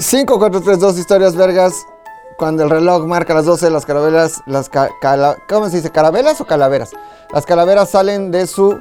5, 0.00 0.38
4, 0.38 0.60
3, 0.62 0.78
2 0.78 0.98
historias 0.98 1.36
vergas. 1.36 1.86
Cuando 2.38 2.62
el 2.62 2.70
reloj 2.70 3.04
marca 3.04 3.34
las 3.34 3.44
12, 3.44 3.68
las 3.68 3.84
carabelas, 3.84 4.42
las 4.46 4.70
ca- 4.70 4.88
cala- 5.00 5.36
¿cómo 5.46 5.68
se 5.68 5.76
dice? 5.76 5.90
¿Carabelas 5.90 6.40
o 6.40 6.46
calaveras? 6.46 6.92
Las 7.34 7.44
calaveras 7.44 7.90
salen 7.90 8.30
de 8.30 8.46
su 8.46 8.78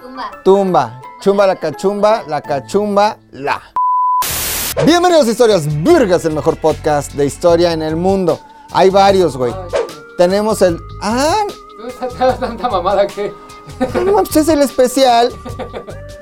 Tumba. 0.00 0.30
tumba. 0.44 1.00
Chumba 1.20 1.46
la 1.46 1.56
cachumba, 1.56 2.22
la 2.26 2.40
cachumba 2.40 3.18
la. 3.32 3.60
Bienvenidos 4.86 5.26
a 5.26 5.30
Historias 5.30 5.64
Vergas, 5.82 6.24
el 6.24 6.32
mejor 6.32 6.58
podcast 6.58 7.12
de 7.12 7.26
historia 7.26 7.72
en 7.72 7.82
el 7.82 7.96
mundo. 7.96 8.40
Hay 8.72 8.88
varios, 8.88 9.36
güey. 9.36 9.54
Tenemos 10.16 10.62
el. 10.62 10.78
Ah, 11.02 11.34
¿Tú 11.76 12.16
tanta 12.40 12.68
mamada 12.70 13.06
que.? 13.06 13.30
no, 14.04 14.14
pues 14.22 14.36
es 14.36 14.48
el 14.48 14.62
especial 14.62 15.30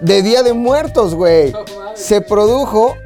de 0.00 0.22
Día 0.22 0.42
de 0.42 0.54
Muertos, 0.54 1.14
güey. 1.14 1.52
Se 1.94 2.20
produjo 2.20 2.96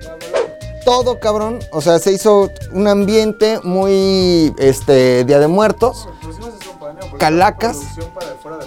todo, 0.89 1.21
cabrón. 1.21 1.59
O 1.71 1.83
sea, 1.83 1.99
se 1.99 2.13
hizo 2.13 2.51
un 2.73 2.89
ambiente 2.89 3.61
muy, 3.63 4.55
este, 4.57 5.23
Día 5.27 5.39
de 5.39 5.47
Muertos. 5.47 6.09
Calacas. 7.19 7.77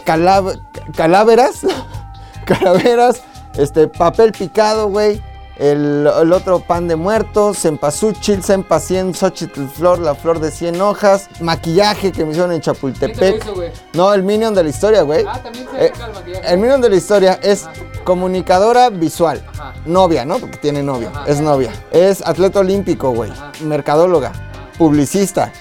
Calab- 0.05 0.61
caláveras. 0.95 1.61
Calaveras. 2.45 3.21
Este, 3.57 3.87
papel 3.87 4.33
picado, 4.33 4.87
güey. 4.89 5.19
El, 5.61 6.09
el 6.21 6.33
otro 6.33 6.59
pan 6.59 6.87
de 6.87 6.95
muertos, 6.95 7.59
cempasúchil, 7.59 8.43
cempacien, 8.43 9.13
xochitl 9.13 9.67
flor, 9.67 9.99
la 9.99 10.15
flor 10.15 10.39
de 10.39 10.49
100 10.49 10.81
hojas, 10.81 11.29
maquillaje 11.39 12.11
que 12.11 12.25
me 12.25 12.31
hicieron 12.31 12.51
en 12.51 12.61
¿Quién 12.61 12.73
te 12.75 12.81
lo 12.81 12.91
Chapultepec. 12.97 13.43
hizo, 13.43 13.53
güey? 13.53 13.71
No, 13.93 14.11
el 14.13 14.23
minion 14.23 14.55
de 14.55 14.63
la 14.63 14.69
historia, 14.69 15.03
güey. 15.03 15.23
Ah, 15.27 15.39
también 15.43 15.67
se 15.71 15.85
Eh, 15.85 15.93
el 15.93 16.13
maquillaje. 16.13 16.53
el 16.53 16.57
minion 16.59 16.81
de 16.81 16.89
la 16.89 16.95
historia 16.95 17.39
es 17.43 17.67
comunicadora 18.03 18.89
visual. 18.89 19.43
Ajá. 19.53 19.73
Novia, 19.85 20.25
¿no? 20.25 20.39
Porque 20.39 20.57
tiene 20.57 20.81
novio. 20.81 21.09
Ajá. 21.13 21.25
Es 21.27 21.39
novia. 21.41 21.71
Es 21.91 22.25
atleta 22.25 22.59
olímpico, 22.59 23.11
güey. 23.11 23.31
Mercadóloga. 23.61 24.31
Publicista. 24.79 25.53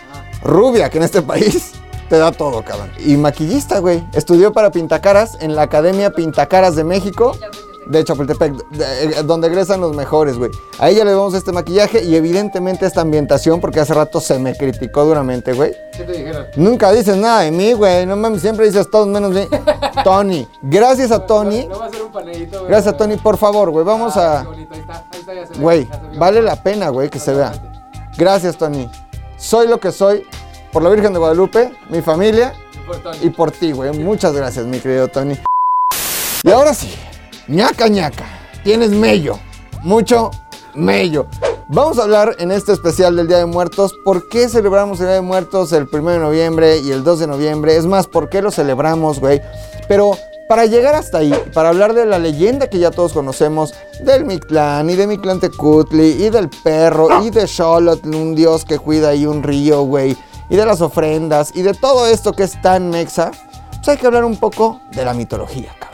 Rubia, 0.42 0.88
que 0.88 0.96
en 0.96 1.04
este 1.04 1.20
país 1.20 1.72
te 2.08 2.16
da 2.16 2.32
todo, 2.32 2.64
cabrón. 2.64 2.90
Y 3.04 3.18
maquillista, 3.18 3.80
güey. 3.80 4.02
Estudió 4.14 4.52
para 4.54 4.70
pintacaras 4.70 5.36
en 5.40 5.54
la 5.54 5.62
Academia 5.62 6.10
Pintacaras 6.10 6.74
de 6.74 6.84
México. 6.84 7.36
De 7.86 8.04
Chapultepec, 8.04 8.52
de- 8.70 9.04
eh, 9.04 9.22
donde 9.24 9.48
egresan 9.48 9.80
los 9.80 9.96
mejores, 9.96 10.36
güey. 10.38 10.50
A 10.78 10.90
ella 10.90 11.04
le 11.04 11.10
vemos 11.12 11.34
este 11.34 11.50
maquillaje 11.52 12.04
y 12.04 12.14
evidentemente 12.14 12.86
esta 12.86 13.00
ambientación, 13.00 13.60
porque 13.60 13.80
hace 13.80 13.94
rato 13.94 14.20
se 14.20 14.38
me 14.38 14.54
criticó 14.56 15.04
duramente, 15.04 15.52
güey. 15.54 15.72
¿Qué 15.96 16.04
te 16.04 16.12
dijeron? 16.12 16.46
Nunca 16.56 16.92
dices 16.92 17.16
nada 17.16 17.40
de 17.40 17.50
mí, 17.50 17.72
güey. 17.72 18.06
No 18.06 18.16
mames, 18.16 18.42
siempre 18.42 18.66
dices 18.66 18.88
todo 18.90 19.06
menos 19.06 19.34
de 19.34 19.48
Tony. 20.04 20.46
Gracias 20.62 21.10
a 21.10 21.26
Tony. 21.26 21.66
No 21.66 21.78
va 21.78 21.86
a 21.86 21.90
ser 21.90 22.02
un 22.02 22.12
panelito, 22.12 22.58
güey. 22.60 22.70
Gracias 22.70 22.94
a 22.94 22.96
Tony, 22.96 23.16
por 23.16 23.36
favor, 23.38 23.70
güey. 23.70 23.84
Vamos 23.84 24.16
Ah, 24.16 24.40
a. 24.40 24.42
qué 24.42 24.48
bonito, 24.48 24.74
ahí 24.74 24.80
está, 24.80 24.92
ahí 25.12 25.20
está, 25.20 25.34
ya 25.34 25.46
se 25.46 25.52
ve, 25.54 25.58
Güey, 25.60 25.88
vale 26.18 26.42
la 26.42 26.62
pena, 26.62 26.90
güey, 26.90 27.08
que 27.08 27.18
se 27.18 27.32
vea. 27.34 27.52
Gracias, 28.16 28.56
Tony. 28.56 28.88
Soy 29.36 29.66
lo 29.68 29.80
que 29.80 29.90
soy 29.90 30.24
por 30.72 30.82
la 30.82 30.90
Virgen 30.90 31.12
de 31.12 31.18
Guadalupe, 31.18 31.72
mi 31.88 32.02
familia 32.02 32.52
Y 32.74 32.78
por 32.86 32.96
Tony. 32.98 33.18
y 33.22 33.30
por 33.30 33.50
ti, 33.50 33.72
güey. 33.72 33.98
Muchas 33.98 34.32
gracias, 34.34 34.66
mi 34.66 34.78
querido 34.78 35.08
Tony. 35.08 35.36
Y 36.42 36.50
ahora 36.50 36.72
sí, 36.74 36.94
ñaca 37.50 37.88
ñaca. 37.88 38.24
Tienes 38.62 38.90
mello. 38.90 39.38
Mucho 39.82 40.30
mello. 40.74 41.26
Vamos 41.68 41.98
a 41.98 42.04
hablar 42.04 42.36
en 42.38 42.52
este 42.52 42.72
especial 42.72 43.16
del 43.16 43.26
Día 43.26 43.38
de 43.38 43.46
Muertos. 43.46 43.92
¿Por 44.04 44.28
qué 44.28 44.48
celebramos 44.48 45.00
el 45.00 45.06
Día 45.06 45.14
de 45.16 45.20
Muertos 45.20 45.72
el 45.72 45.88
1 45.92 46.10
de 46.10 46.18
noviembre 46.18 46.78
y 46.78 46.92
el 46.92 47.02
2 47.02 47.18
de 47.18 47.26
noviembre? 47.26 47.76
Es 47.76 47.86
más, 47.86 48.06
¿por 48.06 48.28
qué 48.28 48.40
lo 48.40 48.52
celebramos, 48.52 49.18
güey? 49.18 49.42
Pero 49.88 50.16
para 50.48 50.66
llegar 50.66 50.94
hasta 50.94 51.18
ahí, 51.18 51.34
para 51.52 51.70
hablar 51.70 51.92
de 51.94 52.06
la 52.06 52.18
leyenda 52.18 52.68
que 52.68 52.78
ya 52.78 52.90
todos 52.92 53.12
conocemos, 53.12 53.74
del 54.00 54.24
Mictlán 54.24 54.88
y 54.88 54.96
de 54.96 55.06
Mictlantecutli 55.08 56.24
y 56.24 56.30
del 56.30 56.48
perro 56.48 57.22
y 57.22 57.30
de 57.30 57.46
Xolotl, 57.46 58.14
un 58.14 58.34
dios 58.34 58.64
que 58.64 58.78
cuida 58.78 59.10
ahí 59.10 59.26
un 59.26 59.42
río, 59.42 59.82
güey, 59.82 60.16
y 60.48 60.56
de 60.56 60.66
las 60.66 60.80
ofrendas 60.80 61.50
y 61.54 61.62
de 61.62 61.74
todo 61.74 62.06
esto 62.06 62.32
que 62.32 62.44
es 62.44 62.60
tan 62.62 62.90
mexa, 62.90 63.30
pues 63.76 63.88
hay 63.88 63.96
que 63.96 64.06
hablar 64.06 64.24
un 64.24 64.36
poco 64.36 64.80
de 64.92 65.04
la 65.04 65.14
mitología, 65.14 65.72
cabrón. 65.78 65.89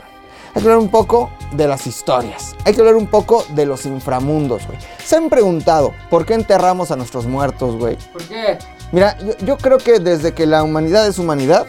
Hay 0.57 0.63
que 0.63 0.69
hablar 0.69 0.81
un 0.81 0.89
poco 0.89 1.29
de 1.51 1.67
las 1.67 1.85
historias. 1.85 2.55
Hay 2.65 2.73
que 2.73 2.79
hablar 2.79 2.95
un 2.95 3.05
poco 3.05 3.45
de 3.49 3.67
los 3.67 3.85
inframundos, 3.85 4.65
güey. 4.65 4.79
Se 5.05 5.15
han 5.15 5.29
preguntado 5.29 5.93
por 6.09 6.25
qué 6.25 6.33
enterramos 6.33 6.89
a 6.89 6.95
nuestros 6.95 7.27
muertos, 7.27 7.75
güey. 7.75 7.95
¿Por 8.11 8.23
qué? 8.23 8.57
Mira, 8.91 9.15
yo, 9.19 9.37
yo 9.45 9.57
creo 9.59 9.77
que 9.77 9.99
desde 9.99 10.33
que 10.33 10.47
la 10.47 10.63
humanidad 10.63 11.05
es 11.05 11.19
humanidad, 11.19 11.67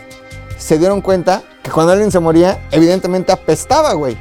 se 0.56 0.78
dieron 0.78 1.02
cuenta 1.02 1.42
que 1.62 1.70
cuando 1.70 1.92
alguien 1.92 2.10
se 2.10 2.18
moría, 2.18 2.66
evidentemente 2.70 3.30
apestaba, 3.30 3.92
güey. 3.92 4.16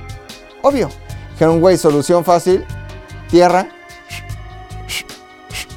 Obvio. 0.61 0.89
Dijeron, 1.31 1.61
güey, 1.61 1.77
solución 1.77 2.25
fácil, 2.25 2.65
tierra, 3.29 3.69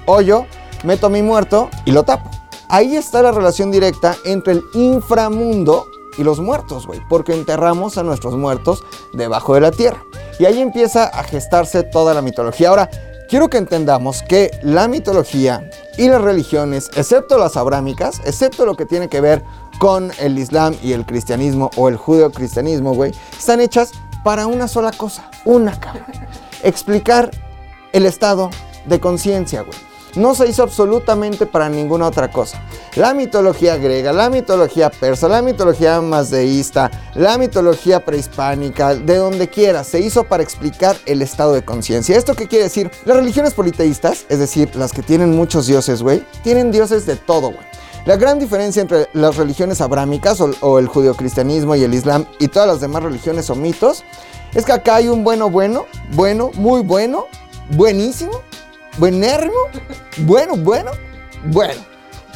hoyo, 0.04 0.46
meto 0.82 1.06
a 1.06 1.10
mi 1.10 1.22
muerto 1.22 1.70
y 1.84 1.92
lo 1.92 2.02
tapo. 2.02 2.28
Ahí 2.68 2.96
está 2.96 3.22
la 3.22 3.30
relación 3.30 3.70
directa 3.70 4.16
entre 4.24 4.54
el 4.54 4.64
inframundo 4.74 5.86
y 6.20 6.22
los 6.22 6.38
muertos, 6.38 6.86
güey, 6.86 7.00
porque 7.08 7.32
enterramos 7.32 7.96
a 7.96 8.02
nuestros 8.02 8.36
muertos 8.36 8.84
debajo 9.14 9.54
de 9.54 9.62
la 9.62 9.70
tierra. 9.70 10.04
Y 10.38 10.44
ahí 10.44 10.60
empieza 10.60 11.04
a 11.04 11.22
gestarse 11.22 11.82
toda 11.82 12.12
la 12.12 12.20
mitología. 12.20 12.68
Ahora, 12.68 12.90
quiero 13.30 13.48
que 13.48 13.56
entendamos 13.56 14.22
que 14.22 14.50
la 14.62 14.86
mitología 14.86 15.70
y 15.96 16.08
las 16.08 16.20
religiones, 16.20 16.90
excepto 16.94 17.38
las 17.38 17.56
abrámicas, 17.56 18.20
excepto 18.26 18.66
lo 18.66 18.76
que 18.76 18.84
tiene 18.84 19.08
que 19.08 19.22
ver 19.22 19.42
con 19.78 20.12
el 20.18 20.38
islam 20.38 20.76
y 20.82 20.92
el 20.92 21.06
cristianismo 21.06 21.70
o 21.76 21.88
el 21.88 21.96
judeocristianismo, 21.96 22.92
güey, 22.92 23.12
están 23.38 23.60
hechas 23.60 23.92
para 24.22 24.46
una 24.46 24.68
sola 24.68 24.92
cosa, 24.92 25.30
una 25.46 25.80
cabrón. 25.80 26.04
Explicar 26.62 27.30
el 27.94 28.04
estado 28.04 28.50
de 28.84 29.00
conciencia, 29.00 29.62
güey. 29.62 29.89
No 30.16 30.34
se 30.34 30.48
hizo 30.48 30.62
absolutamente 30.62 31.46
para 31.46 31.68
ninguna 31.68 32.06
otra 32.06 32.30
cosa. 32.30 32.62
La 32.96 33.14
mitología 33.14 33.76
griega, 33.76 34.12
la 34.12 34.30
mitología 34.30 34.90
persa, 34.90 35.28
la 35.28 35.42
mitología 35.42 36.00
mazdeísta, 36.00 36.90
la 37.14 37.38
mitología 37.38 38.04
prehispánica, 38.04 38.94
de 38.94 39.16
donde 39.16 39.48
quiera, 39.48 39.84
se 39.84 40.00
hizo 40.00 40.24
para 40.24 40.42
explicar 40.42 40.96
el 41.06 41.22
estado 41.22 41.52
de 41.52 41.64
conciencia. 41.64 42.16
¿Esto 42.16 42.34
qué 42.34 42.48
quiere 42.48 42.64
decir? 42.64 42.90
Las 43.04 43.16
religiones 43.16 43.54
politeístas, 43.54 44.26
es 44.28 44.38
decir, 44.38 44.74
las 44.76 44.92
que 44.92 45.02
tienen 45.02 45.36
muchos 45.36 45.66
dioses, 45.66 46.02
güey, 46.02 46.24
tienen 46.42 46.72
dioses 46.72 47.06
de 47.06 47.16
todo, 47.16 47.52
güey. 47.52 47.70
La 48.06 48.16
gran 48.16 48.38
diferencia 48.38 48.80
entre 48.80 49.08
las 49.12 49.36
religiones 49.36 49.80
abrámicas 49.80 50.40
o, 50.40 50.50
o 50.60 50.78
el 50.78 50.88
judeocristianismo 50.88 51.76
y 51.76 51.84
el 51.84 51.92
islam 51.92 52.24
y 52.38 52.48
todas 52.48 52.66
las 52.66 52.80
demás 52.80 53.02
religiones 53.02 53.50
o 53.50 53.54
mitos 53.54 54.04
es 54.54 54.64
que 54.64 54.72
acá 54.72 54.96
hay 54.96 55.08
un 55.08 55.22
bueno 55.22 55.50
bueno, 55.50 55.86
bueno, 56.12 56.50
muy 56.54 56.80
bueno, 56.82 57.26
buenísimo, 57.70 58.40
bueno, 59.00 60.52
bueno, 60.58 60.90
bueno, 61.46 61.80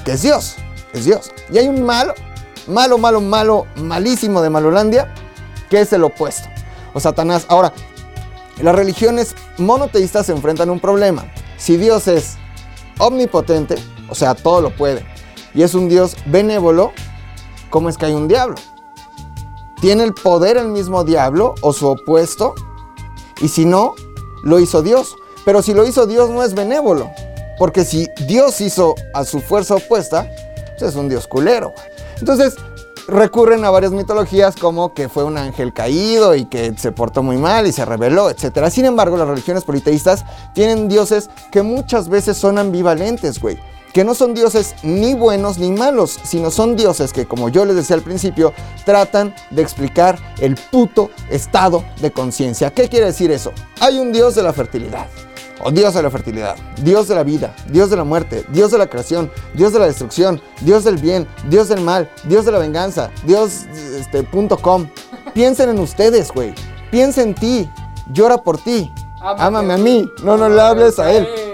que 0.05 0.13
es 0.13 0.23
Dios, 0.23 0.57
es 0.95 1.05
Dios. 1.05 1.31
Y 1.51 1.59
hay 1.59 1.69
un 1.69 1.85
malo, 1.85 2.15
malo, 2.67 2.97
malo, 2.97 3.21
malo, 3.21 3.67
malísimo 3.77 4.41
de 4.41 4.51
Malolandia, 4.51 5.13
que 5.69 5.81
es 5.81 5.93
el 5.93 6.05
opuesto, 6.05 6.49
o 6.95 7.01
Satanás. 7.01 7.45
Ahora, 7.49 7.73
las 8.63 8.75
religiones 8.75 9.35
monoteístas 9.59 10.27
se 10.27 10.33
enfrentan 10.33 10.71
a 10.71 10.73
un 10.73 10.81
problema. 10.81 11.27
Si 11.59 11.77
Dios 11.77 12.09
es 12.09 12.37
omnipotente, 12.99 13.77
o 14.09 14.15
sea, 14.15 14.35
todo 14.35 14.61
lo 14.61 14.71
puede, 14.71 15.05
y 15.55 15.63
es 15.63 15.75
un 15.75 15.89
Dios 15.89 16.17
benévolo, 16.27 16.93
¿cómo 17.69 17.89
es 17.89 17.99
que 17.99 18.07
hay 18.07 18.15
un 18.15 18.27
diablo? 18.27 18.57
¿Tiene 19.81 20.05
el 20.05 20.15
poder 20.15 20.57
el 20.57 20.69
mismo 20.69 21.05
diablo 21.05 21.55
o 21.61 21.75
su 21.75 21.87
opuesto? 21.89 22.55
Y 23.43 23.49
si 23.49 23.67
no, 23.67 23.95
lo 24.43 24.59
hizo 24.59 24.81
Dios. 24.81 25.17
Pero 25.45 25.63
si 25.63 25.75
lo 25.75 25.87
hizo 25.87 26.07
Dios 26.07 26.31
no 26.31 26.43
es 26.43 26.55
benévolo. 26.55 27.11
Porque 27.59 27.85
si 27.85 28.09
Dios 28.27 28.61
hizo 28.61 28.95
a 29.13 29.25
su 29.25 29.41
fuerza 29.41 29.77
opuesta, 29.77 30.29
pues 30.79 30.91
es 30.91 30.97
un 30.97 31.09
Dios 31.09 31.29
culero. 31.29 31.73
Entonces 32.19 32.55
recurren 33.07 33.65
a 33.65 33.71
varias 33.71 33.93
mitologías 33.93 34.57
como 34.57 34.95
que 34.95 35.09
fue 35.09 35.25
un 35.25 35.37
ángel 35.37 35.73
caído 35.73 36.35
y 36.35 36.47
que 36.47 36.75
se 36.77 36.93
portó 36.93 37.23
muy 37.23 37.37
mal 37.37 37.67
y 37.67 37.73
se 37.73 37.85
rebeló, 37.85 38.31
etc. 38.31 38.69
Sin 38.71 38.87
embargo, 38.87 39.17
las 39.17 39.29
religiones 39.29 39.65
politeístas 39.65 40.25
tienen 40.55 40.89
dioses 40.89 41.29
que 41.51 41.63
muchas 41.63 42.09
veces 42.09 42.37
son 42.37 42.59
ambivalentes, 42.59 43.41
güey. 43.41 43.59
Que 43.93 44.03
no 44.03 44.17
son 44.17 44.35
dioses 44.35 44.75
ni 44.83 45.15
buenos 45.15 45.59
ni 45.59 45.71
malos, 45.71 46.19
sino 46.25 46.51
son 46.51 46.75
dioses 46.75 47.13
que, 47.13 47.27
como 47.27 47.49
yo 47.49 47.65
les 47.65 47.77
decía 47.77 47.95
al 47.95 48.03
principio, 48.03 48.53
tratan 48.85 49.33
de 49.51 49.63
explicar 49.63 50.19
el 50.41 50.57
puto 50.57 51.11
estado 51.31 51.85
de 52.01 52.11
conciencia. 52.11 52.73
¿Qué 52.73 52.89
quiere 52.89 53.07
decir 53.07 53.31
eso? 53.31 53.53
Hay 53.79 53.99
un 53.99 54.13
dios 54.13 54.35
de 54.35 54.43
la 54.43 54.53
fertilidad. 54.53 55.07
O 55.63 55.71
Dios 55.71 55.95
de 55.95 56.03
la 56.03 56.11
fertilidad, 56.11 56.57
Dios 56.83 57.09
de 57.09 57.15
la 57.15 57.23
vida, 57.23 57.55
Dios 57.69 57.91
de 57.91 57.97
la 57.97 58.05
muerte, 58.05 58.45
Dios 58.49 58.71
de 58.73 58.79
la 58.79 58.89
creación, 58.89 59.31
Dios 59.55 59.73
de 59.73 59.79
la 59.79 59.87
destrucción, 59.87 60.41
Dios 60.61 60.85
del 60.85 60.97
bien, 60.97 61.29
Dios 61.49 61.69
del 61.69 61.81
mal, 61.81 62.11
Dios 62.25 62.45
de 62.45 62.53
la 62.53 62.59
venganza, 62.59 63.11
Dios 63.25 63.63
este, 63.99 64.23
punto 64.25 64.57
com. 64.57 64.89
Piensen 65.33 65.69
en 65.71 65.79
ustedes, 65.79 66.33
güey. 66.33 66.55
Piensa 66.91 67.23
en 67.23 67.35
ti. 67.35 67.71
Llora 68.13 68.39
por 68.39 68.59
ti. 68.59 68.93
Ámame 69.21 69.75
a 69.75 69.79
mí. 69.79 70.09
No, 70.23 70.37
no 70.37 70.49
le 70.49 70.61
hables 70.61 70.99
a 70.99 71.11
él. 71.13 71.54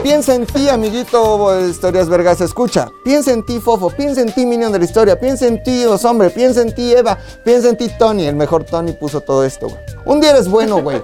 Piensa 0.00 0.34
en 0.34 0.46
ti, 0.46 0.68
amiguito 0.68 1.66
Historias 1.68 2.08
Vergas, 2.08 2.40
escucha. 2.40 2.90
Piensa 3.04 3.32
en 3.32 3.44
ti, 3.44 3.60
Fofo. 3.60 3.90
Piensa 3.90 4.20
en 4.20 4.32
ti, 4.32 4.46
Minion 4.46 4.72
de 4.72 4.78
la 4.78 4.84
historia. 4.84 5.18
Piensa 5.18 5.46
en 5.46 5.62
ti, 5.62 5.84
os 5.84 6.04
hombre. 6.04 6.30
Piensa 6.30 6.62
en 6.62 6.74
ti, 6.74 6.92
Eva. 6.92 7.18
Piensa 7.44 7.68
en 7.68 7.76
ti, 7.76 7.90
Tony. 7.98 8.26
El 8.26 8.36
mejor 8.36 8.64
Tony 8.64 8.92
puso 8.92 9.20
todo 9.20 9.44
esto, 9.44 9.68
güey. 9.68 9.80
Un 10.04 10.20
día 10.20 10.30
eres 10.30 10.48
bueno, 10.48 10.82
güey. 10.82 11.02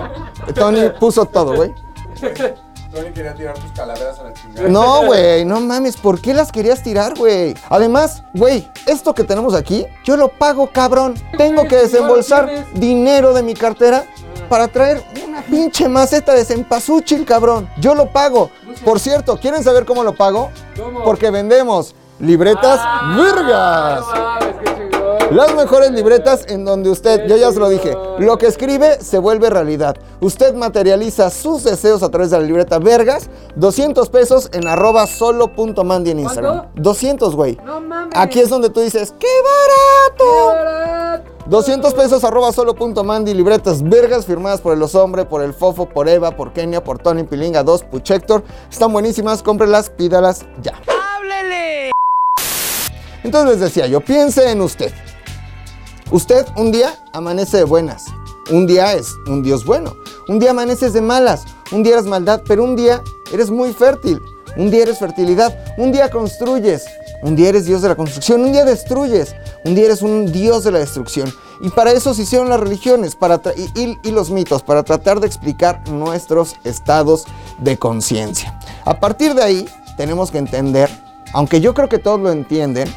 Tony 0.54 0.88
puso 0.98 1.26
todo, 1.26 1.54
güey. 1.54 1.70
Tony 2.92 3.12
quería 3.12 3.34
tirar 3.34 3.54
tus 3.54 3.70
calaveras 3.72 4.18
a 4.18 4.24
la 4.24 4.32
chingada. 4.32 4.68
No, 4.68 5.06
güey, 5.06 5.44
no 5.44 5.60
mames, 5.60 5.96
¿por 5.96 6.20
qué 6.20 6.34
las 6.34 6.50
querías 6.50 6.82
tirar, 6.82 7.16
güey? 7.16 7.54
Además, 7.68 8.24
güey, 8.34 8.68
esto 8.86 9.14
que 9.14 9.22
tenemos 9.22 9.54
aquí, 9.54 9.86
yo 10.04 10.16
lo 10.16 10.26
pago, 10.28 10.68
cabrón. 10.72 11.14
Tengo 11.38 11.68
que 11.68 11.76
desembolsar 11.82 12.66
dinero 12.74 13.32
de 13.32 13.44
mi 13.44 13.54
cartera 13.54 14.06
para 14.50 14.68
traer 14.68 15.02
una 15.26 15.40
pinche 15.42 15.88
maceta 15.88 16.34
de 16.34 16.44
cempasúchil, 16.44 17.24
cabrón. 17.24 17.70
Yo 17.80 17.94
lo 17.94 18.10
pago. 18.12 18.50
Por 18.84 18.98
cierto, 19.00 19.38
¿quieren 19.38 19.62
saber 19.64 19.86
cómo 19.86 20.02
lo 20.02 20.14
pago? 20.14 20.50
¿Cómo? 20.76 21.04
Porque 21.04 21.30
vendemos 21.30 21.94
libretas 22.18 22.80
Ah, 22.82 23.14
vergas. 23.16 24.00
No 24.00 24.22
mames, 24.24 24.54
qué 24.62 24.90
chingón. 24.90 25.36
Las 25.36 25.54
mejores 25.54 25.92
libretas 25.92 26.44
en 26.48 26.64
donde 26.64 26.90
usted, 26.90 27.26
yo 27.28 27.36
ya 27.36 27.52
se 27.52 27.60
lo 27.60 27.68
dije, 27.68 27.96
lo 28.18 28.36
que 28.38 28.46
escribe 28.48 29.00
se 29.00 29.18
vuelve 29.18 29.48
realidad. 29.48 29.94
Usted 30.20 30.54
materializa 30.54 31.30
sus 31.30 31.62
deseos 31.62 32.02
a 32.02 32.08
través 32.08 32.30
de 32.30 32.38
la 32.38 32.44
libreta 32.44 32.80
Vergas, 32.80 33.30
200 33.54 34.08
pesos 34.10 34.50
en 34.52 34.66
arroba 34.66 35.06
solo.mandy 35.06 36.10
en 36.10 36.18
Instagram. 36.18 36.58
¿Cuánto? 36.58 36.80
200, 36.82 37.36
güey. 37.36 37.56
No 37.64 37.80
mames. 37.80 38.12
Aquí 38.16 38.40
es 38.40 38.48
donde 38.48 38.68
tú 38.70 38.80
dices, 38.80 39.14
¡qué 39.20 39.26
¡Qué 39.28 40.18
barato! 40.18 41.29
Barato! 41.40 41.50
200 41.50 41.94
pesos 41.94 42.24
arroba 42.24 42.52
solo.mandy, 42.52 43.34
libretas 43.34 43.82
vergas 43.82 44.26
firmadas 44.26 44.60
por 44.60 44.74
el 44.74 44.82
Osombre, 44.82 45.24
por 45.24 45.42
el 45.42 45.54
Fofo, 45.54 45.86
por 45.86 46.08
Eva, 46.08 46.32
por 46.32 46.52
Kenia, 46.52 46.82
por 46.82 46.98
Tony 46.98 47.24
Pilinga 47.24 47.62
2, 47.62 47.84
Puchector. 47.84 48.42
Están 48.70 48.92
buenísimas, 48.92 49.42
cómprelas, 49.42 49.90
pídalas 49.90 50.44
ya. 50.62 50.80
Entonces 53.22 53.50
les 53.50 53.60
decía 53.60 53.86
yo, 53.86 54.00
piense 54.00 54.50
en 54.50 54.60
usted. 54.62 54.92
Usted 56.10 56.46
un 56.56 56.72
día 56.72 56.94
amanece 57.12 57.58
de 57.58 57.64
buenas, 57.64 58.06
un 58.50 58.66
día 58.66 58.94
es 58.94 59.14
un 59.26 59.42
Dios 59.42 59.64
bueno, 59.64 59.94
un 60.26 60.40
día 60.40 60.50
amaneces 60.50 60.92
de 60.92 61.00
malas, 61.00 61.44
un 61.70 61.84
día 61.84 61.94
eres 61.94 62.06
maldad, 62.06 62.42
pero 62.48 62.64
un 62.64 62.74
día 62.74 63.00
eres 63.32 63.50
muy 63.50 63.72
fértil, 63.72 64.20
un 64.56 64.70
día 64.70 64.82
eres 64.82 64.98
fertilidad, 64.98 65.56
un 65.78 65.92
día 65.92 66.10
construyes, 66.10 66.84
un 67.22 67.36
día 67.36 67.48
eres 67.50 67.66
Dios 67.66 67.82
de 67.82 67.88
la 67.88 67.96
construcción, 67.96 68.42
un 68.42 68.52
día 68.52 68.64
destruyes, 68.64 69.34
un 69.64 69.74
día 69.74 69.86
eres 69.86 70.02
un 70.02 70.30
Dios 70.32 70.64
de 70.64 70.70
la 70.72 70.78
destrucción. 70.78 71.32
Y 71.62 71.68
para 71.70 71.92
eso 71.92 72.14
se 72.14 72.22
hicieron 72.22 72.48
las 72.48 72.58
religiones 72.60 73.14
para 73.16 73.40
y- 73.74 73.98
y 74.02 74.10
los 74.10 74.30
mitos, 74.30 74.62
para 74.62 74.82
tratar 74.82 75.20
de 75.20 75.26
explicar 75.26 75.86
nuestros 75.88 76.56
estados 76.64 77.24
de 77.58 77.78
conciencia. 77.78 78.58
A 78.86 78.98
partir 78.98 79.34
de 79.34 79.42
ahí 79.42 79.68
tenemos 79.98 80.30
que 80.30 80.38
entender, 80.38 80.88
aunque 81.34 81.60
yo 81.60 81.74
creo 81.74 81.88
que 81.90 81.98
todos 81.98 82.18
lo 82.18 82.32
entienden, 82.32 82.88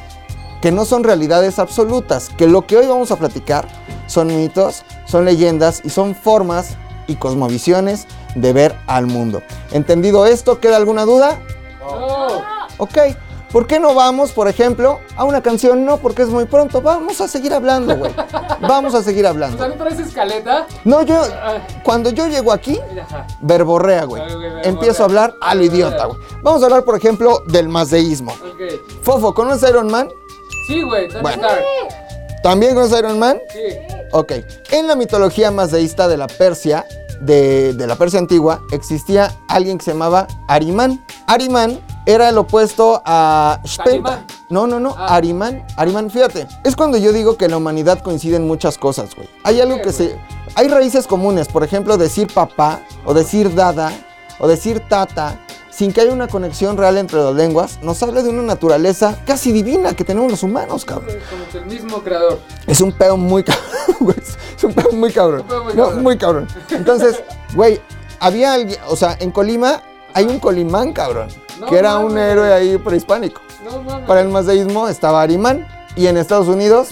que 0.61 0.71
no 0.71 0.85
son 0.85 1.03
realidades 1.03 1.59
absolutas, 1.59 2.29
que 2.29 2.47
lo 2.47 2.65
que 2.65 2.77
hoy 2.77 2.87
vamos 2.87 3.11
a 3.11 3.17
platicar 3.17 3.67
son 4.07 4.27
mitos, 4.27 4.83
son 5.05 5.25
leyendas 5.25 5.81
y 5.83 5.89
son 5.89 6.15
formas 6.15 6.77
y 7.07 7.15
cosmovisiones 7.15 8.07
de 8.35 8.53
ver 8.53 8.75
al 8.87 9.07
mundo. 9.07 9.41
¿Entendido 9.73 10.25
esto? 10.25 10.61
¿Queda 10.61 10.77
alguna 10.77 11.03
duda? 11.03 11.41
No. 11.81 12.41
Ok. 12.77 12.97
¿Por 13.53 13.67
qué 13.67 13.79
no 13.79 13.93
vamos, 13.93 14.31
por 14.31 14.47
ejemplo, 14.47 14.99
a 15.15 15.25
una 15.25 15.43
canción? 15.43 15.85
No, 15.85 15.97
porque 15.97 16.23
es 16.23 16.29
muy 16.29 16.45
pronto. 16.45 16.81
Vamos 16.81 17.21
a 17.21 17.27
seguir 17.27 17.53
hablando, 17.53 17.95
güey. 17.95 18.11
Vamos 18.61 18.95
a 18.95 19.03
seguir 19.03 19.27
hablando. 19.27 19.67
¿no 19.67 19.75
traes 19.75 19.99
escaleta? 19.99 20.65
No, 20.83 21.03
yo, 21.03 21.21
cuando 21.83 22.09
yo 22.09 22.25
llego 22.25 22.51
aquí, 22.51 22.79
verborrea, 23.41 24.05
güey. 24.05 24.23
Empiezo 24.63 25.03
a 25.03 25.05
hablar 25.05 25.35
a 25.39 25.53
lo 25.53 25.63
idiota, 25.63 26.05
güey. 26.05 26.19
Vamos 26.41 26.63
a 26.63 26.65
hablar, 26.65 26.83
por 26.83 26.97
ejemplo, 26.97 27.43
del 27.45 27.69
mazdeísmo. 27.69 28.31
Ok. 28.31 29.01
Fofo, 29.03 29.35
¿conoces 29.35 29.69
Iron 29.69 29.91
Man? 29.91 30.09
Sí, 30.65 30.81
güey, 30.81 31.09
Bueno. 31.21 31.47
¿También 32.41 32.73
conoces 32.73 32.97
Iron 32.97 33.19
Man? 33.19 33.39
Sí. 33.51 33.59
Ok, 34.13 34.31
en 34.71 34.87
la 34.87 34.95
mitología 34.95 35.51
mazdeísta 35.51 36.07
de 36.07 36.17
la 36.17 36.25
Persia, 36.27 36.85
de, 37.25 37.73
de 37.73 37.87
la 37.87 37.95
Persia 37.95 38.19
antigua, 38.19 38.61
existía 38.71 39.35
alguien 39.47 39.77
que 39.77 39.85
se 39.85 39.91
llamaba 39.91 40.27
Arimán. 40.47 41.03
Arimán 41.27 41.79
era 42.05 42.29
el 42.29 42.37
opuesto 42.37 43.01
a. 43.05 43.59
Calimán. 43.83 44.25
No, 44.49 44.67
no, 44.67 44.79
no, 44.79 44.95
Ah. 44.97 45.15
Arimán. 45.15 45.65
Arimán, 45.77 46.09
fíjate, 46.09 46.47
es 46.63 46.75
cuando 46.75 46.97
yo 46.97 47.11
digo 47.13 47.37
que 47.37 47.45
en 47.45 47.51
la 47.51 47.57
humanidad 47.57 48.01
coinciden 48.01 48.45
muchas 48.47 48.77
cosas, 48.77 49.15
güey. 49.15 49.29
Hay 49.43 49.61
algo 49.61 49.81
que 49.81 49.91
se... 49.91 50.19
Hay 50.55 50.67
raíces 50.67 51.07
comunes, 51.07 51.47
por 51.47 51.63
ejemplo, 51.63 51.97
decir 51.97 52.31
papá, 52.31 52.81
o 53.05 53.13
decir 53.13 53.55
dada, 53.55 53.91
o 54.39 54.47
decir 54.47 54.81
tata, 54.87 55.39
sin 55.75 55.91
que 55.91 56.01
haya 56.01 56.11
una 56.13 56.27
conexión 56.27 56.77
real 56.77 56.97
entre 56.97 57.19
las 57.19 57.33
lenguas, 57.33 57.79
nos 57.81 58.01
habla 58.03 58.21
de 58.21 58.29
una 58.29 58.43
naturaleza 58.43 59.17
casi 59.25 59.51
divina 59.51 59.93
que 59.95 60.03
tenemos 60.03 60.29
los 60.29 60.43
humanos, 60.43 60.85
cabrón. 60.85 61.15
Como 61.29 61.47
que 61.51 61.57
el 61.57 61.65
mismo 61.65 62.03
creador. 62.03 62.39
Es 62.67 62.79
un 62.81 62.91
pedo 62.91 63.17
muy 63.17 63.43
cabrón, 63.43 63.65
güey. 63.99 64.17
Es 64.55 64.63
un 64.63 64.73
pedo 64.73 64.91
muy 64.91 65.11
cabrón. 65.11 65.43
Pedo 65.47 65.63
muy 65.63 65.73
No, 65.73 65.83
cabrón. 65.85 66.03
muy 66.03 66.17
cabrón. 66.17 66.47
Entonces, 66.69 67.23
güey, 67.55 67.81
había 68.19 68.53
alguien, 68.53 68.79
o 68.87 68.95
sea, 68.95 69.17
en 69.19 69.31
Colima 69.31 69.81
hay 70.13 70.25
un 70.25 70.39
Colimán, 70.39 70.93
cabrón, 70.93 71.29
No 71.59 71.65
que 71.65 71.77
era 71.77 71.97
un 71.97 72.17
héroe 72.17 72.53
ahí 72.53 72.77
prehispánico. 72.77 73.41
No 73.65 73.81
mames. 73.81 74.07
Para 74.07 74.21
el 74.21 74.29
mazdeísmo 74.29 74.87
estaba 74.87 75.21
Arimán 75.23 75.67
y 75.95 76.05
en 76.07 76.17
Estados 76.17 76.47
Unidos, 76.47 76.89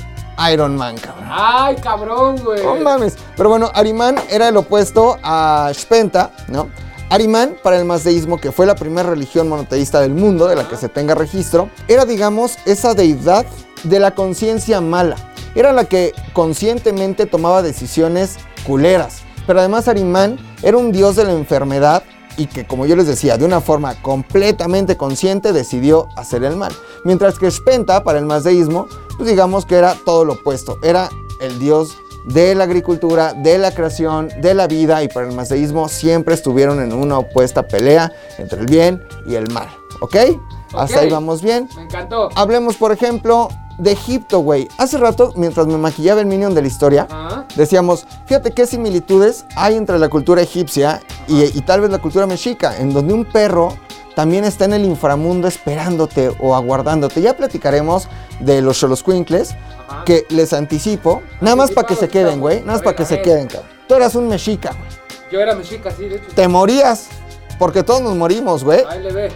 Iron 0.52 0.76
Man, 0.76 0.98
cabrón. 0.98 1.28
Ay, 1.30 1.76
cabrón, 1.76 2.38
güey. 2.44 2.64
No 2.64 2.76
mames. 2.78 3.16
Pero 3.38 3.50
bueno, 3.50 3.70
Arimán 3.76 4.16
era 4.30 4.48
el 4.48 4.58
opuesto 4.58 5.20
a 5.22 5.70
Spenta, 5.74 6.32
¿no? 6.48 6.70
Arimán, 7.12 7.58
para 7.62 7.78
el 7.78 7.84
mazdeísmo, 7.84 8.40
que 8.40 8.54
fue 8.54 8.66
la 8.66 8.76
primera 8.76 9.10
religión 9.10 9.50
monoteísta 9.50 10.00
del 10.00 10.14
mundo, 10.14 10.48
de 10.48 10.56
la 10.56 10.70
que 10.70 10.78
se 10.78 10.88
tenga 10.88 11.14
registro, 11.14 11.70
era, 11.90 12.06
digamos, 12.06 12.58
esa 12.66 12.94
deidad 12.94 13.46
de 13.84 14.00
la 14.00 14.16
conciencia 14.16 14.80
mala. 14.80 15.18
Era 15.54 15.74
la 15.74 15.84
que 15.84 16.14
conscientemente 16.32 17.26
tomaba 17.26 17.62
decisiones 17.62 18.38
culeras. 18.66 19.24
Pero 19.46 19.60
además 19.60 19.90
Arimán 19.90 20.40
era 20.64 20.78
un 20.78 20.94
dios 20.94 21.18
de 21.18 21.26
la 21.26 21.34
enfermedad 21.34 22.02
y 22.38 22.48
que, 22.48 22.66
como 22.66 22.86
yo 22.86 22.96
les 22.96 23.08
decía, 23.08 23.38
de 23.38 23.44
una 23.44 23.60
forma 23.60 24.02
completamente 24.02 24.96
consciente 24.96 25.52
decidió 25.52 26.08
hacer 26.16 26.46
el 26.46 26.56
mal. 26.56 26.72
Mientras 27.04 27.38
que 27.38 27.52
Spenta, 27.52 28.06
para 28.06 28.20
el 28.20 28.26
mazdeísmo, 28.26 28.88
pues 29.18 29.28
digamos 29.28 29.66
que 29.66 29.76
era 29.76 29.98
todo 30.06 30.24
lo 30.24 30.36
opuesto. 30.36 30.80
Era 30.82 31.10
el 31.42 31.60
dios 31.60 31.98
de 32.26 32.56
la 32.56 32.66
agricultura, 32.66 33.34
de 33.34 33.58
la 33.58 33.72
creación, 33.72 34.30
de 34.42 34.54
la 34.54 34.68
vida 34.68 35.04
y 35.04 35.08
para 35.08 35.28
el 35.28 35.36
mazdeísmo 35.36 35.90
siempre 35.90 36.36
estuvieron 36.36 36.82
en 36.82 36.94
una 36.94 37.18
opuesta 37.18 37.68
pelea 37.68 38.12
entre 38.38 38.60
el 38.60 38.68
bien 38.68 39.04
y 39.26 39.36
el 39.36 39.50
mal. 39.52 39.68
¿Ok? 40.02 40.16
Hasta 40.74 41.02
ahí 41.02 41.10
vamos 41.10 41.42
bien. 41.42 41.68
Me 41.76 41.84
encantó. 41.84 42.30
Hablemos, 42.36 42.76
por 42.78 42.92
ejemplo, 42.92 43.50
de 43.78 43.92
Egipto, 43.92 44.40
güey. 44.40 44.68
Hace 44.78 44.98
rato, 44.98 45.34
mientras 45.36 45.68
me 45.68 45.78
maquillaba 45.78 46.22
el 46.22 46.28
Minion 46.28 46.54
de 46.54 46.62
la 46.62 46.68
historia, 46.68 47.08
decíamos, 47.56 48.06
fíjate 48.26 48.52
qué 48.52 48.66
similitudes 48.66 49.46
hay 49.56 49.76
entre 49.76 50.00
la 50.00 50.10
cultura 50.10 50.42
egipcia 50.42 51.02
y, 51.28 51.44
y 51.44 51.62
tal 51.62 51.82
vez 51.82 51.90
la 51.90 52.00
cultura 52.00 52.26
mexica, 52.26 52.78
en 52.78 52.94
donde 52.94 53.14
un 53.14 53.26
perro 53.26 53.74
también 54.22 54.46
está 54.46 54.66
en 54.66 54.74
el 54.74 54.86
inframundo 54.86 55.48
esperándote 55.48 56.32
o 56.40 56.54
aguardándote. 56.54 57.24
Ya 57.24 57.36
platicaremos 57.36 58.08
de 58.40 58.62
los 58.62 58.78
Xoloscuincles, 58.78 59.56
Ajá. 59.88 60.04
que 60.06 60.28
les 60.30 60.54
anticipo, 60.54 61.24
nada 61.42 61.56
más 61.56 61.72
para 61.72 61.88
que 61.88 61.96
se 61.96 62.08
queden, 62.08 62.40
güey, 62.40 62.60
nada 62.60 62.74
más 62.74 62.82
para 62.84 62.96
que 62.96 63.04
se 63.04 63.20
queden, 63.24 63.48
cabrón. 63.48 63.68
Tú 63.88 63.96
eras 63.96 64.14
un 64.14 64.28
mexica, 64.28 64.74
güey. 64.74 64.92
Yo 65.32 65.40
era 65.40 65.56
mexica, 65.56 65.90
sí, 65.90 66.04
de 66.08 66.18
hecho. 66.18 66.28
Te 66.36 66.48
morías, 66.48 67.08
porque 67.58 67.82
todos 67.82 68.02
nos 68.02 68.16
morimos, 68.16 68.64
güey. 68.64 68.84
Ahí 68.88 69.02
le 69.02 69.12
ve. 69.12 69.32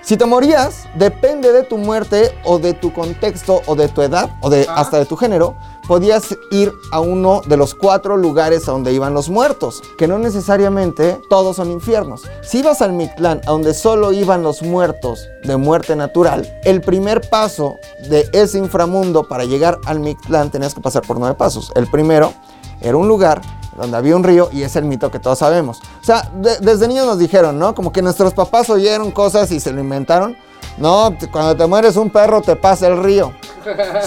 Si 0.00 0.16
te 0.16 0.26
morías, 0.26 0.84
depende 0.94 1.50
de 1.50 1.64
tu 1.64 1.76
muerte 1.76 2.30
o 2.44 2.60
de 2.60 2.72
tu 2.72 2.92
contexto 2.92 3.62
o 3.66 3.74
de 3.74 3.88
tu 3.88 4.00
edad 4.00 4.30
o 4.42 4.48
de 4.48 4.62
Ajá. 4.62 4.74
hasta 4.80 4.98
de 5.00 5.06
tu 5.06 5.16
género, 5.16 5.56
podías 5.86 6.36
ir 6.50 6.72
a 6.92 7.00
uno 7.00 7.42
de 7.46 7.56
los 7.56 7.74
cuatro 7.74 8.16
lugares 8.16 8.68
a 8.68 8.72
donde 8.72 8.92
iban 8.92 9.14
los 9.14 9.28
muertos, 9.28 9.82
que 9.98 10.08
no 10.08 10.18
necesariamente 10.18 11.20
todos 11.28 11.56
son 11.56 11.70
infiernos. 11.70 12.22
Si 12.42 12.58
ibas 12.60 12.80
al 12.82 12.92
Mictlán, 12.92 13.40
a 13.46 13.50
donde 13.50 13.74
solo 13.74 14.12
iban 14.12 14.42
los 14.42 14.62
muertos 14.62 15.28
de 15.42 15.56
muerte 15.56 15.96
natural, 15.96 16.48
el 16.64 16.80
primer 16.80 17.28
paso 17.28 17.76
de 18.08 18.28
ese 18.32 18.58
inframundo 18.58 19.28
para 19.28 19.44
llegar 19.44 19.78
al 19.86 20.00
Mictlán 20.00 20.50
tenías 20.50 20.74
que 20.74 20.80
pasar 20.80 21.02
por 21.02 21.18
nueve 21.18 21.34
pasos. 21.34 21.72
El 21.74 21.86
primero 21.90 22.32
era 22.80 22.96
un 22.96 23.08
lugar 23.08 23.40
donde 23.76 23.96
había 23.96 24.14
un 24.16 24.22
río 24.24 24.48
y 24.52 24.62
es 24.62 24.76
el 24.76 24.84
mito 24.84 25.10
que 25.10 25.18
todos 25.18 25.38
sabemos. 25.40 25.80
O 26.00 26.04
sea, 26.04 26.30
de- 26.34 26.58
desde 26.60 26.86
niños 26.86 27.06
nos 27.06 27.18
dijeron, 27.18 27.58
¿no? 27.58 27.74
Como 27.74 27.92
que 27.92 28.02
nuestros 28.02 28.32
papás 28.32 28.70
oyeron 28.70 29.10
cosas 29.10 29.50
y 29.50 29.58
se 29.60 29.72
lo 29.72 29.80
inventaron. 29.80 30.36
No, 30.78 31.14
cuando 31.32 31.56
te 31.56 31.66
mueres 31.66 31.96
un 31.96 32.10
perro 32.10 32.40
te 32.40 32.56
pasa 32.56 32.86
el 32.86 33.02
río. 33.02 33.32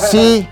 Sí, 0.10 0.48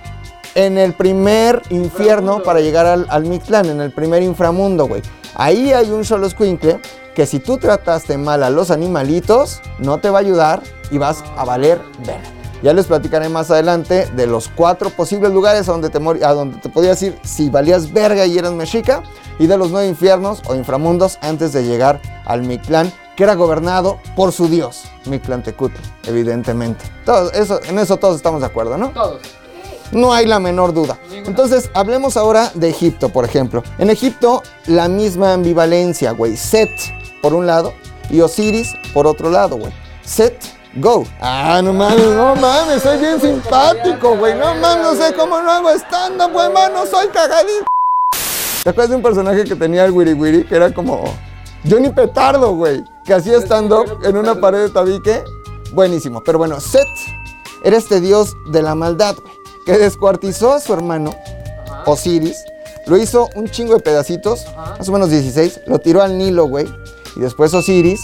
en 0.55 0.77
el 0.77 0.93
primer 0.93 1.61
infierno 1.69 2.41
para 2.41 2.61
llegar 2.61 2.85
al, 2.85 3.05
al 3.09 3.25
Mictlán, 3.25 3.67
en 3.67 3.81
el 3.81 3.91
primer 3.91 4.23
inframundo, 4.23 4.87
güey. 4.87 5.01
Ahí 5.35 5.73
hay 5.73 5.91
un 5.91 6.03
Xoloscuincle 6.03 6.79
que 7.13 7.25
si 7.25 7.39
tú 7.39 7.57
trataste 7.57 8.17
mal 8.17 8.43
a 8.43 8.49
los 8.49 8.71
animalitos, 8.71 9.61
no 9.79 9.99
te 9.99 10.09
va 10.09 10.19
a 10.19 10.21
ayudar 10.21 10.63
y 10.91 10.97
vas 10.97 11.23
a 11.37 11.45
valer 11.45 11.79
ver. 12.05 12.21
Ya 12.63 12.73
les 12.73 12.87
platicaré 12.87 13.29
más 13.29 13.51
adelante 13.51 14.07
de 14.15 14.27
los 14.27 14.47
cuatro 14.47 14.89
posibles 14.89 15.31
lugares 15.31 15.67
a 15.69 15.73
donde 15.73 15.89
te, 15.89 15.97
a 16.25 16.33
donde 16.33 16.57
te 16.57 16.69
podías 16.69 17.01
ir 17.03 17.17
si 17.23 17.49
valías 17.49 17.91
verga 17.91 18.25
y 18.25 18.37
eras 18.37 18.53
mexica 18.53 19.03
y 19.39 19.47
de 19.47 19.57
los 19.57 19.71
nueve 19.71 19.87
infiernos 19.87 20.41
o 20.47 20.55
inframundos 20.55 21.19
antes 21.21 21.53
de 21.53 21.63
llegar 21.63 22.01
al 22.25 22.43
Mictlán 22.43 22.91
que 23.15 23.23
era 23.23 23.35
gobernado 23.35 23.99
por 24.15 24.31
su 24.31 24.47
dios, 24.47 24.85
Mictlantecutli, 25.05 25.79
evidentemente. 26.05 26.85
Todo 27.05 27.31
eso, 27.31 27.61
en 27.63 27.79
eso 27.79 27.97
todos 27.97 28.17
estamos 28.17 28.41
de 28.41 28.47
acuerdo, 28.47 28.77
¿no? 28.77 28.89
Todos. 28.89 29.21
No 29.91 30.13
hay 30.13 30.25
la 30.25 30.39
menor 30.39 30.73
duda. 30.73 30.97
Entonces, 31.11 31.69
hablemos 31.73 32.17
ahora 32.17 32.51
de 32.53 32.69
Egipto, 32.69 33.09
por 33.09 33.25
ejemplo. 33.25 33.63
En 33.77 33.89
Egipto, 33.89 34.43
la 34.67 34.87
misma 34.87 35.33
ambivalencia, 35.33 36.11
güey. 36.11 36.35
Set, 36.37 36.71
por 37.21 37.33
un 37.33 37.45
lado, 37.45 37.73
y 38.09 38.21
Osiris, 38.21 38.73
por 38.93 39.07
otro 39.07 39.29
lado, 39.29 39.57
güey. 39.57 39.73
Set, 40.03 40.37
go. 40.75 41.05
Ah, 41.21 41.61
no 41.63 41.73
mames, 41.73 42.07
no 42.07 42.35
mames, 42.35 42.81
soy 42.81 42.97
bien 42.99 43.19
simpático, 43.19 44.15
güey. 44.17 44.35
No 44.35 44.55
mames, 44.55 44.83
no 44.83 44.95
sé 44.95 45.13
cómo 45.13 45.41
no 45.41 45.51
hago 45.51 45.69
stand-up, 45.71 46.31
güey, 46.31 46.51
mano, 46.51 46.85
soy 46.85 47.07
cagadito. 47.07 47.65
¿Te 48.63 48.69
acuerdas 48.71 48.89
de 48.89 48.95
un 48.95 49.03
personaje 49.03 49.43
que 49.43 49.55
tenía 49.55 49.85
el 49.85 49.91
Wiri 49.91 50.13
Wiri? 50.13 50.43
Que 50.43 50.55
era 50.55 50.73
como 50.73 51.03
Johnny 51.69 51.89
Petardo, 51.89 52.55
güey. 52.55 52.83
Que 53.03 53.13
hacía 53.13 53.37
stand-up 53.37 53.99
en 54.03 54.17
una 54.17 54.41
pared 54.41 54.63
de 54.63 54.69
tabique. 54.69 55.23
Buenísimo. 55.71 56.23
Pero 56.23 56.39
bueno, 56.39 56.59
Set 56.59 56.87
era 57.63 57.77
este 57.77 58.01
dios 58.01 58.35
de 58.47 58.63
la 58.63 58.73
maldad, 58.73 59.15
güey. 59.21 59.44
Que 59.65 59.77
descuartizó 59.77 60.53
a 60.53 60.59
su 60.59 60.73
hermano, 60.73 61.15
Ajá. 61.65 61.83
Osiris. 61.87 62.45
Lo 62.85 62.97
hizo 62.97 63.29
un 63.35 63.47
chingo 63.47 63.73
de 63.73 63.79
pedacitos, 63.79 64.45
Ajá. 64.55 64.75
más 64.77 64.87
o 64.89 64.91
menos 64.91 65.09
16. 65.09 65.61
Lo 65.65 65.79
tiró 65.79 66.01
al 66.03 66.17
Nilo, 66.17 66.45
güey. 66.45 66.67
Y 67.15 67.19
después 67.19 67.53
Osiris 67.53 68.01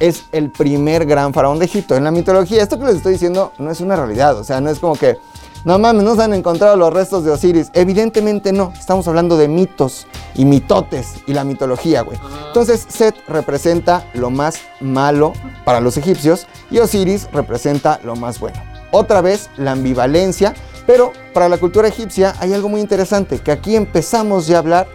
es 0.00 0.24
el 0.32 0.50
primer 0.50 1.06
gran 1.06 1.32
faraón 1.32 1.58
de 1.58 1.66
Egipto. 1.66 1.94
En 1.94 2.04
la 2.04 2.10
mitología, 2.10 2.62
esto 2.62 2.78
que 2.78 2.86
les 2.86 2.96
estoy 2.96 3.12
diciendo 3.12 3.52
no 3.58 3.70
es 3.70 3.80
una 3.80 3.94
realidad. 3.96 4.36
O 4.38 4.44
sea, 4.44 4.60
no 4.60 4.70
es 4.70 4.80
como 4.80 4.96
que, 4.96 5.16
no 5.64 5.78
mames, 5.78 6.02
no 6.02 6.16
se 6.16 6.22
han 6.22 6.34
encontrado 6.34 6.76
los 6.76 6.92
restos 6.92 7.24
de 7.24 7.30
Osiris. 7.30 7.70
Evidentemente 7.74 8.52
no. 8.52 8.72
Estamos 8.78 9.06
hablando 9.06 9.36
de 9.36 9.46
mitos 9.46 10.08
y 10.34 10.44
mitotes 10.44 11.14
y 11.26 11.32
la 11.32 11.44
mitología, 11.44 12.02
güey. 12.02 12.18
Entonces, 12.48 12.84
Set 12.88 13.14
representa 13.28 14.04
lo 14.14 14.30
más 14.30 14.56
malo 14.80 15.32
para 15.64 15.80
los 15.80 15.96
egipcios 15.96 16.46
y 16.70 16.78
Osiris 16.78 17.28
representa 17.32 18.00
lo 18.02 18.16
más 18.16 18.40
bueno. 18.40 18.60
Otra 18.90 19.20
vez, 19.20 19.48
la 19.56 19.72
ambivalencia. 19.72 20.54
Pero 20.86 21.12
para 21.32 21.48
la 21.48 21.58
cultura 21.58 21.88
egipcia 21.88 22.34
hay 22.38 22.52
algo 22.52 22.68
muy 22.68 22.80
interesante, 22.80 23.38
que 23.38 23.52
aquí 23.52 23.76
empezamos 23.76 24.46
ya 24.46 24.56
a 24.56 24.58
hablar 24.58 24.88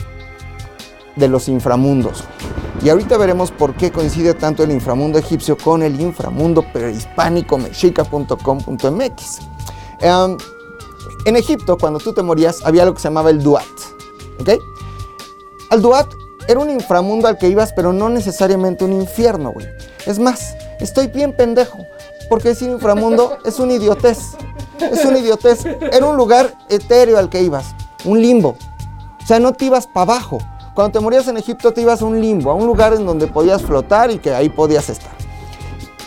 de 1.15 1.27
los 1.27 1.47
inframundos. 1.47 2.23
Y 2.81 2.89
ahorita 2.89 3.17
veremos 3.17 3.51
por 3.51 3.75
qué 3.75 3.91
coincide 3.91 4.33
tanto 4.33 4.63
el 4.63 4.71
inframundo 4.71 5.19
egipcio 5.19 5.57
con 5.57 5.83
el 5.83 5.99
inframundo 5.99 6.63
prehispánico 6.71 7.57
mexica.com.mx. 7.57 9.39
Em, 9.99 10.37
en 11.25 11.35
Egipto, 11.35 11.77
cuando 11.77 11.99
tú 11.99 12.13
te 12.13 12.21
morías, 12.21 12.65
había 12.65 12.83
algo 12.83 12.95
que 12.95 13.01
se 13.01 13.09
llamaba 13.09 13.31
el 13.31 13.43
Duat. 13.43 13.65
¿Ok? 14.39 14.49
Al 15.71 15.81
Duat 15.81 16.13
era 16.47 16.59
un 16.59 16.69
inframundo 16.69 17.27
al 17.27 17.37
que 17.37 17.49
ibas, 17.49 17.73
pero 17.73 17.91
no 17.91 18.07
necesariamente 18.09 18.85
un 18.85 18.93
infierno, 18.93 19.51
güey. 19.51 19.67
Es 20.05 20.17
más, 20.17 20.55
estoy 20.79 21.07
bien 21.07 21.35
pendejo, 21.35 21.79
porque 22.29 22.49
decir 22.49 22.69
inframundo 22.69 23.37
es 23.43 23.59
un 23.59 23.71
idiotez. 23.71 24.35
Es 24.79 25.03
un 25.03 25.17
idiotez. 25.17 25.65
Era 25.65 26.05
un 26.05 26.15
lugar 26.15 26.55
etéreo 26.69 27.17
al 27.17 27.29
que 27.29 27.41
ibas, 27.41 27.75
un 28.05 28.21
limbo. 28.21 28.55
O 29.21 29.25
sea, 29.25 29.39
no 29.39 29.53
te 29.53 29.65
ibas 29.65 29.87
para 29.87 30.13
abajo. 30.13 30.37
Cuando 30.73 30.97
te 30.97 30.99
morías 31.01 31.27
en 31.27 31.37
Egipto 31.37 31.73
te 31.73 31.81
ibas 31.81 32.01
a 32.01 32.05
un 32.05 32.21
limbo, 32.21 32.51
a 32.51 32.53
un 32.53 32.65
lugar 32.65 32.93
en 32.93 33.05
donde 33.05 33.27
podías 33.27 33.61
flotar 33.61 34.11
y 34.11 34.19
que 34.19 34.33
ahí 34.33 34.49
podías 34.49 34.89
estar. 34.89 35.11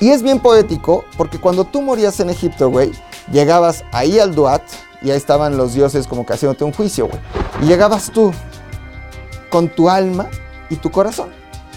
Y 0.00 0.10
es 0.10 0.22
bien 0.22 0.40
poético 0.40 1.04
porque 1.16 1.38
cuando 1.38 1.64
tú 1.64 1.82
morías 1.82 2.18
en 2.20 2.30
Egipto, 2.30 2.70
güey, 2.70 2.92
llegabas 3.30 3.84
ahí 3.92 4.18
al 4.18 4.34
Duat 4.34 4.62
y 5.02 5.10
ahí 5.10 5.16
estaban 5.16 5.56
los 5.56 5.74
dioses 5.74 6.06
como 6.06 6.24
que 6.24 6.32
haciéndote 6.32 6.64
un 6.64 6.72
juicio, 6.72 7.06
güey. 7.06 7.20
Y 7.60 7.66
llegabas 7.66 8.10
tú 8.10 8.32
con 9.50 9.68
tu 9.68 9.90
alma 9.90 10.28
y 10.70 10.76
tu 10.76 10.90
corazón. 10.90 11.30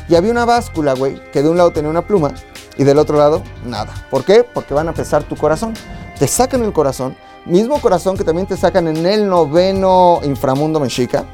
Y 0.08 0.16
había 0.16 0.32
una 0.32 0.46
báscula, 0.46 0.94
güey, 0.94 1.20
que 1.32 1.42
de 1.42 1.50
un 1.50 1.58
lado 1.58 1.72
tenía 1.72 1.90
una 1.90 2.06
pluma 2.08 2.34
y 2.78 2.84
del 2.84 3.00
otro 3.00 3.18
lado 3.18 3.44
nada. 3.66 3.94
¿Por 4.10 4.24
qué? 4.24 4.44
Porque 4.44 4.74
van 4.74 4.90
a 4.90 4.94
pesar 4.94 5.24
tu 5.24 5.36
corazón. 5.36 5.74
Te 6.20 6.28
sacan 6.28 6.64
el 6.64 6.74
corazón, 6.74 7.16
mismo 7.46 7.80
corazón 7.82 8.18
que 8.18 8.24
también 8.24 8.48
te 8.48 8.58
sacan 8.58 8.88
en 8.88 9.06
el 9.06 9.28
noveno 9.28 10.20
inframundo 10.24 10.80
mexica, 10.80 11.26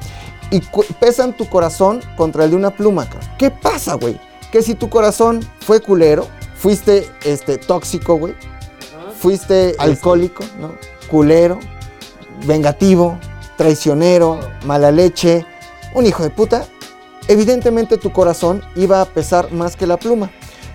y 0.52 0.62
pesan 1.00 1.34
tu 1.34 1.48
corazón 1.48 2.02
contra 2.18 2.44
el 2.44 2.52
de 2.52 2.56
una 2.58 2.72
pluma. 2.72 3.08
¿Qué 3.38 3.50
pasa, 3.50 3.96
güey? 3.96 4.20
Que 4.52 4.62
si 4.62 4.76
tu 4.76 4.90
corazón 4.90 5.40
fue 5.62 5.80
culero, 5.80 6.28
fuiste 6.56 7.10
este, 7.24 7.58
tóxico, 7.58 8.16
güey, 8.16 8.36
fuiste 9.18 9.76
alcohólico, 9.80 10.44
¿no? 10.60 10.74
Culero, 11.10 11.58
vengativo, 12.46 13.18
traicionero, 13.56 14.40
mala 14.66 14.92
leche, 14.92 15.46
un 15.94 16.06
hijo 16.06 16.24
de 16.24 16.30
puta, 16.30 16.66
evidentemente 17.28 17.98
tu 17.98 18.12
corazón 18.12 18.62
iba 18.76 19.02
a 19.02 19.06
pesar 19.06 19.52
más 19.52 19.76
que 19.76 19.88
la 19.88 19.98
pluma. 19.98 20.32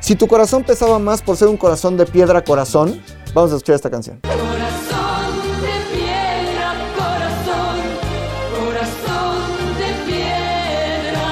Si 0.07 0.15
tu 0.15 0.29
corazón 0.29 0.63
pesaba 0.63 1.01
más 1.01 1.21
por 1.21 1.37
ser 1.37 1.49
un 1.49 1.57
corazón 1.57 1.97
de 1.97 2.07
piedra 2.07 2.45
corazón, 2.45 3.03
vamos 3.35 3.51
a 3.51 3.57
escuchar 3.57 3.75
esta 3.75 3.91
canción. 3.91 4.21
Corazón 4.21 5.33
de 5.61 5.97
piedra, 5.97 6.75
corazón, 6.97 7.81
corazón 8.55 9.43
de 9.81 9.89
piedra. 10.07 11.27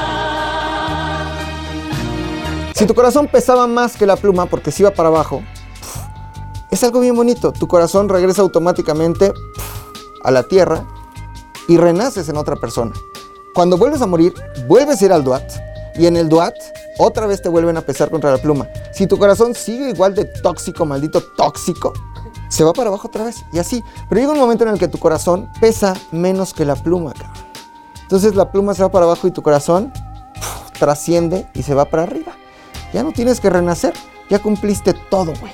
Si 2.74 2.84
tu 2.84 2.94
corazón 2.96 3.28
pesaba 3.28 3.68
más 3.68 3.96
que 3.96 4.06
la 4.06 4.16
pluma 4.16 4.46
porque 4.46 4.72
se 4.72 4.82
iba 4.82 4.90
para 4.90 5.08
abajo, 5.08 5.44
es 6.72 6.82
algo 6.82 6.98
bien 6.98 7.14
bonito. 7.14 7.52
Tu 7.52 7.68
corazón 7.68 8.08
regresa 8.08 8.42
automáticamente 8.42 9.32
a 10.24 10.32
la 10.32 10.42
tierra 10.42 10.84
y 11.68 11.76
renaces 11.76 12.28
en 12.28 12.36
otra 12.36 12.56
persona. 12.56 12.90
Cuando 13.54 13.78
vuelves 13.78 14.02
a 14.02 14.08
morir, 14.08 14.34
vuelves 14.66 15.00
a 15.00 15.04
ir 15.04 15.12
al 15.12 15.22
Duat 15.22 15.44
y 15.94 16.06
en 16.06 16.16
el 16.16 16.28
Duat 16.28 16.54
otra 16.98 17.26
vez 17.26 17.42
te 17.42 17.48
vuelven 17.48 17.76
a 17.76 17.82
pesar 17.82 18.10
contra 18.10 18.30
la 18.30 18.38
pluma. 18.38 18.68
Si 18.92 19.06
tu 19.06 19.18
corazón 19.18 19.54
sigue 19.54 19.90
igual 19.90 20.14
de 20.14 20.24
tóxico, 20.24 20.84
maldito 20.84 21.22
tóxico, 21.36 21.92
se 22.48 22.62
va 22.62 22.72
para 22.72 22.88
abajo 22.88 23.08
otra 23.08 23.24
vez 23.24 23.44
y 23.52 23.58
así. 23.58 23.82
Pero 24.08 24.20
llega 24.20 24.32
un 24.32 24.38
momento 24.38 24.64
en 24.64 24.70
el 24.70 24.78
que 24.78 24.88
tu 24.88 24.98
corazón 24.98 25.50
pesa 25.60 25.94
menos 26.12 26.54
que 26.54 26.64
la 26.64 26.76
pluma, 26.76 27.12
cabrón. 27.12 27.44
Entonces 28.02 28.34
la 28.34 28.52
pluma 28.52 28.74
se 28.74 28.82
va 28.82 28.90
para 28.90 29.06
abajo 29.06 29.26
y 29.26 29.30
tu 29.30 29.42
corazón 29.42 29.92
trasciende 30.78 31.48
y 31.54 31.62
se 31.62 31.74
va 31.74 31.86
para 31.86 32.04
arriba. 32.04 32.32
Ya 32.92 33.02
no 33.02 33.12
tienes 33.12 33.40
que 33.40 33.50
renacer, 33.50 33.94
ya 34.30 34.38
cumpliste 34.38 34.94
todo, 35.10 35.32
güey. 35.40 35.52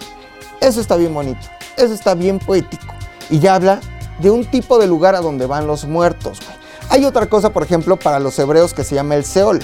Eso 0.61 0.81
está 0.81 0.97
bien 0.97 1.15
bonito, 1.15 1.41
eso 1.77 1.95
está 1.95 2.15
bien 2.15 2.39
poético. 2.39 2.93
Y 3.31 3.39
ya 3.39 3.55
habla 3.55 3.81
de 4.19 4.31
un 4.31 4.45
tipo 4.45 4.79
de 4.79 4.87
lugar 4.87 5.15
a 5.15 5.21
donde 5.21 5.47
van 5.47 5.67
los 5.67 5.87
muertos, 5.87 6.41
güey. 6.45 6.61
Hay 6.91 7.05
otra 7.05 7.27
cosa, 7.27 7.51
por 7.51 7.63
ejemplo, 7.63 7.97
para 7.97 8.19
los 8.19 8.39
hebreos 8.39 8.75
que 8.75 8.83
se 8.83 8.97
llama 8.97 9.15
el 9.15 9.25
Seol. 9.25 9.61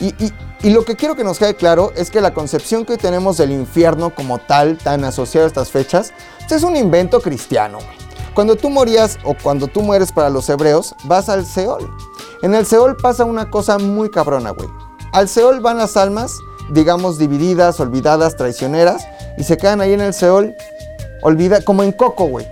Y, 0.00 0.32
lo 0.70 0.84
que 0.84 0.96
quiero 0.96 1.14
que 1.14 1.24
nos 1.24 1.38
quede 1.38 1.54
claro 1.54 1.92
es 1.94 2.10
que 2.10 2.20
la 2.20 2.34
concepción 2.34 2.84
que 2.84 2.92
hoy 2.92 2.98
tenemos 2.98 3.36
del 3.36 3.52
infierno 3.52 4.14
como 4.14 4.38
tal, 4.38 4.76
tan 4.76 5.04
asociado 5.04 5.46
a 5.46 5.48
estas 5.48 5.70
fechas, 5.70 6.12
pues 6.40 6.52
es 6.52 6.62
un 6.62 6.76
invento 6.76 7.20
cristiano. 7.20 7.78
Cuando 8.34 8.56
tú 8.56 8.70
morías 8.70 9.18
o 9.24 9.34
cuando 9.40 9.68
tú 9.68 9.82
mueres 9.82 10.12
para 10.12 10.30
los 10.30 10.48
hebreos, 10.48 10.94
vas 11.04 11.28
al 11.28 11.46
Seol. 11.46 11.88
En 12.42 12.54
el 12.54 12.66
Seol 12.66 12.96
pasa 12.96 13.24
una 13.24 13.50
cosa 13.50 13.78
muy 13.78 14.10
cabrona, 14.10 14.50
güey. 14.50 14.68
Al 15.12 15.28
Seol 15.28 15.60
van 15.60 15.78
las 15.78 15.96
almas, 15.96 16.38
digamos, 16.70 17.18
divididas, 17.18 17.80
olvidadas, 17.80 18.36
traicioneras, 18.36 19.06
y 19.36 19.44
se 19.44 19.56
quedan 19.56 19.80
ahí 19.80 19.92
en 19.92 20.00
el 20.00 20.14
Seol, 20.14 20.54
olvida, 21.22 21.62
como 21.62 21.82
en 21.82 21.92
Coco, 21.92 22.24
güey. 22.26 22.46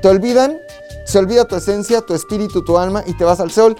Te 0.00 0.08
olvidan, 0.08 0.60
se 1.04 1.18
olvida 1.18 1.46
tu 1.46 1.56
esencia, 1.56 2.02
tu 2.02 2.14
espíritu, 2.14 2.62
tu 2.62 2.78
alma, 2.78 3.02
y 3.06 3.16
te 3.16 3.24
vas 3.24 3.40
al 3.40 3.50
Seol. 3.50 3.76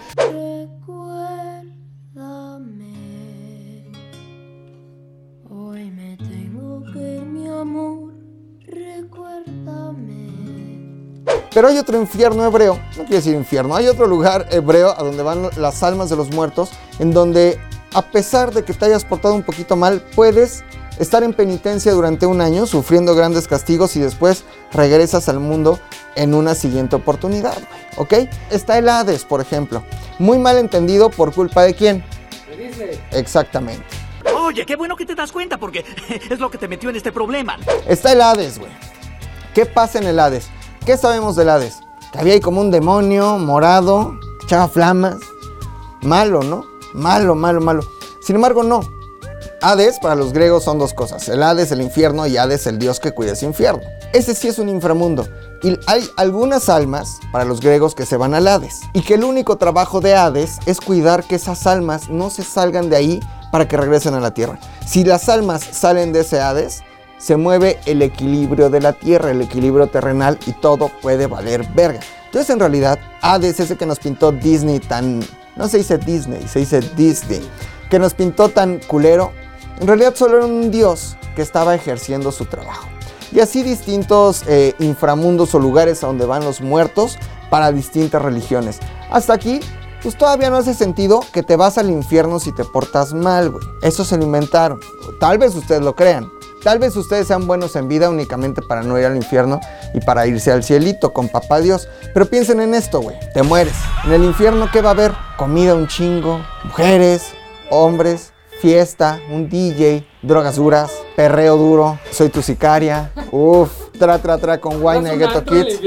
Pero 11.59 11.71
hay 11.71 11.79
otro 11.79 12.01
infierno 12.01 12.47
hebreo, 12.47 12.79
no 12.97 13.03
quiero 13.03 13.17
decir 13.17 13.35
infierno, 13.35 13.75
hay 13.75 13.89
otro 13.89 14.07
lugar 14.07 14.47
hebreo 14.53 14.95
a 14.97 15.03
donde 15.03 15.25
van 15.25 15.51
las 15.57 15.83
almas 15.83 16.09
de 16.09 16.15
los 16.15 16.31
muertos, 16.31 16.71
en 17.01 17.13
donde 17.13 17.59
a 17.95 18.03
pesar 18.03 18.55
de 18.55 18.63
que 18.63 18.73
te 18.73 18.85
hayas 18.85 19.05
portado 19.05 19.35
un 19.35 19.43
poquito 19.43 19.75
mal, 19.75 20.01
puedes 20.15 20.63
estar 21.01 21.25
en 21.25 21.33
penitencia 21.33 21.91
durante 21.91 22.27
un 22.27 22.41
año, 22.41 22.65
sufriendo 22.65 23.17
grandes 23.17 23.49
castigos 23.49 23.97
y 23.97 24.01
después 24.01 24.45
regresas 24.73 25.29
al 25.29 25.41
mundo 25.41 25.81
en 26.15 26.33
una 26.33 26.55
siguiente 26.55 26.95
oportunidad, 26.95 27.59
¿ok? 27.97 28.15
Está 28.53 28.79
el 28.79 28.89
Hades, 28.89 29.25
por 29.25 29.41
ejemplo, 29.41 29.83
muy 30.21 30.39
mal 30.39 30.59
entendido 30.59 31.11
por 31.11 31.35
culpa 31.35 31.65
de 31.65 31.75
quién, 31.75 32.05
dice. 32.57 33.01
exactamente. 33.11 33.85
Oye, 34.33 34.65
qué 34.65 34.77
bueno 34.77 34.95
que 34.95 35.05
te 35.05 35.17
das 35.17 35.33
cuenta 35.33 35.59
porque 35.59 35.85
es 36.31 36.39
lo 36.39 36.53
que 36.53 36.59
te 36.59 36.69
metió 36.69 36.89
en 36.89 36.95
este 36.95 37.11
problema. 37.11 37.57
Está 37.89 38.13
el 38.13 38.23
Hades, 38.23 38.61
güey. 38.61 38.71
¿Qué 39.55 39.67
pasa 39.67 39.99
en 39.99 40.07
el 40.07 40.21
Hades? 40.21 40.51
¿Qué 40.89 40.97
sabemos 40.97 41.37
del 41.37 41.51
Hades? 41.51 41.81
Que 42.13 42.19
había 42.19 42.33
ahí 42.33 42.41
como 42.41 42.63
un 42.63 42.71
demonio 42.71 43.37
morado, 43.37 44.19
echaba 44.43 44.69
flamas. 44.69 45.17
Malo, 46.01 46.43
¿no? 46.43 46.65
Malo, 46.95 47.35
malo, 47.35 47.61
malo. 47.61 47.83
Sin 48.23 48.37
embargo, 48.37 48.63
no. 48.63 48.81
Hades 49.61 49.99
para 49.99 50.15
los 50.15 50.33
griegos 50.33 50.65
son 50.65 50.79
dos 50.79 50.95
cosas. 50.95 51.29
El 51.29 51.43
Hades, 51.43 51.73
el 51.73 51.83
infierno, 51.83 52.27
y 52.27 52.39
Hades, 52.39 52.67
el 52.67 52.79
dios 52.79 53.01
que 53.01 53.13
cuida 53.13 53.33
ese 53.33 53.45
infierno. 53.45 53.83
Ese 54.15 54.35
sí 54.35 54.49
es 54.49 54.59
un 54.59 54.71
inframundo. 54.71 55.29
Y 55.63 55.79
hay 55.87 56.09
algunas 56.17 56.71
almas 56.71 57.19
para 57.33 57.45
los 57.45 57.61
griegos 57.61 57.95
que 57.95 58.07
se 58.07 58.17
van 58.17 58.33
al 58.33 58.49
Hades. 58.49 58.81
Y 58.95 59.03
que 59.03 59.17
el 59.17 59.25
único 59.25 59.59
trabajo 59.59 60.01
de 60.01 60.15
Hades 60.15 60.57
es 60.65 60.81
cuidar 60.81 61.23
que 61.25 61.35
esas 61.35 61.67
almas 61.67 62.09
no 62.09 62.31
se 62.31 62.43
salgan 62.43 62.89
de 62.89 62.97
ahí 62.97 63.21
para 63.53 63.69
que 63.69 63.77
regresen 63.77 64.15
a 64.15 64.21
la 64.21 64.33
tierra. 64.33 64.59
Si 64.87 65.05
las 65.05 65.29
almas 65.29 65.63
salen 65.71 66.15
de 66.15 66.21
ese 66.21 66.41
Hades, 66.41 66.81
se 67.19 67.37
mueve 67.37 67.79
el 67.87 68.03
equilibrio 68.03 68.71
de 68.71 68.81
la 68.81 68.93
tierra, 68.93 69.31
el 69.31 69.43
equilibrio 69.43 69.89
terrenal 69.89 70.39
y 70.47 70.53
todo 70.53 70.91
puede 71.03 71.27
valer 71.27 71.67
verga. 71.75 72.01
Entonces 72.27 72.51
en 72.51 72.61
realidad 72.61 72.99
Hades, 73.21 73.61
ese 73.61 73.77
que 73.77 73.87
nos 73.87 73.99
pintó 73.99 74.33
Disney 74.33 74.81
tan... 74.81 75.21
No 75.57 75.69
se 75.69 75.79
dice 75.79 75.99
Disney, 75.99 76.47
se 76.47 76.61
dice 76.61 76.81
Disney. 76.97 77.41
Que 77.91 77.99
nos 77.99 78.15
pintó 78.15 78.49
tan 78.49 78.79
culero, 78.87 79.33
en 79.81 79.87
realidad 79.87 80.15
solo 80.15 80.37
era 80.37 80.47
un 80.47 80.71
dios 80.71 81.17
que 81.35 81.43
estaba 81.43 81.75
ejerciendo 81.75 82.31
su 82.33 82.45
trabajo. 82.45 82.89
Y 83.33 83.41
así 83.41 83.63
distintos 83.63 84.43
eh, 84.47 84.75
inframundos 84.79 85.55
o 85.55 85.59
lugares 85.59 86.03
a 86.03 86.07
donde 86.07 86.27
van 86.27 86.45
los 86.45 86.61
muertos 86.61 87.19
para 87.51 87.73
distintas 87.73 88.23
religiones. 88.23 88.79
Hasta 89.11 89.35
aquí, 89.35 89.61
pues 90.03 90.17
todavía 90.17 90.51
no 90.51 90.57
hace 90.57 90.75
sentido 90.75 91.21
que 91.33 91.43
te 91.43 91.57
vas 91.57 91.79
al 91.79 91.91
infierno 91.91 92.41
si 92.41 92.53
te 92.53 92.65
portas 92.65 93.13
mal, 93.13 93.51
güey. 93.51 93.65
Eso 93.83 94.05
se 94.05 94.17
lo 94.17 94.25
inventaron. 94.25 94.81
Tal 95.19 95.39
vez 95.39 95.55
ustedes 95.55 95.83
lo 95.83 95.95
crean. 95.95 96.31
Tal 96.63 96.79
vez 96.79 96.97
ustedes 96.97 97.27
sean 97.29 97.47
buenos 97.47 97.77
en 97.77 97.89
vida 97.89 98.11
únicamente 98.11 98.63
para 98.63 98.83
no 98.83 98.99
ir 98.99 99.07
al 99.07 99.17
infierno 99.17 99.61
y 99.95 100.01
para 100.01 100.27
irse 100.27 100.51
al 100.51 100.65
cielito 100.65 101.13
con 101.13 101.29
papá 101.29 101.61
Dios. 101.61 101.89
Pero 102.13 102.27
piensen 102.27 102.61
en 102.61 102.75
esto, 102.75 103.01
güey. 103.01 103.17
Te 103.33 103.43
mueres. 103.43 103.75
En 104.05 104.13
el 104.13 104.25
infierno, 104.25 104.69
¿qué 104.73 104.83
va 104.83 104.91
a 104.91 104.93
haber? 104.93 105.13
Comida 105.37 105.75
un 105.75 105.87
chingo, 105.87 106.41
mujeres, 106.65 107.33
hombres, 107.71 108.33
fiesta, 108.61 109.21
un 109.31 109.49
DJ, 109.49 110.05
drogas 110.23 110.57
duras, 110.57 110.93
perreo 111.15 111.57
duro, 111.57 111.99
soy 112.11 112.29
tu 112.29 112.43
sicaria, 112.43 113.13
uff, 113.31 113.71
tra 113.99 114.19
tra 114.19 114.39
tra 114.39 114.59
con 114.59 114.83
Wine 114.83 115.09
¿No 115.09 115.15
y 115.15 115.19
Ghetto 115.19 115.45
Kids. 115.45 115.81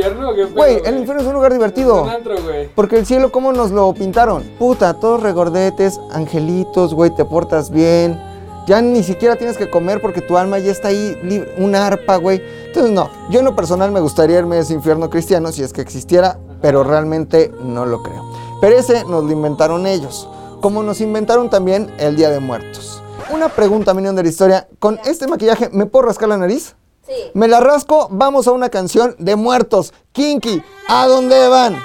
Güey, 0.54 0.82
el 0.86 0.98
infierno 0.98 1.22
es 1.22 1.28
un 1.28 1.34
lugar 1.34 1.52
divertido. 1.52 1.98
Es 1.98 2.04
un 2.04 2.10
antro, 2.10 2.42
güey. 2.44 2.70
Porque 2.74 2.98
el 2.98 3.06
cielo, 3.06 3.32
¿cómo 3.32 3.52
nos 3.52 3.72
lo 3.72 3.94
pintaron? 3.94 4.44
Puta, 4.58 4.94
todos 4.94 5.22
regordetes, 5.22 6.00
angelitos, 6.12 6.94
güey, 6.94 7.12
te 7.14 7.26
portas 7.26 7.72
bien. 7.72 8.31
Ya 8.68 8.82
ni 8.82 9.04
siquiera 9.04 9.36
tienes 9.36 9.58
que 9.58 9.70
comer 9.70 10.02
porque 10.02 10.22
tu 10.22 10.38
alma 10.38 10.60
ya 10.60 10.72
está 10.72 10.90
ahí, 10.90 11.18
libre, 11.24 11.54
una 11.58 11.88
arpa, 11.88 12.18
güey. 12.18 12.42
Entonces, 12.68 12.92
no, 12.92 13.10
yo 13.30 13.40
en 13.40 13.46
lo 13.46 13.56
personal 13.56 13.92
me 13.92 14.00
gustaría 14.00 14.40
irme 14.40 14.58
a 14.58 14.60
ese 14.60 14.74
infierno 14.74 15.10
cristiano 15.10 15.52
si 15.52 15.64
es 15.64 15.74
que 15.74 15.82
existiera, 15.82 16.38
pero 16.62 16.84
realmente 16.84 17.52
no 17.64 17.86
lo 17.86 18.04
creo. 18.04 18.24
Pero 18.62 18.78
ese 18.78 19.04
nos 19.06 19.24
lo 19.24 19.32
inventaron 19.32 19.88
ellos, 19.88 20.30
como 20.62 20.84
nos 20.84 21.02
inventaron 21.02 21.50
también 21.50 21.92
el 21.98 22.16
Día 22.16 22.30
de 22.30 22.40
Muertos. 22.40 23.02
Una 23.32 23.50
pregunta, 23.50 23.94
minion 23.94 24.16
de 24.16 24.24
la 24.24 24.30
historia, 24.30 24.68
¿con 24.78 25.00
este 25.06 25.28
maquillaje 25.28 25.70
me 25.72 25.86
puedo 25.86 26.06
rascar 26.06 26.30
la 26.30 26.38
nariz? 26.38 26.76
Sí. 27.08 27.14
Me 27.34 27.48
la 27.48 27.60
rasco, 27.60 28.08
vamos 28.12 28.48
a 28.48 28.52
una 28.52 28.70
canción 28.70 29.16
de 29.18 29.36
muertos. 29.36 29.94
Kinky, 30.12 30.62
¿a 30.88 31.08
dónde 31.08 31.48
van? 31.48 31.76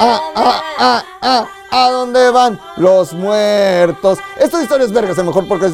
Ah, 0.00 0.20
ah, 0.34 0.62
ah, 0.78 1.04
ah, 1.22 1.48
¿a 1.72 1.90
dónde 1.90 2.30
van 2.30 2.60
los 2.76 3.12
muertos? 3.14 4.18
Esta 4.38 4.62
historia 4.62 4.84
es 4.84 4.92
verga, 4.92 5.10
es 5.10 5.24
mejor 5.24 5.48
porque 5.48 5.66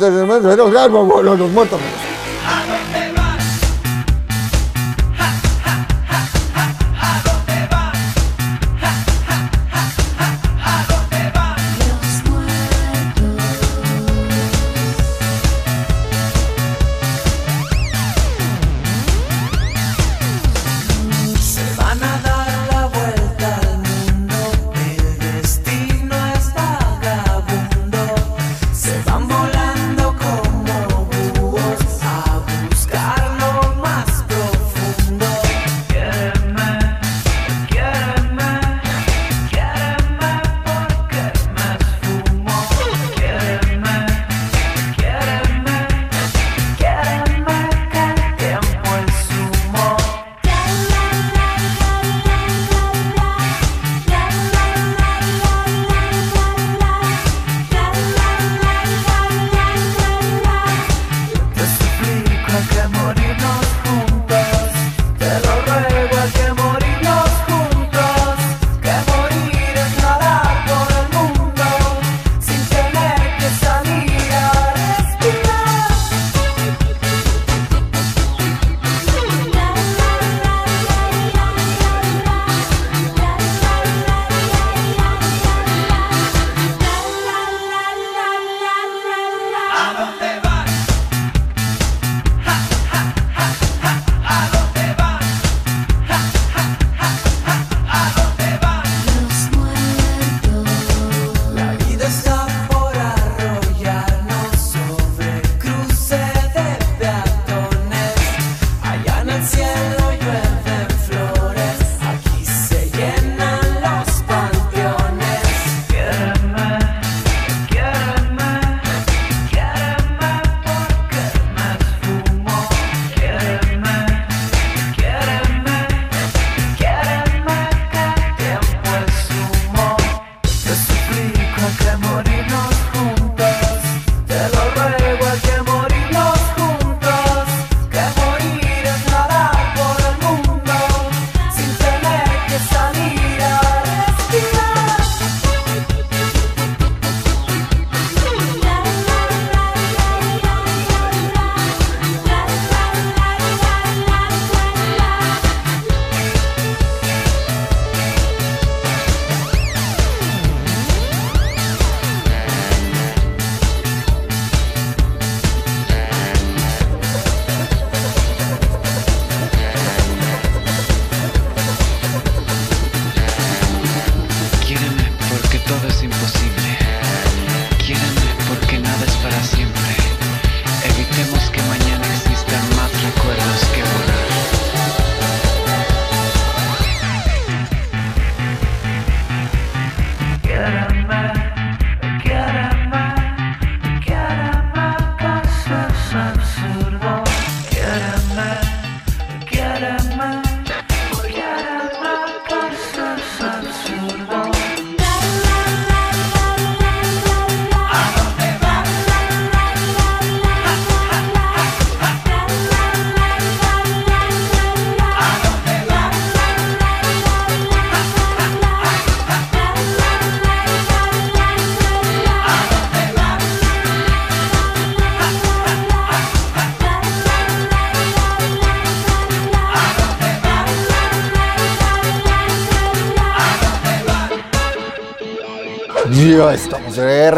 los 1.38 1.50
muertos. 1.50 1.80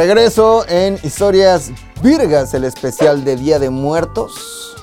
Regreso 0.00 0.64
en 0.66 0.98
Historias 1.02 1.70
Virgas, 2.00 2.54
el 2.54 2.64
especial 2.64 3.22
de 3.22 3.36
Día 3.36 3.58
de 3.58 3.68
Muertos. 3.68 4.74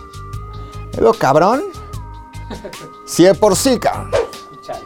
¿Me 0.93 1.01
veo 1.01 1.13
cabrón? 1.13 1.63
Sí, 3.07 3.25
es 3.25 3.35
por 3.37 3.55
sí, 3.55 3.79
cabrón. 3.79 4.11
Chale. 4.65 4.85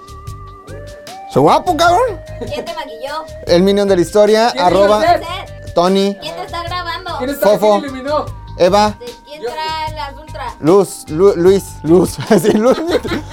¿Soy 1.33 1.41
guapo, 1.41 1.75
cabrón? 1.75 2.19
¿Quién 2.47 2.63
te 2.63 2.73
maquilló? 2.73 3.25
El 3.47 3.63
minion 3.63 3.87
de 3.89 3.95
la 3.97 4.01
historia, 4.03 4.51
¿Quién 4.53 4.63
arroba. 4.63 5.03
Tony, 5.75 6.15
¿Quién 6.21 6.35
te 6.35 6.43
está 6.43 6.63
grabando? 6.63 7.11
¿Quién 7.17 7.29
está 7.31 7.47
Fofo. 7.49 7.79
¿Quién 7.81 7.85
iluminó? 7.95 8.25
Eva, 8.57 8.95
¿De 8.99 9.05
¿Quién 9.25 9.41
trae 9.41 9.91
las 9.95 10.13
ultra? 10.15 10.53
Luz, 10.59 11.05
Lu- 11.09 11.33
Luis, 11.35 11.63
Luz. 11.83 12.17
Sí, 12.41 12.51
Luz, 12.53 12.77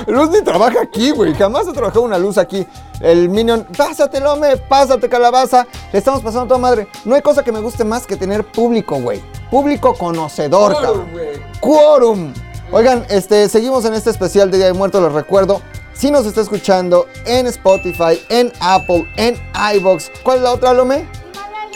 Luz 0.09 0.31
ni 0.31 0.41
trabaja 0.43 0.81
aquí, 0.83 1.11
güey. 1.11 1.35
Jamás 1.35 1.69
ha 1.69 1.73
trabajado 1.73 2.03
una 2.03 2.19
luz 2.19 2.39
aquí. 2.39 2.67
El 3.01 3.29
minion, 3.29 3.67
pásate, 3.77 4.21
lome, 4.21 4.57
pásate, 4.57 5.09
calabaza. 5.09 5.67
Le 5.93 5.99
estamos 5.99 6.23
pasando 6.23 6.45
a 6.45 6.49
toda 6.49 6.59
madre. 6.59 6.89
No 7.05 7.15
hay 7.15 7.21
cosa 7.23 7.45
que 7.45 7.53
me 7.53 7.61
guste 7.61 7.85
más 7.85 8.07
que 8.07 8.17
tener 8.17 8.43
público, 8.45 8.97
güey. 9.01 9.23
Público 9.51 9.95
conocedor, 9.95 10.73
Quórum, 10.73 10.83
cabrón. 10.83 11.11
güey. 11.13 11.43
Quórum. 11.61 12.33
Oigan, 12.73 13.05
este, 13.11 13.49
seguimos 13.49 13.85
en 13.85 13.95
este 13.95 14.11
especial 14.11 14.51
de 14.51 14.57
Día 14.59 14.67
de 14.67 14.73
Muertos, 14.73 15.03
les 15.03 15.13
recuerdo. 15.13 15.61
Si 15.93 16.11
nos 16.11 16.27
está 16.27 16.41
escuchando 16.41 17.07
en 17.27 17.47
Spotify, 17.47 18.19
en 18.31 18.53
Apple, 18.61 19.07
en 19.17 19.37
iBox. 19.77 20.11
¿Cuál 20.23 20.39
es 20.39 20.43
la 20.45 20.53
otra, 20.53 20.73
Lome? 20.73 21.07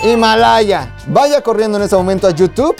Himalaya. 0.02 0.94
Vaya 1.06 1.42
corriendo 1.42 1.78
en 1.78 1.84
este 1.84 1.96
momento 1.96 2.26
a 2.26 2.30
YouTube. 2.30 2.74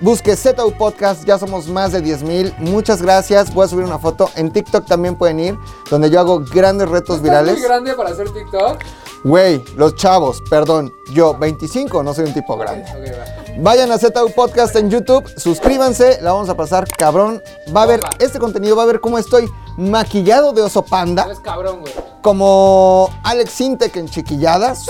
Busque 0.00 0.34
ZU 0.34 0.72
Podcast, 0.78 1.24
ya 1.26 1.38
somos 1.38 1.68
más 1.68 1.92
de 1.92 2.00
10 2.00 2.22
mil. 2.22 2.54
Muchas 2.58 3.02
gracias. 3.02 3.52
Voy 3.52 3.66
a 3.66 3.68
subir 3.68 3.84
una 3.84 3.98
foto. 3.98 4.30
En 4.34 4.50
TikTok 4.50 4.86
también 4.86 5.14
pueden 5.16 5.38
ir, 5.40 5.58
donde 5.90 6.08
yo 6.08 6.20
hago 6.20 6.40
grandes 6.40 6.88
retos 6.88 7.16
¿Estás 7.16 7.22
virales. 7.22 7.52
muy 7.58 7.62
grande 7.62 7.94
para 7.94 8.10
hacer 8.10 8.30
TikTok? 8.30 8.78
Güey, 9.24 9.62
los 9.76 9.96
chavos, 9.96 10.40
perdón, 10.48 10.90
yo 11.12 11.34
25, 11.36 12.02
no 12.02 12.14
soy 12.14 12.24
un 12.24 12.32
tipo 12.32 12.56
grande. 12.56 12.86
Va. 12.90 13.24
Vayan 13.58 13.92
a 13.92 13.98
ZU 13.98 14.32
Podcast 14.34 14.74
en 14.76 14.88
YouTube, 14.88 15.28
suscríbanse, 15.36 16.22
la 16.22 16.32
vamos 16.32 16.48
a 16.48 16.56
pasar 16.56 16.88
cabrón. 16.88 17.42
Va 17.76 17.82
a 17.82 17.86
ver 17.86 18.00
este 18.18 18.38
contenido, 18.38 18.76
va 18.76 18.84
a 18.84 18.86
ver 18.86 19.00
cómo 19.02 19.18
estoy 19.18 19.50
maquillado 19.76 20.52
de 20.54 20.62
oso 20.62 20.82
panda, 20.82 21.24
Eres 21.24 21.40
cabrón, 21.40 21.80
güey. 21.80 21.92
como 22.22 23.10
Alex 23.24 23.50
Sintek 23.50 23.94
en 23.96 24.08
chiquilladas. 24.08 24.86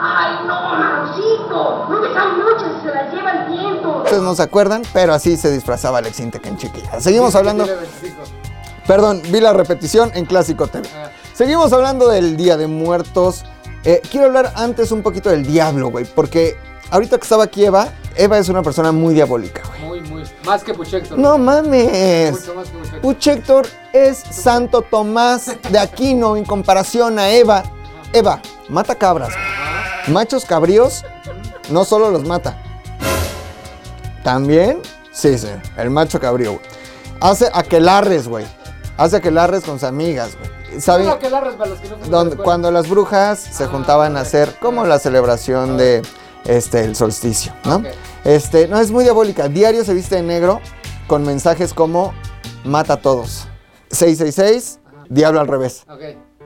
Ay, 0.00 0.44
no, 0.44 0.60
Marcito. 0.74 1.86
No 1.88 2.00
dejan 2.00 2.38
noches, 2.40 2.68
se 2.82 2.88
las 2.88 3.12
lleva 3.14 3.30
el 3.32 3.52
viento. 3.52 3.97
Ustedes 4.08 4.22
no 4.22 4.34
se 4.34 4.42
acuerdan, 4.42 4.82
pero 4.94 5.12
así 5.12 5.36
se 5.36 5.50
disfrazaba 5.52 5.98
Alex 5.98 6.16
Sintek 6.16 6.46
en 6.46 6.56
chiquilladas. 6.56 7.02
Seguimos 7.04 7.34
hablando, 7.34 7.64
Tiene 7.64 7.80
25. 7.80 8.22
perdón, 8.86 9.20
vi 9.28 9.38
la 9.40 9.52
repetición 9.52 10.10
en 10.14 10.24
Clásico 10.24 10.66
TV. 10.66 10.88
Ah. 10.96 11.10
Seguimos 11.34 11.74
hablando 11.74 12.08
del 12.08 12.38
Día 12.38 12.56
de 12.56 12.66
Muertos. 12.68 13.44
Eh, 13.84 14.00
quiero 14.10 14.26
hablar 14.26 14.52
antes 14.56 14.92
un 14.92 15.02
poquito 15.02 15.28
del 15.28 15.46
diablo, 15.46 15.90
güey, 15.90 16.06
porque 16.06 16.56
ahorita 16.90 17.18
que 17.18 17.22
estaba 17.22 17.44
aquí 17.44 17.66
Eva, 17.66 17.88
Eva 18.16 18.38
es 18.38 18.48
una 18.48 18.62
persona 18.62 18.92
muy 18.92 19.12
diabólica, 19.12 19.60
güey. 19.68 19.82
Muy, 19.82 20.00
muy. 20.08 20.22
Más 20.46 20.64
que 20.64 20.72
Puchector. 20.72 21.18
No 21.18 21.36
mames. 21.36 22.32
Mucho 22.32 22.54
más 22.54 22.68
que 22.68 22.78
Puchector. 22.78 23.00
Puchector 23.02 23.66
es 23.92 24.16
Santo 24.30 24.80
Tomás 24.80 25.52
de 25.70 25.78
Aquino 25.78 26.34
en 26.38 26.46
comparación 26.46 27.18
a 27.18 27.28
Eva. 27.30 27.62
Eva, 28.14 28.40
mata 28.70 28.94
cabras. 28.94 29.34
Machos 30.06 30.46
cabríos 30.46 31.04
no 31.68 31.84
solo 31.84 32.10
los 32.10 32.24
mata. 32.24 32.56
También, 34.28 34.82
sí, 35.10 35.38
sí, 35.38 35.48
el 35.78 35.88
macho 35.88 36.20
cabrío, 36.20 36.52
güey. 36.52 36.64
Hace 37.18 37.48
aquelarres, 37.50 38.28
güey. 38.28 38.44
Hace 38.98 39.16
aquelarres 39.16 39.64
con 39.64 39.76
sus 39.76 39.84
amigas, 39.84 40.36
güey. 40.36 40.82
¿Saben? 40.82 41.06
No, 41.06 41.18
que 41.18 41.30
largas 41.30 41.54
para 41.54 41.70
los 41.70 41.80
que 41.80 41.88
no 41.88 42.24
la 42.24 42.36
cuando 42.36 42.70
las 42.70 42.90
brujas 42.90 43.38
se 43.38 43.66
juntaban 43.68 44.18
a 44.18 44.20
hacer 44.20 44.54
como 44.60 44.84
la 44.84 44.98
celebración 44.98 45.78
de 45.78 46.02
este 46.44 46.84
el 46.84 46.94
solsticio, 46.94 47.54
¿no? 47.64 47.82
Este, 48.22 48.68
no 48.68 48.78
es 48.78 48.90
muy 48.90 49.02
diabólica. 49.04 49.48
Diario 49.48 49.82
se 49.82 49.94
viste 49.94 50.16
de 50.16 50.22
negro 50.22 50.60
con 51.06 51.22
mensajes 51.22 51.72
como 51.72 52.12
mata 52.64 52.92
a 52.92 52.96
todos. 52.98 53.48
666, 53.92 54.80
diablo 55.08 55.40
al 55.40 55.48
revés. 55.48 55.86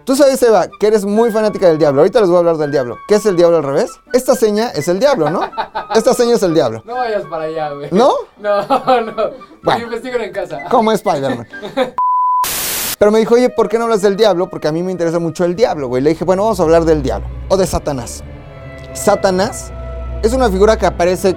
Tú 0.05 0.17
sabes, 0.17 0.43
Eva, 0.43 0.67
que 0.81 0.87
eres 0.87 1.05
muy 1.05 1.31
fanática 1.31 1.69
del 1.69 1.79
diablo. 1.79 2.01
Ahorita 2.01 2.21
les 2.21 2.29
voy 2.29 2.37
a 2.37 2.39
hablar 2.41 2.57
del 2.57 2.73
diablo. 2.73 2.99
¿Qué 3.07 3.15
es 3.15 3.27
el 3.27 3.37
diablo 3.37 3.59
al 3.59 3.63
revés? 3.63 4.01
Esta 4.13 4.35
seña 4.35 4.71
es 4.71 4.89
el 4.89 4.99
diablo, 4.99 5.31
¿no? 5.31 5.43
Esta 5.95 6.13
seña 6.13 6.35
es 6.35 6.43
el 6.43 6.55
diablo. 6.55 6.83
No 6.85 6.97
vayas 6.97 7.25
para 7.27 7.45
allá, 7.45 7.71
güey. 7.71 7.89
¿No? 7.93 8.11
No, 8.39 8.61
no. 9.01 9.15
Bueno. 9.63 9.85
Investiguen 9.85 10.23
en 10.23 10.33
casa. 10.33 10.65
Como 10.71 10.91
Spider-Man. 10.93 11.47
Pero 12.99 13.11
me 13.11 13.19
dijo, 13.19 13.35
oye, 13.35 13.49
¿por 13.51 13.69
qué 13.69 13.79
no 13.79 13.85
hablas 13.85 14.03
del 14.03 14.17
diablo? 14.17 14.49
Porque 14.49 14.69
a 14.69 14.73
mí 14.73 14.83
me 14.83 14.93
interesa 14.93 15.19
mucho 15.19 15.45
el 15.45 15.57
diablo, 15.57 15.89
güey. 15.89 16.03
Le 16.03 16.11
dije, 16.11 16.25
bueno, 16.25 16.43
vamos 16.43 16.61
a 16.61 16.63
hablar 16.63 16.85
del 16.85 17.03
diablo. 17.03 17.27
O 17.49 17.57
de 17.57 17.67
Satanás. 17.67 18.23
Satanás 18.95 19.73
es 20.23 20.33
una 20.33 20.49
figura 20.51 20.77
que 20.77 20.87
aparece 20.87 21.37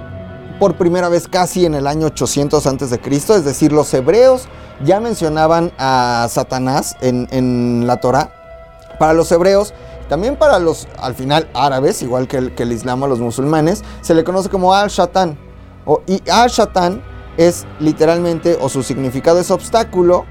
por 0.60 0.76
primera 0.76 1.08
vez 1.08 1.28
casi 1.28 1.66
en 1.66 1.74
el 1.74 1.86
año 1.86 2.06
800 2.06 2.66
antes 2.66 2.90
de 2.90 3.00
Cristo. 3.00 3.34
Es 3.34 3.44
decir, 3.44 3.72
los 3.72 3.92
hebreos 3.94 4.48
ya 4.84 5.00
mencionaban 5.00 5.72
a 5.78 6.26
Satanás 6.30 6.96
en, 7.00 7.28
en 7.30 7.86
la 7.86 7.96
Torah. 7.98 8.32
Para 8.98 9.12
los 9.12 9.30
hebreos, 9.32 9.74
también 10.08 10.36
para 10.36 10.58
los, 10.58 10.88
al 10.98 11.14
final, 11.14 11.48
árabes, 11.54 12.02
igual 12.02 12.28
que 12.28 12.38
el, 12.56 12.72
islam 12.72 13.02
o 13.02 13.06
los 13.06 13.18
musulmanes, 13.18 13.82
se 14.00 14.14
le 14.14 14.24
conoce 14.24 14.48
como 14.48 14.74
al-Shatan. 14.74 15.38
Y 16.06 16.22
al-Shatan 16.30 17.02
es 17.36 17.66
literalmente, 17.80 18.56
o 18.60 18.68
su 18.68 18.82
significado 18.82 19.40
es 19.40 19.50
obstáculo, 19.50 20.24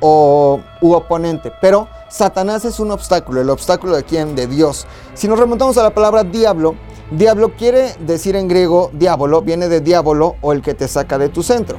o 0.00 0.60
u 0.80 0.92
oponente. 0.92 1.52
Pero 1.60 1.88
Satanás 2.08 2.64
es 2.64 2.80
un 2.80 2.90
obstáculo. 2.90 3.40
¿El 3.40 3.50
obstáculo 3.50 3.96
de 3.96 4.02
quién? 4.02 4.34
De 4.34 4.46
Dios. 4.46 4.86
Si 5.14 5.28
nos 5.28 5.38
remontamos 5.38 5.76
a 5.78 5.82
la 5.82 5.94
palabra 5.94 6.24
diablo, 6.24 6.74
diablo 7.10 7.54
quiere 7.56 7.94
decir 8.00 8.36
en 8.36 8.48
griego 8.48 8.90
diablo, 8.92 9.42
viene 9.42 9.68
de 9.68 9.80
diablo 9.80 10.36
o 10.40 10.52
el 10.52 10.62
que 10.62 10.74
te 10.74 10.88
saca 10.88 11.18
de 11.18 11.28
tu 11.28 11.42
centro. 11.42 11.78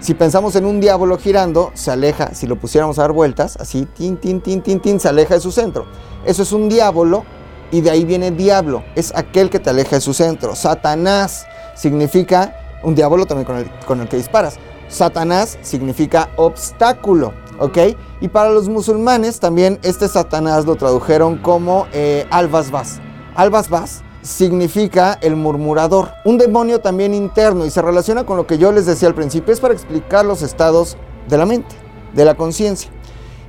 Si 0.00 0.14
pensamos 0.14 0.56
en 0.56 0.64
un 0.64 0.80
diablo 0.80 1.18
girando, 1.18 1.72
se 1.74 1.90
aleja, 1.90 2.34
si 2.34 2.46
lo 2.46 2.56
pusiéramos 2.56 2.98
a 2.98 3.02
dar 3.02 3.12
vueltas, 3.12 3.58
así, 3.60 3.84
tin, 3.84 4.16
tin, 4.16 4.40
tin, 4.40 4.62
tin, 4.62 4.98
se 4.98 5.08
aleja 5.08 5.34
de 5.34 5.40
su 5.40 5.52
centro. 5.52 5.84
Eso 6.24 6.42
es 6.42 6.52
un 6.52 6.70
diablo 6.70 7.24
y 7.70 7.82
de 7.82 7.90
ahí 7.90 8.06
viene 8.06 8.30
diablo, 8.30 8.82
es 8.94 9.12
aquel 9.14 9.50
que 9.50 9.60
te 9.60 9.68
aleja 9.68 9.96
de 9.96 10.00
su 10.00 10.14
centro. 10.14 10.56
Satanás 10.56 11.44
significa 11.76 12.56
un 12.82 12.94
diablo 12.94 13.26
también 13.26 13.44
con 13.44 13.56
el, 13.58 13.70
con 13.86 14.00
el 14.00 14.08
que 14.08 14.16
disparas. 14.16 14.56
Satanás 14.88 15.58
significa 15.60 16.30
obstáculo, 16.36 17.34
¿ok? 17.58 17.78
Y 18.22 18.28
para 18.28 18.48
los 18.48 18.70
musulmanes 18.70 19.38
también 19.38 19.78
este 19.82 20.08
Satanás 20.08 20.64
lo 20.64 20.76
tradujeron 20.76 21.36
como 21.36 21.86
eh, 21.92 22.26
Al-Basbas. 22.30 23.00
Al-Basbas 23.34 24.02
significa 24.22 25.18
el 25.22 25.36
murmurador, 25.36 26.10
un 26.24 26.38
demonio 26.38 26.80
también 26.80 27.14
interno 27.14 27.64
y 27.64 27.70
se 27.70 27.82
relaciona 27.82 28.24
con 28.24 28.36
lo 28.36 28.46
que 28.46 28.58
yo 28.58 28.72
les 28.72 28.86
decía 28.86 29.08
al 29.08 29.14
principio, 29.14 29.52
es 29.52 29.60
para 29.60 29.74
explicar 29.74 30.24
los 30.24 30.42
estados 30.42 30.96
de 31.28 31.38
la 31.38 31.46
mente, 31.46 31.74
de 32.14 32.24
la 32.24 32.34
conciencia. 32.34 32.90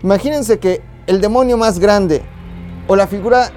Imagínense 0.04 0.60
que 0.60 0.82
el 1.08 1.20
demonio 1.22 1.58
más 1.58 1.80
grande 1.80 2.24
o 2.88 2.96
la 2.96 3.08
figura 3.08 3.52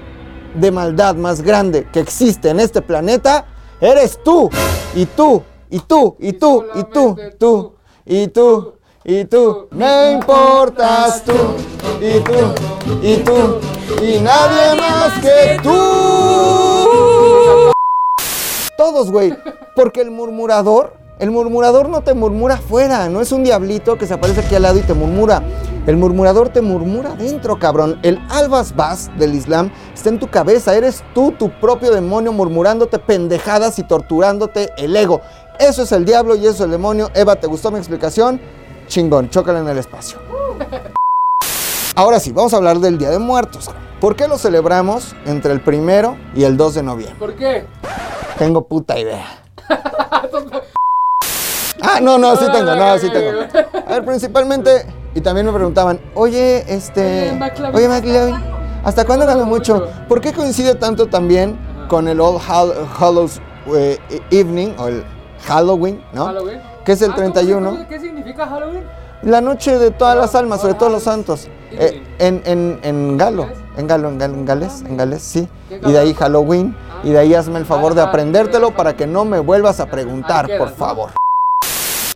de 0.53 0.71
maldad 0.71 1.15
más 1.15 1.41
grande 1.41 1.87
que 1.91 1.99
existe 1.99 2.49
en 2.49 2.59
este 2.59 2.81
planeta 2.81 3.45
eres 3.81 4.19
tú 4.23 4.49
y 4.95 5.05
tú 5.05 5.43
y 5.69 5.79
tú 5.79 6.15
y 6.19 6.33
tú 6.33 6.65
y 6.73 6.83
tú, 6.83 7.15
tú 7.15 7.17
y 7.19 7.37
tú 7.37 7.75
y 8.05 8.27
tú. 8.27 8.74
Me 9.07 10.13
importas 10.13 11.23
tú 11.23 11.33
y 12.01 12.19
tú 12.21 12.33
y 13.03 13.17
tú 13.17 13.59
y 14.03 14.19
nadie 14.19 14.81
más 14.81 15.19
que 15.21 15.59
tú. 15.61 15.69
Todos, 18.75 19.11
güey. 19.11 19.31
Porque 19.75 20.01
el 20.01 20.09
murmurador, 20.09 20.95
el 21.19 21.29
murmurador 21.29 21.87
no 21.87 22.01
te 22.01 22.15
murmura 22.15 22.55
afuera, 22.55 23.07
no 23.07 23.21
es 23.21 23.31
un 23.31 23.43
diablito 23.43 23.95
que 23.95 24.07
se 24.07 24.15
aparece 24.15 24.41
aquí 24.41 24.55
al 24.55 24.63
lado 24.63 24.79
y 24.79 24.81
te 24.81 24.95
murmura. 24.95 25.43
El 25.85 25.97
murmurador 25.97 26.49
te 26.49 26.61
murmura 26.61 27.13
dentro, 27.15 27.59
cabrón. 27.59 27.99
El 28.01 28.19
albas 28.29 28.75
bas 28.75 29.11
del 29.19 29.35
Islam 29.35 29.69
está 29.93 30.09
en 30.09 30.17
tu 30.19 30.31
cabeza. 30.31 30.75
Eres 30.75 31.03
tú, 31.13 31.31
tu 31.31 31.51
propio 31.59 31.91
demonio, 31.91 32.33
murmurándote 32.33 32.97
pendejadas 32.97 33.77
y 33.77 33.83
torturándote 33.83 34.71
el 34.77 34.95
ego. 34.95 35.21
Eso 35.59 35.83
es 35.83 35.91
el 35.91 36.05
diablo 36.05 36.35
y 36.35 36.39
eso 36.39 36.55
es 36.55 36.61
el 36.61 36.71
demonio. 36.71 37.11
Eva, 37.13 37.35
¿te 37.35 37.45
gustó 37.45 37.69
mi 37.69 37.77
explicación? 37.77 38.41
Chingón, 38.87 39.29
chócala 39.29 39.59
en 39.59 39.67
el 39.67 39.77
espacio. 39.77 40.19
Ahora 41.95 42.19
sí, 42.19 42.31
vamos 42.31 42.53
a 42.53 42.57
hablar 42.57 42.79
del 42.79 42.97
Día 42.97 43.09
de 43.09 43.19
Muertos. 43.19 43.69
¿Por 44.01 44.15
qué 44.15 44.27
lo 44.27 44.37
celebramos 44.37 45.15
entre 45.25 45.53
el 45.53 45.61
primero 45.61 46.17
y 46.35 46.43
el 46.43 46.57
2 46.57 46.75
de 46.75 46.83
noviembre? 46.83 47.15
¿Por 47.17 47.33
qué? 47.35 47.65
Tengo 48.37 48.65
puta 48.67 48.99
idea. 48.99 49.25
Ah, 51.81 51.99
no, 52.01 52.17
no, 52.17 52.35
sí 52.35 52.45
tengo, 52.51 52.75
no, 52.75 52.97
sí 52.97 53.09
tengo. 53.09 53.41
A 53.87 53.91
ver, 53.93 54.05
principalmente, 54.05 54.85
y 55.13 55.21
también 55.21 55.45
me 55.45 55.53
preguntaban, 55.53 55.99
oye, 56.15 56.63
este, 56.67 57.29
Oye, 57.73 57.87
McLovin, 57.87 58.35
¿hasta 58.83 59.05
cuándo 59.05 59.25
gana 59.25 59.45
mucho? 59.45 59.87
¿Por 60.09 60.19
qué 60.19 60.33
coincide 60.33 60.75
tanto 60.75 61.07
también 61.07 61.57
con 61.87 62.07
el 62.07 62.19
All 62.19 62.39
Hall- 62.39 62.73
Hallows 62.99 63.39
eh, 63.75 63.99
Evening, 64.31 64.73
o 64.77 64.87
el 64.87 65.05
Halloween, 65.45 66.03
¿no? 66.13 66.25
¿Halloween? 66.25 66.59
Que 66.85 66.91
es 66.93 67.01
el 67.01 67.11
Ah, 67.11 67.15
¿cómo 67.15 67.27
se- 67.27 67.31
31. 67.33 67.69
cómo- 67.71 67.87
¿Qué 67.87 67.99
significa 67.99 68.47
Halloween? 68.47 68.83
La 69.23 69.41
noche 69.41 69.79
de 69.79 69.91
todas 69.91 70.15
las 70.15 70.35
almas, 70.35 70.61
sobre 70.61 70.75
todos 70.75 70.91
los 70.91 71.03
santos. 71.03 71.47
¿Y 71.71 71.75
Eh, 71.77 72.03
en, 72.19 72.41
en, 72.45 72.79
en 72.83 73.17
galo, 73.17 73.47
en 73.75 73.87
galo, 73.87 74.09
en 74.09 74.17
galo, 74.19 74.33
en 74.35 74.45
galés, 74.45 74.81
en 74.87 74.95
galés, 74.97 75.21
sí. 75.23 75.49
¿Qué 75.67 75.81
Y 75.83 75.91
de 75.91 75.97
ahí? 75.99 76.13
Halloween. 76.13 76.75
Ah. 76.91 77.01
y 77.03 77.11
de 77.11 77.19
ahí 77.19 77.33
hazme 77.33 77.59
el 77.59 77.65
favor 77.65 77.93
de 77.93 78.01
Ajá, 78.01 78.09
aprendértelo 78.09 78.71
para 78.75 78.95
que 78.95 79.05
no 79.07 79.25
me 79.25 79.39
vuelvas 79.39 79.79
a 79.79 79.85
preguntar, 79.87 80.47
por 80.57 80.69
favor. 80.71 81.11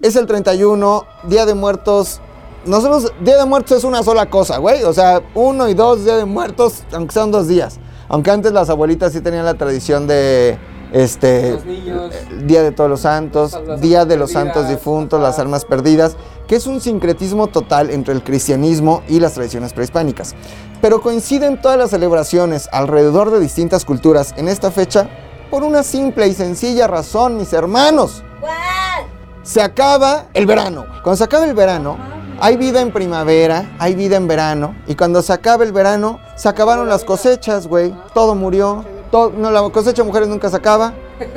Es 0.01 0.15
el 0.15 0.25
31, 0.25 1.05
Día 1.23 1.45
de 1.45 1.53
Muertos. 1.55 2.21
Nosotros, 2.65 3.11
Día 3.21 3.37
de 3.37 3.45
Muertos 3.45 3.77
es 3.79 3.83
una 3.83 4.03
sola 4.03 4.29
cosa, 4.29 4.57
güey. 4.57 4.83
O 4.83 4.93
sea, 4.93 5.21
uno 5.35 5.67
y 5.67 5.73
dos 5.73 6.03
Día 6.05 6.15
de 6.17 6.25
Muertos, 6.25 6.83
aunque 6.93 7.13
sean 7.13 7.31
dos 7.31 7.47
días. 7.47 7.79
Aunque 8.07 8.31
antes 8.31 8.51
las 8.53 8.69
abuelitas 8.69 9.11
sí 9.13 9.21
tenían 9.21 9.45
la 9.45 9.53
tradición 9.55 10.07
de, 10.07 10.57
este, 10.91 11.51
Los 11.51 11.65
niños. 11.65 12.11
Día 12.45 12.63
de 12.63 12.71
Todos 12.71 12.89
los 12.89 13.01
Santos, 13.01 13.59
Las 13.65 13.81
Día 13.81 14.05
de 14.05 14.17
los 14.17 14.31
Santos 14.31 14.67
Difuntos, 14.67 15.21
las 15.21 15.39
almas 15.39 15.65
perdidas, 15.65 16.15
que 16.47 16.55
es 16.55 16.67
un 16.67 16.81
sincretismo 16.81 17.47
total 17.47 17.89
entre 17.89 18.13
el 18.13 18.23
cristianismo 18.23 19.03
y 19.07 19.19
las 19.19 19.33
tradiciones 19.33 19.73
prehispánicas. 19.73 20.35
Pero 20.81 21.01
coinciden 21.01 21.61
todas 21.61 21.77
las 21.77 21.91
celebraciones 21.91 22.69
alrededor 22.71 23.31
de 23.31 23.39
distintas 23.39 23.85
culturas 23.85 24.33
en 24.37 24.47
esta 24.47 24.71
fecha 24.71 25.09
por 25.49 25.63
una 25.63 25.83
simple 25.83 26.27
y 26.27 26.33
sencilla 26.33 26.87
razón, 26.87 27.37
mis 27.37 27.53
hermanos. 27.53 28.23
¿Cuál? 28.39 29.05
Se 29.43 29.61
acaba 29.61 30.25
el 30.33 30.45
verano. 30.45 30.85
Cuando 31.03 31.17
se 31.17 31.23
acaba 31.23 31.45
el 31.45 31.53
verano, 31.53 31.97
hay 32.39 32.55
vida 32.55 32.81
en 32.81 32.91
primavera, 32.91 33.75
hay 33.79 33.95
vida 33.95 34.15
en 34.15 34.27
verano. 34.27 34.75
Y 34.87 34.95
cuando 34.95 35.21
se 35.21 35.33
acaba 35.33 35.63
el 35.63 35.71
verano, 35.71 36.19
se 36.35 36.47
acabaron 36.47 36.87
las 36.87 37.03
cosechas, 37.03 37.67
güey. 37.67 37.93
Todo 38.13 38.35
murió. 38.35 38.85
Todo, 39.11 39.31
no, 39.31 39.51
la 39.51 39.67
cosecha 39.69 40.03
de 40.03 40.07
mujeres 40.07 40.27
nunca 40.27 40.49
se 40.49 40.55
acaba. 40.55 40.93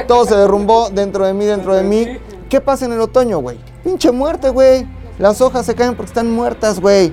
Todo 0.06 0.24
se 0.26 0.36
derrumbó 0.36 0.90
dentro 0.90 1.24
de 1.24 1.32
mí, 1.32 1.44
dentro 1.44 1.74
de 1.74 1.82
mí. 1.82 2.06
¿Qué 2.48 2.60
pasa 2.60 2.84
en 2.84 2.92
el 2.92 3.00
otoño, 3.00 3.38
güey? 3.38 3.58
Pinche 3.82 4.12
muerte, 4.12 4.50
güey. 4.50 4.86
Las 5.18 5.40
hojas 5.40 5.64
se 5.64 5.74
caen 5.74 5.96
porque 5.96 6.10
están 6.10 6.30
muertas, 6.30 6.80
güey. 6.80 7.10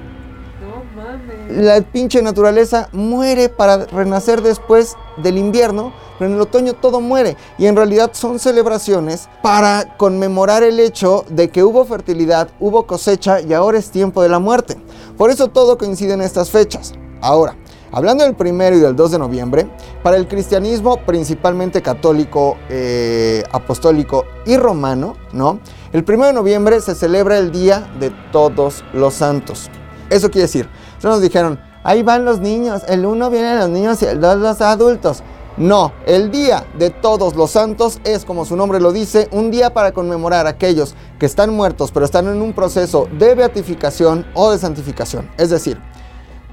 No 0.62 0.84
mames. 0.96 1.58
La 1.66 1.82
pinche 1.82 2.22
naturaleza 2.22 2.90
muere 2.92 3.48
para 3.50 3.86
renacer 3.86 4.42
después 4.42 4.96
del 5.18 5.38
invierno, 5.38 5.94
pero 6.18 6.30
en 6.30 6.36
el 6.36 6.42
otoño 6.42 6.74
todo 6.74 7.00
muere. 7.02 7.38
Y 7.58 7.68
en 7.68 7.76
realidad 7.76 8.12
son 8.14 8.40
celebraciones 8.40 9.30
para 9.42 9.96
conmemorar 9.98 10.64
el 10.64 10.80
hecho 10.80 11.24
de 11.30 11.50
que 11.50 11.64
hubo 11.64 11.86
fertilidad, 11.86 12.50
hubo 12.60 12.86
cosecha 12.86 13.42
y 13.42 13.54
ahora 13.54 13.78
es 13.78 13.92
tiempo 13.92 14.22
de 14.22 14.30
la 14.30 14.40
muerte. 14.40 14.78
Por 15.18 15.32
eso 15.32 15.48
todo 15.48 15.78
coincide 15.78 16.14
en 16.14 16.22
estas 16.22 16.50
fechas. 16.50 16.94
Ahora, 17.22 17.56
hablando 17.92 18.24
del 18.24 18.36
primero 18.36 18.76
y 18.76 18.80
del 18.80 18.96
2 18.96 19.12
de 19.12 19.20
noviembre, 19.20 19.70
para 20.04 20.18
el 20.18 20.28
cristianismo 20.28 20.98
principalmente 21.06 21.82
católico, 21.82 22.58
eh, 22.70 23.44
apostólico 23.52 24.26
y 24.46 24.58
romano, 24.58 25.16
¿no? 25.34 25.60
El 25.92 26.04
primero 26.04 26.28
de 26.28 26.34
noviembre 26.34 26.82
se 26.82 26.96
celebra 26.96 27.38
el 27.38 27.52
Día 27.52 27.90
de 28.00 28.12
Todos 28.32 28.84
los 28.94 29.16
Santos. 29.16 29.70
Eso 30.10 30.30
quiere 30.30 30.44
decir, 30.44 30.70
no 31.04 31.10
nos 31.10 31.22
dijeron, 31.22 31.60
ahí 31.84 32.04
van 32.04 32.26
los 32.26 32.40
niños, 32.40 32.84
el 32.88 33.06
uno 33.06 33.30
vienen 33.30 33.60
los 33.60 33.70
niños 33.70 34.02
y 34.02 34.06
el 34.06 34.20
dos 34.20 34.38
los 34.38 34.62
adultos. 34.62 35.24
No, 35.58 35.92
el 36.06 36.32
Día 36.32 36.66
de 36.78 36.90
Todos 36.90 37.36
los 37.36 37.52
Santos 37.52 38.00
es, 38.06 38.24
como 38.24 38.46
su 38.46 38.56
nombre 38.56 38.80
lo 38.80 38.94
dice, 38.94 39.28
un 39.32 39.52
día 39.52 39.74
para 39.74 39.92
conmemorar 39.92 40.48
a 40.48 40.52
aquellos 40.52 40.96
que 41.20 41.26
están 41.26 41.54
muertos 41.54 41.92
pero 41.92 42.06
están 42.06 42.28
en 42.28 42.42
un 42.42 42.54
proceso 42.54 43.10
de 43.20 43.36
beatificación 43.36 44.26
o 44.36 44.52
de 44.52 44.58
santificación. 44.58 45.30
Es 45.38 45.50
decir, 45.50 45.78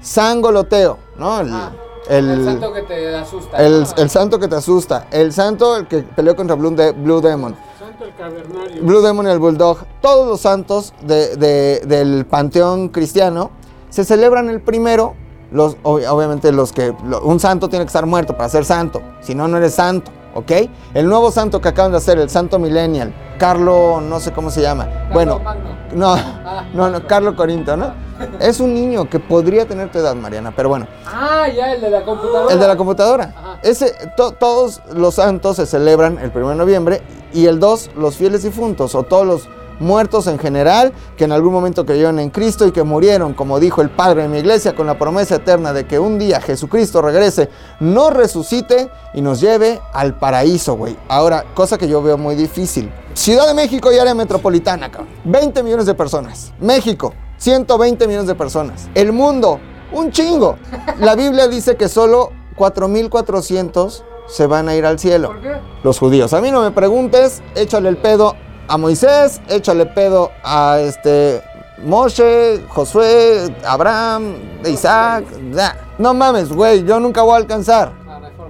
sangoloteo, 0.07 0.97
¿no? 1.17 1.41
El, 1.41 1.53
Ah, 1.53 1.71
el- 2.09 2.29
El 2.29 2.45
santo 2.45 2.73
que 2.73 2.81
te 2.83 3.15
asusta. 3.15 3.57
el- 3.57 3.81
¿no? 3.83 3.87
el 3.97 4.09
santo 4.09 4.39
que 4.39 4.47
te 4.47 4.55
asusta, 4.55 5.07
el 5.11 5.33
santo 5.33 5.75
el 5.77 5.87
que 5.87 5.97
peleó 6.03 6.35
contra 6.35 6.55
Blue, 6.55 6.71
De- 6.71 6.91
Blue 6.93 7.19
Demon. 7.21 7.55
Santo 7.77 8.05
el 8.05 8.15
cavernario. 8.15 8.81
Blue 8.83 9.01
Demon 9.01 9.27
y 9.27 9.29
el 9.31 9.39
Bulldog, 9.39 9.79
todos 10.01 10.27
los 10.27 10.39
santos 10.41 10.93
de- 11.01 11.35
de- 11.35 11.81
del 11.85 12.25
panteón 12.25 12.89
cristiano 12.89 13.51
se 13.89 14.03
celebran 14.05 14.49
el 14.49 14.61
primero. 14.61 15.15
Los, 15.51 15.77
ob- 15.83 16.05
obviamente 16.09 16.51
los 16.51 16.73
que 16.73 16.93
lo- 17.05 17.21
un 17.23 17.39
santo 17.39 17.69
tiene 17.69 17.85
que 17.85 17.87
estar 17.87 18.05
muerto 18.05 18.35
para 18.35 18.49
ser 18.49 18.65
santo, 18.65 19.01
si 19.21 19.33
no 19.33 19.47
no 19.47 19.55
eres 19.57 19.75
santo, 19.75 20.11
¿ok? 20.37 20.51
El 20.93 21.07
nuevo 21.07 21.31
santo 21.31 21.59
que 21.59 21.69
acaban 21.69 21.91
de 21.91 21.97
hacer, 21.97 22.19
el 22.19 22.29
santo 22.29 22.59
millennial, 22.59 23.13
Carlo, 23.39 23.99
no 24.01 24.19
sé 24.19 24.31
cómo 24.31 24.49
se 24.51 24.61
llama. 24.61 24.87
bueno, 25.13 25.39
Magno. 25.39 25.69
no, 25.93 26.15
no, 26.73 26.89
no, 26.89 27.07
Carlo 27.07 27.35
Corinto, 27.35 27.75
¿no? 27.75 27.91
Es 28.39 28.59
un 28.59 28.73
niño 28.73 29.07
que 29.09 29.19
podría 29.19 29.67
tener 29.67 29.91
tu 29.91 29.99
edad, 29.99 30.15
Mariana, 30.15 30.51
pero 30.55 30.69
bueno. 30.69 30.87
Ah, 31.05 31.47
ya, 31.55 31.73
el 31.73 31.81
de 31.81 31.89
la 31.89 32.03
computadora. 32.03 32.53
El 32.53 32.59
de 32.59 32.67
la 32.67 32.75
computadora. 32.75 33.33
Ajá. 33.35 33.59
Ese, 33.63 33.93
to- 34.15 34.31
todos 34.31 34.81
los 34.93 35.15
santos 35.15 35.55
se 35.57 35.65
celebran 35.65 36.17
el 36.19 36.31
1 36.33 36.49
de 36.49 36.55
noviembre 36.55 37.01
y 37.33 37.45
el 37.45 37.59
2 37.59 37.91
los 37.95 38.15
fieles 38.15 38.43
difuntos 38.43 38.95
o 38.95 39.03
todos 39.03 39.25
los 39.25 39.49
muertos 39.79 40.27
en 40.27 40.39
general 40.39 40.93
que 41.15 41.25
en 41.25 41.31
algún 41.31 41.53
momento 41.53 41.85
creyeron 41.85 42.19
en 42.19 42.29
Cristo 42.29 42.65
y 42.67 42.71
que 42.71 42.83
murieron, 42.83 43.33
como 43.33 43.59
dijo 43.59 43.81
el 43.81 43.89
Padre 43.89 44.23
de 44.23 44.27
mi 44.29 44.39
iglesia, 44.39 44.75
con 44.75 44.87
la 44.87 44.97
promesa 44.97 45.35
eterna 45.35 45.73
de 45.73 45.85
que 45.85 45.99
un 45.99 46.19
día 46.19 46.41
Jesucristo 46.41 47.01
regrese, 47.01 47.49
nos 47.79 48.13
resucite 48.13 48.89
y 49.13 49.21
nos 49.21 49.41
lleve 49.41 49.79
al 49.93 50.17
paraíso, 50.17 50.75
güey. 50.75 50.97
Ahora, 51.07 51.45
cosa 51.53 51.77
que 51.77 51.87
yo 51.87 52.01
veo 52.01 52.17
muy 52.17 52.35
difícil. 52.35 52.91
Ciudad 53.13 53.47
de 53.47 53.53
México 53.53 53.91
y 53.91 53.97
área 53.97 54.13
metropolitana, 54.13 54.91
cabrón. 54.91 55.09
20 55.25 55.63
millones 55.63 55.85
de 55.85 55.93
personas. 55.93 56.53
México, 56.59 57.13
120 57.37 58.07
millones 58.07 58.27
de 58.27 58.35
personas. 58.35 58.89
El 58.93 59.11
mundo, 59.11 59.59
un 59.91 60.11
chingo. 60.11 60.57
La 60.99 61.15
Biblia 61.15 61.47
dice 61.47 61.75
que 61.75 61.89
solo 61.89 62.31
4.400 62.55 64.03
se 64.27 64.45
van 64.45 64.69
a 64.69 64.75
ir 64.75 64.85
al 64.85 64.99
cielo. 64.99 65.29
¿Por 65.29 65.41
qué? 65.41 65.57
Los 65.83 65.99
judíos. 65.99 66.33
A 66.33 66.41
mí 66.41 66.51
no 66.51 66.61
me 66.61 66.71
preguntes, 66.71 67.41
échale 67.55 67.89
el 67.89 67.97
pedo 67.97 68.35
a 68.67 68.77
Moisés, 68.77 69.41
échale 69.49 69.85
pedo 69.85 70.31
a 70.43 70.79
este 70.79 71.41
Moshe, 71.83 72.61
Josué, 72.69 73.55
Abraham, 73.65 74.35
Isaac. 74.65 75.25
nah. 75.41 75.73
No 75.97 76.13
mames, 76.13 76.49
güey, 76.51 76.83
yo 76.83 76.99
nunca 76.99 77.23
voy 77.23 77.33
a 77.33 77.37
alcanzar. 77.37 77.91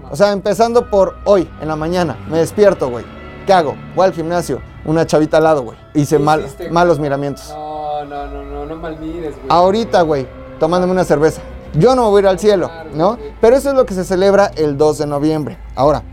O 0.10 0.16
sea, 0.16 0.32
empezando 0.32 0.90
por 0.90 1.16
hoy, 1.26 1.50
en 1.62 1.68
la 1.68 1.76
mañana, 1.76 2.18
me 2.30 2.40
despierto, 2.40 2.90
güey. 2.90 3.06
¿Qué 3.46 3.54
hago? 3.54 3.76
Voy 3.96 4.06
al 4.06 4.14
gimnasio, 4.14 4.62
una 4.86 5.06
chavita 5.06 5.38
al 5.38 5.44
lado, 5.44 5.64
güey. 5.64 5.78
Hice 5.94 6.20
malos 6.20 7.00
miramientos. 7.00 7.50
No, 7.50 8.04
no, 8.06 8.28
no, 8.28 8.44
no, 8.44 8.66
no 8.66 8.76
malmires, 8.76 9.36
güey. 9.36 9.48
Ahorita, 9.50 10.02
güey, 10.02 10.28
tomándome 10.60 10.94
una 10.94 11.04
cerveza. 11.06 11.42
Yo 11.74 11.96
no 11.96 12.04
me 12.04 12.10
voy 12.10 12.20
a 12.20 12.22
ir 12.24 12.28
al 12.28 12.40
cielo, 12.40 12.70
¿no? 12.94 13.18
Pero 13.40 13.56
eso 13.56 13.70
es 13.70 13.76
lo 13.76 13.86
que 13.86 13.94
se 13.94 14.04
celebra 14.04 14.52
el 14.56 14.78
2 14.78 14.98
de 14.98 15.08
noviembre. 15.08 15.58
Ahora, 15.76 16.04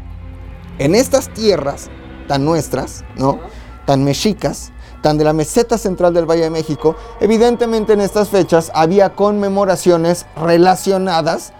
en 0.79 0.95
estas 0.95 1.29
tierras 1.29 1.91
tan 2.29 2.45
nuestras, 2.45 3.05
¿no? 3.17 3.41
Tan 3.87 4.05
mexicas, 4.05 4.73
tan 5.03 5.19
de 5.19 5.25
la 5.25 5.33
meseta 5.33 5.77
central 5.77 6.15
del 6.15 6.29
Valle 6.29 6.45
de 6.45 6.51
México, 6.51 6.97
evidentemente 7.21 7.93
en 7.93 8.01
estas 8.01 8.29
fechas 8.31 8.71
había 8.75 9.15
conmemoraciones 9.15 10.27
relacionadas 10.37 11.53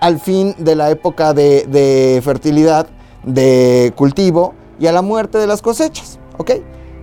al 0.00 0.20
fin 0.20 0.54
de 0.58 0.76
la 0.76 0.90
época 0.90 1.32
de, 1.32 2.20
fertilidad, 2.22 2.86
de 3.22 3.92
cultivo 3.96 4.54
y 4.78 4.86
a 4.86 4.92
la 4.92 5.02
muerte 5.02 5.38
de 5.38 5.46
las 5.46 5.62
cosechas, 5.62 6.18
¿ok? 6.36 6.50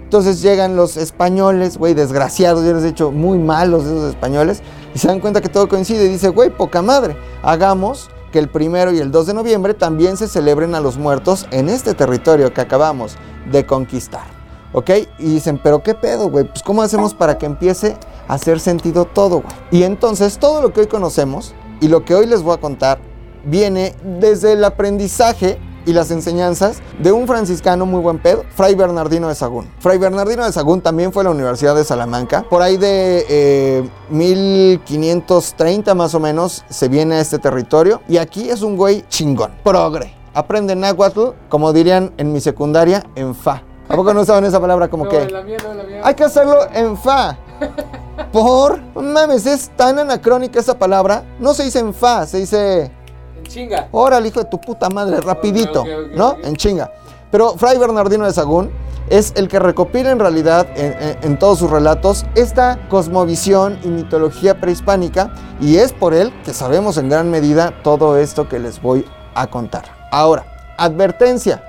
Entonces 0.04 0.42
llegan 0.42 0.76
los 0.76 0.98
españoles, 0.98 1.78
güey, 1.78 1.94
desgraciados, 1.94 2.64
yo 2.64 2.74
les 2.74 2.84
he 2.84 2.88
dicho, 2.88 3.12
muy 3.12 3.40
malos 3.40 3.86
esos 3.86 4.10
españoles, 4.10 4.62
y 4.94 5.00
se 5.00 5.08
dan 5.08 5.20
cuenta 5.20 5.42
que 5.42 5.50
todo 5.50 5.68
coincide 5.68 6.06
y 6.06 6.10
dice, 6.10 6.30
güey, 6.30 6.50
poca 6.50 6.82
madre, 6.82 7.18
hagamos 7.44 8.10
que 8.32 8.40
el 8.40 8.50
primero 8.50 8.92
y 8.92 9.00
el 9.00 9.12
2 9.12 9.28
de 9.28 9.34
noviembre 9.34 9.74
también 9.74 10.16
se 10.16 10.28
celebren 10.28 10.76
a 10.76 10.80
los 10.80 10.98
muertos 10.98 11.48
en 11.52 11.70
este 11.70 11.94
territorio 11.94 12.54
que 12.54 12.62
acabamos 12.62 13.18
de 13.52 13.66
conquistar, 13.66 14.26
¿ok? 14.74 14.90
Y 15.20 15.26
dicen, 15.26 15.60
pero 15.62 15.84
qué 15.84 15.94
pedo, 15.94 16.30
güey, 16.30 16.46
pues 16.46 16.64
¿cómo 16.64 16.82
hacemos 16.82 17.14
para 17.14 17.38
que 17.38 17.46
empiece 17.46 17.98
a 18.28 18.36
hacer 18.36 18.60
sentido 18.60 19.06
todo, 19.06 19.42
güey? 19.42 19.56
Y 19.72 19.84
entonces 19.84 20.38
todo 20.38 20.62
lo 20.62 20.74
que 20.74 20.82
hoy 20.82 20.88
conocemos 20.88 21.54
y 21.80 21.88
lo 21.88 22.06
que 22.06 22.16
hoy 22.16 22.26
les 22.26 22.44
voy 22.44 22.56
a 22.56 22.60
contar 22.60 23.00
viene 23.46 23.96
desde 24.20 24.54
el 24.54 24.64
aprendizaje 24.64 25.60
y 25.86 25.94
las 25.94 26.12
enseñanzas 26.12 26.82
de 27.00 27.12
un 27.12 27.28
franciscano 27.28 27.86
muy 27.86 28.02
buen 28.02 28.20
pedo, 28.20 28.44
Fray 28.56 28.76
Bernardino 28.76 29.28
de 29.28 29.36
Sagún. 29.36 29.70
Fray 29.80 29.98
Bernardino 29.98 30.46
de 30.46 30.52
Sagún 30.52 30.82
también 30.82 31.12
fue 31.12 31.22
a 31.22 31.26
la 31.26 31.32
Universidad 31.32 31.76
de 31.76 31.84
Salamanca. 31.84 32.46
Por 32.50 32.62
ahí 32.62 32.78
de 32.78 33.26
eh, 33.28 33.90
1530 34.10 35.96
más 35.96 36.14
o 36.14 36.20
menos 36.20 36.64
se 36.70 36.88
viene 36.88 37.16
a 37.16 37.20
este 37.20 37.40
territorio 37.40 38.02
y 38.08 38.18
aquí 38.18 38.50
es 38.50 38.62
un 38.62 38.78
güey 38.78 39.04
chingón, 39.10 39.52
progre. 39.64 40.14
Aprende 40.34 40.76
náhuatl, 40.76 41.32
como 41.50 41.74
dirían 41.74 42.14
en 42.18 42.32
mi 42.32 42.40
secundaria, 42.40 43.04
en 43.16 43.36
fa. 43.36 43.64
¿A 43.92 43.96
poco 43.96 44.14
no 44.14 44.24
saben 44.26 44.46
esa 44.46 44.60
palabra 44.60 44.88
como 44.88 45.06
no, 45.06 45.10
que? 45.10 45.22
en 45.24 45.34
la 45.34 45.42
mía, 45.42 45.58
no, 45.64 45.72
en 45.72 45.78
la 45.78 45.84
mía. 45.84 46.02
Hay 46.04 46.16
que 46.16 46.24
hacerlo 46.24 46.58
en 46.74 46.98
fa. 46.98 47.38
Por, 48.32 48.82
mames, 48.96 49.46
es 49.46 49.70
tan 49.76 50.00
anacrónica 50.00 50.60
esa 50.60 50.78
palabra. 50.78 51.24
No 51.40 51.54
se 51.54 51.64
dice 51.64 51.80
en 51.80 51.94
fa, 51.94 52.26
se 52.26 52.38
dice 52.38 52.92
En 53.38 53.44
chinga. 53.44 53.88
Órale, 53.92 54.28
hijo 54.30 54.40
de 54.40 54.46
tu 54.50 54.60
puta 54.60 54.90
madre, 54.90 55.20
rapidito, 55.22 55.84
¿no? 56.16 56.36
En 56.44 56.56
chinga. 56.56 56.92
Pero 57.32 57.54
Fray 57.58 57.78
Bernardino 57.78 58.26
de 58.26 58.34
Sagún 58.34 58.72
es 59.10 59.34
el 59.36 59.48
que 59.48 59.60
recopila 59.60 60.12
en 60.12 60.20
realidad 60.20 60.68
en, 60.76 60.94
en- 61.02 61.18
en 61.24 61.40
todos 61.40 61.60
sus 61.60 61.70
relatos 61.70 62.26
esta 62.36 62.78
cosmovisión 62.90 63.80
y 63.84 63.88
mitología 63.88 64.60
prehispánica 64.62 65.34
y 65.60 65.78
es 65.78 65.92
por 65.92 66.14
él 66.14 66.32
que 66.46 66.54
sabemos 66.54 66.98
en 66.98 67.10
gran 67.10 67.30
medida 67.30 67.74
todo 67.84 68.18
esto 68.18 68.48
que 68.48 68.60
les 68.60 68.82
voy 68.82 69.06
a 69.36 69.48
contar. 69.48 69.84
Ahora, 70.12 70.46
advertencia, 70.78 71.64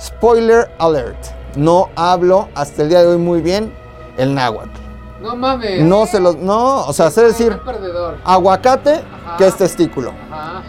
spoiler 0.00 0.70
alert, 0.78 1.16
no 1.56 1.88
hablo 1.96 2.48
hasta 2.54 2.82
el 2.82 2.88
día 2.88 3.00
de 3.02 3.08
hoy 3.08 3.18
muy 3.18 3.40
bien 3.40 3.72
el 4.16 4.34
náhuatl. 4.34 4.70
No 5.20 5.36
mames. 5.36 5.82
No 5.82 6.06
se 6.06 6.20
los, 6.20 6.36
no, 6.36 6.84
o 6.86 6.92
sea, 6.92 7.10
sé 7.10 7.22
decir 7.22 7.50
Qué 7.52 7.56
perdedor. 7.64 8.18
aguacate 8.24 8.94
Ajá. 8.94 9.36
que 9.38 9.46
es 9.46 9.56
testículo. 9.56 10.12
Ajá. 10.30 10.62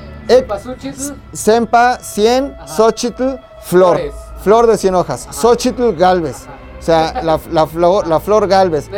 Pasuchitl. 0.47 1.13
Sempa, 1.33 1.99
100, 1.99 2.55
Ajá. 2.57 2.67
Xochitl, 2.67 3.23
flor. 3.61 3.97
Flores. 3.97 4.13
Flor 4.41 4.67
de 4.67 4.77
100 4.77 4.95
hojas. 4.95 5.27
Xochitl 5.31 5.91
Galvez. 5.95 6.47
O 6.79 6.81
sea, 6.81 7.21
la, 7.23 7.39
la 7.51 7.65
flor, 7.67 8.07
la 8.07 8.19
flor 8.19 8.47
Galvez. 8.47 8.89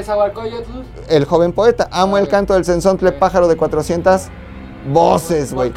El 1.08 1.26
joven 1.26 1.54
poeta. 1.54 1.88
Amo 1.91 2.17
el 2.17 2.28
canto 2.28 2.54
del 2.54 2.65
sensontle 2.65 3.13
pájaro 3.13 3.47
de 3.47 3.56
400 3.58 4.23
voces, 4.89 5.54
güey. 5.54 5.73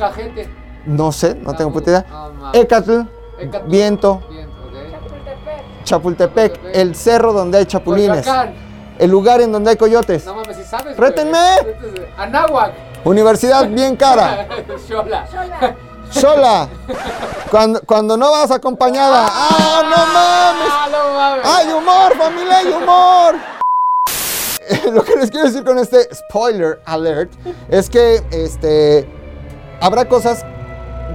No 0.86 1.12
sé, 1.12 1.34
no 1.36 1.54
tengo 1.54 1.72
puta 1.72 1.90
idea. 1.90 2.06
Ecatl. 2.52 3.00
viento, 3.38 3.62
Viento, 3.68 4.22
Chapultepec, 5.84 6.60
el 6.72 6.94
cerro 6.94 7.32
donde 7.32 7.58
hay 7.58 7.66
chapulines. 7.66 8.26
Coyoacán. 8.26 8.54
El 8.98 9.10
lugar 9.10 9.40
en 9.40 9.50
donde 9.50 9.70
hay 9.70 9.76
coyotes. 9.76 10.26
No 10.26 10.34
mames, 10.34 10.56
si 10.56 10.64
sabes. 10.64 10.96
¡Rétenme! 10.96 11.38
Anáhuac. 12.18 12.72
Universidad 13.04 13.66
bien 13.66 13.96
cara. 13.96 14.46
Xola. 14.88 15.26
Sola. 16.10 16.68
Cuando, 17.50 17.80
cuando 17.86 18.16
no 18.16 18.30
vas 18.30 18.50
acompañada. 18.50 19.26
¡Ah, 19.30 19.82
no 19.84 19.96
mames! 19.96 20.70
Ah, 20.70 20.88
no 20.90 21.14
mames. 21.14 21.46
¡Hay 21.46 21.72
humor, 21.72 22.16
familia! 22.18 22.58
¡Hay 22.58 22.68
humor! 22.68 23.34
Lo 24.92 25.02
que 25.02 25.16
les 25.16 25.30
quiero 25.30 25.46
decir 25.46 25.64
con 25.64 25.78
este 25.78 26.08
spoiler 26.14 26.80
alert 26.84 27.32
es 27.68 27.88
que 27.88 28.22
este, 28.30 29.08
habrá 29.80 30.04
cosas 30.06 30.44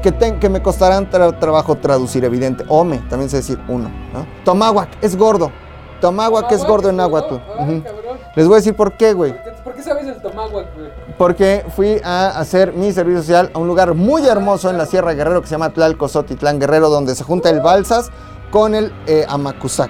que, 0.06 0.12
ten- 0.12 0.40
que 0.40 0.50
me 0.50 0.62
costarán 0.62 1.10
tra- 1.10 1.40
trabajo 1.40 1.74
traducir, 1.76 2.24
evidente. 2.26 2.64
Ome, 2.68 3.00
también 3.10 3.28
sé 3.28 3.38
decir 3.38 3.60
uno. 3.68 3.90
¿no? 4.14 4.28
Tomáhuac 4.44 4.90
es 5.02 5.18
gordo. 5.18 5.52
Tomáhuac 6.00 6.52
es 6.52 6.64
gordo 6.64 6.90
en 6.90 6.98
náhuatl. 6.98 7.36
Les 8.36 8.46
voy 8.46 8.54
a 8.54 8.58
decir 8.58 8.76
por 8.76 8.96
qué, 8.98 9.14
güey. 9.14 9.32
¿Por 9.34 9.44
qué- 9.44 9.52
¿Por 9.64 9.74
qué 9.74 9.82
sabes 9.82 10.06
el 10.08 10.22
tomáhuac, 10.22 10.68
güey? 10.76 10.90
Porque 11.18 11.66
fui 11.76 12.00
a 12.04 12.28
hacer 12.40 12.74
mi 12.74 12.92
servicio 12.92 13.22
social 13.22 13.50
a 13.56 13.58
un 13.58 13.68
lugar 13.68 13.96
muy 13.96 14.28
hermoso 14.28 14.70
en 14.70 14.78
la 14.78 14.86
Sierra 14.86 15.14
Guerrero 15.14 15.42
que 15.42 15.48
se 15.48 15.56
llama 15.56 15.72
Tlalcozotitlán 15.74 16.60
Guerrero, 16.60 16.90
donde 16.90 17.16
se 17.16 17.24
junta 17.24 17.50
el 17.50 17.62
Balsas 17.62 18.12
con 18.52 18.76
el 18.76 18.94
eh, 19.08 19.26
Amacuzac. 19.28 19.90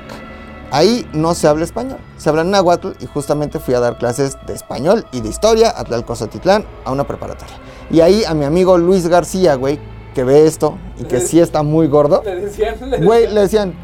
Ahí 0.71 1.05
no 1.13 1.33
se 1.35 1.47
habla 1.49 1.65
español, 1.65 1.97
se 2.17 2.29
habla 2.29 2.43
náhuatl 2.45 2.91
y 3.01 3.05
justamente 3.05 3.59
fui 3.59 3.73
a 3.73 3.79
dar 3.81 3.97
clases 3.97 4.37
de 4.47 4.53
español 4.53 5.05
y 5.11 5.19
de 5.21 5.27
historia 5.29 5.73
a 5.75 5.83
Tlalcozotitlán 5.83 6.65
a 6.85 6.91
una 6.91 7.03
preparatoria. 7.05 7.55
Y 7.91 7.99
ahí 8.01 8.23
a 8.25 8.33
mi 8.33 8.45
amigo 8.45 8.77
Luis 8.77 9.07
García, 9.07 9.55
güey, 9.55 9.79
que 10.15 10.23
ve 10.23 10.47
esto 10.47 10.77
y 10.97 11.03
que 11.03 11.19
sí 11.19 11.39
está 11.39 11.61
muy 11.61 11.87
gordo, 11.87 12.23
Le 12.25 12.37
decían. 12.37 12.75
Güey, 13.03 13.27
le 13.31 13.41
decían. 13.41 13.75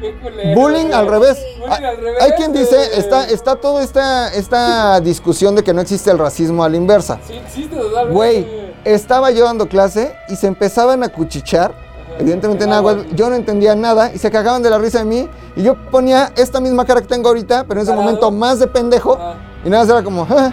Qué 0.00 0.14
culero, 0.22 0.60
Bullying 0.60 0.92
al 0.92 1.08
revés. 1.08 1.38
Bullying 1.58 1.84
al 1.84 1.96
revés, 1.96 2.22
Hay 2.22 2.30
quien 2.32 2.52
dice, 2.52 2.76
está, 2.96 3.26
está 3.28 3.56
toda 3.56 3.82
esta, 3.82 4.32
esta 4.32 5.00
discusión 5.00 5.56
de 5.56 5.64
que 5.64 5.74
no 5.74 5.80
existe 5.80 6.10
el 6.12 6.18
racismo 6.18 6.62
a 6.62 6.68
la 6.68 6.76
inversa. 6.76 7.18
Sí, 7.26 7.34
existe 7.34 7.74
totalmente. 7.74 8.14
Güey, 8.14 8.46
estaba 8.84 9.32
yo 9.32 9.44
dando 9.44 9.68
clase 9.68 10.14
y 10.28 10.36
se 10.36 10.46
empezaban 10.46 11.02
a 11.02 11.08
cuchichar, 11.08 11.72
evidentemente 12.20 12.62
en 12.64 12.72
agua, 12.72 12.98
yo 13.12 13.28
no 13.28 13.34
entendía 13.34 13.74
nada 13.74 14.12
y 14.14 14.18
se 14.18 14.30
cagaban 14.30 14.62
de 14.62 14.70
la 14.70 14.78
risa 14.78 15.00
de 15.00 15.04
mí 15.06 15.28
y 15.56 15.64
yo 15.64 15.74
ponía 15.90 16.32
esta 16.36 16.60
misma 16.60 16.84
cara 16.84 17.00
que 17.00 17.08
tengo 17.08 17.26
ahorita, 17.28 17.64
pero 17.66 17.80
en 17.80 17.82
ese 17.82 17.90
Parado. 17.90 18.04
momento 18.04 18.30
más 18.30 18.60
de 18.60 18.68
pendejo 18.68 19.14
Ajá. 19.14 19.34
y 19.64 19.68
nada 19.68 19.82
más 19.82 19.90
era 19.92 20.04
como... 20.04 20.24
"Ja, 20.26 20.36
ja, 20.36 20.52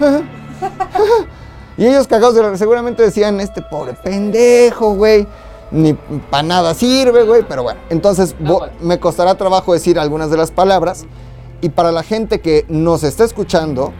ja". 0.00 0.22
Y 1.78 1.86
ellos 1.86 2.06
cagados 2.08 2.34
de 2.34 2.42
la 2.42 2.56
seguramente 2.58 3.02
decían, 3.02 3.40
este 3.40 3.62
pobre 3.62 3.94
pendejo, 3.94 4.94
güey. 4.94 5.26
Ni 5.70 5.92
para 5.92 6.42
nada 6.42 6.74
sirve, 6.74 7.24
güey, 7.24 7.44
pero 7.46 7.62
bueno. 7.62 7.80
Entonces 7.90 8.34
me 8.80 8.98
costará 8.98 9.34
trabajo 9.36 9.72
decir 9.74 9.98
algunas 9.98 10.30
de 10.30 10.36
las 10.36 10.50
palabras. 10.50 11.04
Y 11.60 11.68
para 11.70 11.92
la 11.92 12.02
gente 12.02 12.40
que 12.40 12.64
nos 12.68 13.02
está 13.04 13.24
escuchando, 13.24 13.92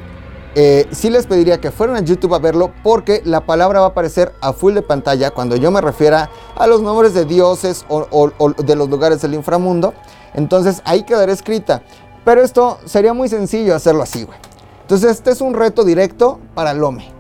eh, 0.55 0.87
sí 0.93 1.11
les 1.11 1.27
pediría 1.27 1.61
que 1.61 1.71
fueran 1.71 1.97
a 1.97 2.01
YouTube 2.01 2.35
a 2.35 2.39
verlo 2.39 2.73
porque 2.83 3.21
la 3.25 3.45
palabra 3.45 3.81
va 3.81 3.87
a 3.87 3.89
aparecer 3.91 4.33
a 4.41 4.53
full 4.53 4.73
de 4.75 4.83
pantalla 4.83 5.31
cuando 5.31 5.57
yo 5.57 5.71
me 5.71 5.81
refiera 5.81 6.31
a 6.57 6.67
los 6.67 6.81
nombres 6.81 7.13
de 7.15 7.27
dioses 7.27 7.85
o, 7.89 8.07
o- 8.11 8.33
o 8.39 8.51
de 8.55 8.75
los 8.75 8.89
lugares 8.89 9.21
del 9.21 9.35
inframundo. 9.35 9.93
Entonces 10.35 10.81
ahí 10.85 11.03
quedará 11.03 11.33
escrita. 11.33 11.83
Pero 12.25 12.41
esto 12.43 12.79
sería 12.87 13.13
muy 13.13 13.29
sencillo 13.29 13.75
hacerlo 13.75 14.03
así, 14.03 14.25
güey. 14.25 14.39
Entonces 14.83 15.11
este 15.11 15.33
es 15.33 15.41
un 15.43 15.53
reto 15.55 15.85
directo 15.85 16.39
para 16.55 16.73
Lome. 16.73 17.18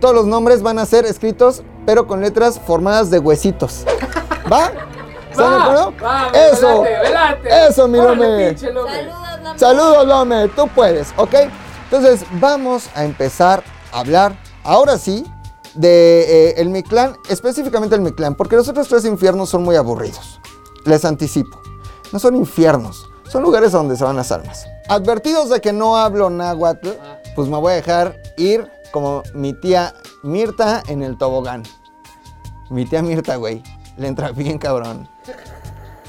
Todos 0.00 0.14
los 0.14 0.26
nombres 0.26 0.62
van 0.62 0.78
a 0.78 0.86
ser 0.86 1.04
escritos, 1.04 1.62
pero 1.84 2.06
con 2.06 2.20
letras 2.20 2.58
formadas 2.58 3.10
de 3.10 3.18
huesitos. 3.18 3.84
¿Va? 4.50 4.66
¿Están 5.30 5.50
de 5.52 5.56
Va, 5.56 5.62
acuerdo? 5.62 5.92
Eso. 6.52 6.82
velate, 6.82 7.08
velate. 7.08 7.66
Eso, 7.68 7.88
mi 7.88 7.98
Lome. 7.98 8.56
Saludos, 8.58 8.90
Lome. 9.42 9.58
Saludos, 9.58 10.06
Lome, 10.06 10.48
tú 10.48 10.68
puedes, 10.74 11.08
¿ok? 11.16 11.34
Entonces, 11.84 12.24
vamos 12.40 12.88
a 12.94 13.04
empezar 13.04 13.62
a 13.92 14.00
hablar, 14.00 14.34
ahora 14.64 14.96
sí, 14.98 15.24
de 15.74 16.48
eh, 16.48 16.54
el 16.56 16.70
Mictlán, 16.70 17.16
específicamente 17.28 17.94
el 17.94 18.00
Mictlán, 18.00 18.34
porque 18.34 18.56
los 18.56 18.68
otros 18.68 18.88
tres 18.88 19.04
infiernos 19.04 19.50
son 19.50 19.62
muy 19.62 19.76
aburridos. 19.76 20.40
Les 20.84 21.04
anticipo. 21.04 21.60
No 22.12 22.18
son 22.18 22.36
infiernos, 22.36 23.08
son 23.28 23.42
lugares 23.42 23.74
a 23.74 23.78
donde 23.78 23.96
se 23.96 24.04
van 24.04 24.16
las 24.16 24.32
almas. 24.32 24.66
Advertidos 24.88 25.50
de 25.50 25.60
que 25.60 25.72
no 25.72 25.96
hablo 25.96 26.30
náhuatl, 26.30 26.88
pues 27.36 27.48
me 27.48 27.56
voy 27.58 27.72
a 27.72 27.76
dejar 27.76 28.16
ir 28.36 28.68
como 28.90 29.22
mi 29.34 29.52
tía 29.52 29.94
Mirta 30.22 30.82
en 30.88 31.02
el 31.02 31.16
tobogán. 31.16 31.62
Mi 32.70 32.84
tía 32.86 33.02
Mirta, 33.02 33.36
güey, 33.36 33.62
le 33.96 34.08
entra 34.08 34.32
bien 34.32 34.58
cabrón. 34.58 35.08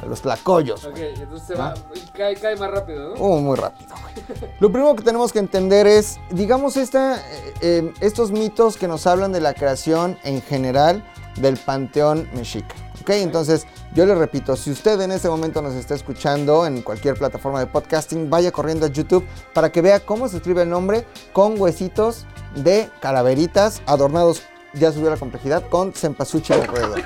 A 0.01 0.05
los 0.07 0.21
tlacoyos. 0.21 0.83
Ok, 0.85 0.97
entonces 0.97 1.47
se 1.47 1.53
va. 1.55 1.75
y 1.93 1.99
Cae, 2.17 2.35
cae 2.35 2.55
más 2.55 2.71
rápido, 2.71 3.09
¿no? 3.09 3.21
Oh, 3.21 3.39
muy 3.39 3.55
rápido, 3.55 3.93
güey. 4.01 4.51
Lo 4.59 4.71
primero 4.71 4.95
que 4.95 5.03
tenemos 5.03 5.31
que 5.31 5.37
entender 5.37 5.85
es, 5.85 6.19
digamos, 6.31 6.75
esta, 6.75 7.17
eh, 7.17 7.53
eh, 7.61 7.93
estos 7.99 8.31
mitos 8.31 8.77
que 8.77 8.87
nos 8.87 9.05
hablan 9.05 9.31
de 9.31 9.41
la 9.41 9.53
creación 9.53 10.17
en 10.23 10.41
general 10.41 11.03
del 11.35 11.57
panteón 11.57 12.27
mexica. 12.33 12.75
¿Ok? 13.01 13.09
Entonces, 13.09 13.65
yo 13.95 14.05
le 14.05 14.13
repito, 14.13 14.55
si 14.55 14.71
usted 14.71 15.01
en 15.01 15.11
este 15.11 15.27
momento 15.27 15.61
nos 15.61 15.73
está 15.73 15.95
escuchando 15.95 16.65
en 16.67 16.81
cualquier 16.83 17.15
plataforma 17.15 17.59
de 17.59 17.65
podcasting, 17.65 18.29
vaya 18.29 18.51
corriendo 18.51 18.85
a 18.85 18.89
YouTube 18.89 19.25
para 19.53 19.71
que 19.71 19.81
vea 19.81 19.99
cómo 19.99 20.27
se 20.27 20.37
escribe 20.37 20.61
el 20.61 20.69
nombre 20.69 21.05
con 21.33 21.59
huesitos 21.59 22.25
de 22.55 22.89
calaveritas 22.99 23.81
adornados, 23.87 24.43
ya 24.73 24.91
subió 24.91 25.09
la 25.09 25.17
complejidad, 25.17 25.67
con 25.69 25.93
cempasúchil 25.93 26.57
alrededor. 26.57 27.01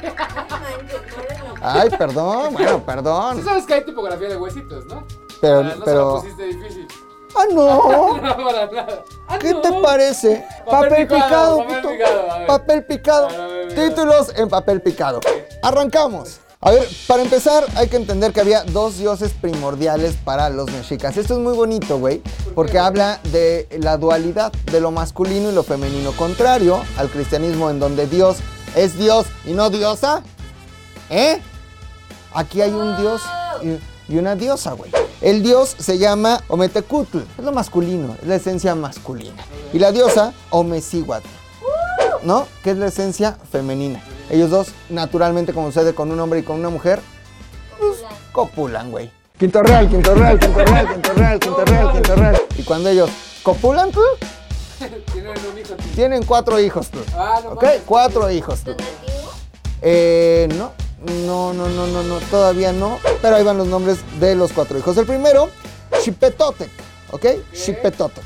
Ay, 1.61 1.89
perdón, 1.97 2.53
bueno, 2.53 2.77
Tú 2.77 2.85
perdón. 2.85 3.43
sabes 3.43 3.65
que 3.65 3.73
hay 3.75 3.85
tipografía 3.85 4.29
de 4.29 4.37
huesitos, 4.37 4.85
¿no? 4.85 5.05
Pero, 5.41 5.63
no 5.63 5.71
se 5.71 5.77
la 5.79 5.85
pero... 5.85 6.15
pusiste 6.21 6.43
difícil. 6.45 6.87
¡Ah, 7.35 7.45
no! 7.51 8.17
No, 8.21 8.37
para 8.45 8.65
nada. 8.71 9.03
Ah, 9.27 9.37
¿Qué 9.39 9.51
no. 9.51 9.61
te 9.61 9.71
parece? 9.81 10.45
Papel 10.65 10.89
Papel, 10.89 11.07
picado, 11.07 11.67
picado, 11.67 12.47
papel 12.47 12.85
picado. 12.85 13.27
Papel 13.27 13.67
ver. 13.67 13.89
Títulos 13.89 14.33
en 14.35 14.49
papel 14.49 14.81
picado. 14.81 15.19
Arrancamos. 15.61 16.39
A 16.61 16.71
ver, 16.71 16.87
para 17.07 17.21
empezar 17.21 17.63
hay 17.75 17.87
que 17.89 17.97
entender 17.97 18.31
que 18.31 18.41
había 18.41 18.63
dos 18.63 18.97
dioses 18.97 19.33
primordiales 19.39 20.15
para 20.15 20.49
los 20.49 20.71
mexicas. 20.71 21.15
Esto 21.15 21.35
es 21.35 21.39
muy 21.39 21.53
bonito, 21.53 21.99
güey, 21.99 22.23
porque 22.55 22.79
habla 22.79 23.19
de 23.31 23.67
la 23.79 23.97
dualidad 23.97 24.51
de 24.71 24.81
lo 24.81 24.89
masculino 24.89 25.51
y 25.51 25.53
lo 25.53 25.61
femenino, 25.61 26.11
contrario 26.13 26.81
al 26.97 27.09
cristianismo 27.09 27.69
en 27.69 27.79
donde 27.79 28.07
Dios 28.07 28.37
es 28.75 28.97
Dios 28.97 29.27
y 29.45 29.51
no 29.51 29.69
diosa. 29.69 30.23
¿Eh? 31.11 31.39
Aquí 32.33 32.61
hay 32.61 32.71
un 32.71 32.97
dios 32.97 33.21
y, 33.61 34.13
y 34.13 34.17
una 34.17 34.35
diosa, 34.35 34.71
güey. 34.73 34.91
El 35.21 35.41
dios 35.43 35.75
se 35.79 35.97
llama 35.97 36.43
Ometecutl, 36.49 37.19
es 37.37 37.43
lo 37.43 37.51
masculino, 37.51 38.15
es 38.21 38.27
la 38.27 38.35
esencia 38.35 38.75
masculina. 38.75 39.43
Y 39.73 39.79
la 39.79 39.91
diosa, 39.91 40.33
Omecihuatl, 40.49 41.27
¿no? 42.23 42.47
Que 42.63 42.71
es 42.71 42.77
la 42.77 42.87
esencia 42.87 43.37
femenina. 43.51 44.03
Ellos 44.29 44.49
dos, 44.49 44.67
naturalmente, 44.89 45.53
como 45.53 45.67
sucede 45.67 45.95
con 45.95 46.11
un 46.11 46.19
hombre 46.19 46.39
y 46.39 46.43
con 46.43 46.57
una 46.57 46.69
mujer, 46.69 46.99
pues, 47.79 47.99
copulan, 48.31 48.91
güey. 48.91 49.11
Quinto 49.39 49.61
real, 49.63 49.89
quinto 49.89 50.13
real, 50.15 50.39
quinto 50.39 50.63
real, 50.63 50.87
quinto 50.89 51.13
real, 51.13 51.39
quinto 51.39 51.65
real, 51.65 51.91
quinto 51.93 52.15
real. 52.15 52.41
Y 52.57 52.63
cuando 52.63 52.89
ellos 52.89 53.09
copulan, 53.43 53.91
tú, 53.91 54.01
Tienen 54.79 55.33
un 55.51 55.57
hijo. 55.57 55.75
tío. 55.75 55.85
tienen 55.95 56.23
cuatro 56.25 56.59
hijos, 56.59 56.89
tú. 56.89 56.99
Ah, 57.15 57.39
no 57.43 57.51
¿Ok? 57.51 57.65
Cuatro 57.85 58.29
hijos, 58.31 58.61
tú. 58.61 58.71
Eh, 59.81 60.47
no, 60.57 60.71
no, 61.03 61.53
no, 61.53 61.67
no, 61.69 61.87
no, 61.87 62.03
no, 62.03 62.19
todavía 62.31 62.71
no. 62.71 62.99
Pero 63.21 63.35
ahí 63.35 63.43
van 63.43 63.57
los 63.57 63.67
nombres 63.67 63.99
de 64.19 64.35
los 64.35 64.51
cuatro 64.53 64.77
hijos. 64.77 64.97
El 64.97 65.05
primero, 65.05 65.49
Xipetotec, 66.01 66.69
¿ok? 67.11 67.25
Xipetotec. 67.53 68.23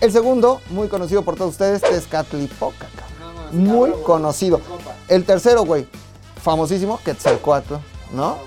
El 0.00 0.12
segundo, 0.12 0.60
muy 0.70 0.88
conocido 0.88 1.22
por 1.22 1.36
todos 1.36 1.52
ustedes, 1.52 1.82
Tezcatlipoca, 1.82 2.88
cabrón. 2.96 3.64
No, 3.64 3.72
Muy 3.72 3.90
cabrón, 3.90 4.04
conocido. 4.04 4.60
El 5.08 5.24
tercero, 5.24 5.64
güey, 5.64 5.86
famosísimo, 6.42 7.00
Quetzalcoatl, 7.04 7.74
¿no? 8.12 8.38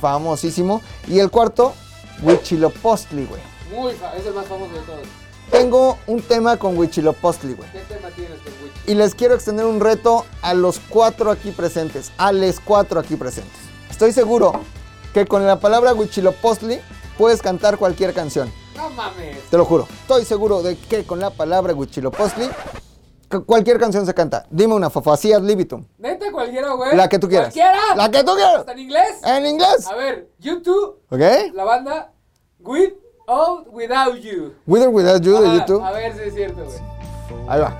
Famosísimo. 0.00 0.80
Y 1.08 1.18
el 1.18 1.30
cuarto, 1.30 1.74
Huichilopostli, 2.22 3.26
güey. 3.26 3.42
Muy 3.74 3.92
es 3.92 4.26
el 4.26 4.34
más 4.34 4.46
famoso 4.46 4.72
de 4.72 4.80
todos. 4.80 5.00
Tengo 5.50 5.98
un 6.06 6.22
tema 6.22 6.56
con 6.56 6.76
Huichilopostli, 6.78 7.54
güey. 7.54 7.68
¿Qué 7.72 7.80
tema 7.80 8.08
tienes 8.14 8.38
con 8.40 8.52
Witch? 8.62 8.72
Y 8.88 8.94
les 8.94 9.14
quiero 9.14 9.34
extender 9.34 9.66
un 9.66 9.80
reto 9.80 10.24
a 10.42 10.54
los 10.54 10.78
cuatro 10.88 11.30
aquí 11.30 11.50
presentes. 11.50 12.12
A 12.18 12.32
los 12.32 12.60
cuatro 12.60 13.00
aquí 13.00 13.16
presentes. 13.16 13.58
Estoy 13.90 14.12
seguro 14.12 14.52
que 15.12 15.26
con 15.26 15.46
la 15.46 15.58
palabra 15.58 15.92
Huichilopostli 15.92 16.80
puedes 17.18 17.42
cantar 17.42 17.78
cualquier 17.78 18.14
canción. 18.14 18.50
No 18.76 18.90
mames. 18.90 19.38
Te 19.50 19.56
lo 19.56 19.64
juro. 19.64 19.88
Estoy 20.02 20.24
seguro 20.24 20.62
de 20.62 20.76
que 20.76 21.04
con 21.04 21.18
la 21.18 21.30
palabra 21.30 21.74
Huichilopostli 21.74 22.48
cu- 23.28 23.44
cualquier 23.44 23.78
canción 23.80 24.06
se 24.06 24.14
canta. 24.14 24.46
Dime 24.50 24.74
una, 24.74 24.88
Fofo, 24.88 25.12
así 25.12 25.32
ad 25.32 25.42
libitum. 25.42 25.84
Neta, 25.98 26.30
cualquiera, 26.30 26.72
güey. 26.74 26.96
La 26.96 27.08
que 27.08 27.18
tú 27.18 27.28
quieras. 27.28 27.52
¡Cualquiera! 27.52 27.96
La 27.96 28.08
que 28.10 28.22
tú 28.22 28.34
quieras. 28.34 28.56
¿Hasta 28.60 28.72
en 28.72 28.78
inglés? 28.78 29.18
En 29.24 29.46
inglés. 29.46 29.86
A 29.88 29.94
ver, 29.96 30.30
YouTube, 30.38 31.00
¿Ok? 31.10 31.20
la 31.54 31.64
banda 31.64 32.12
With 32.60 32.92
or 33.30 33.62
Without 33.70 34.18
You. 34.20 34.56
With 34.66 34.82
or 34.82 34.90
Without 34.90 35.22
You 35.22 35.40
de 35.40 35.58
YouTube. 35.58 35.82
A 35.84 35.92
ver 35.92 36.12
si 36.14 36.20
es 36.20 36.34
cierto, 36.34 36.64
güey. 36.64 36.78
Ahí 37.48 37.60
va. 37.60 37.78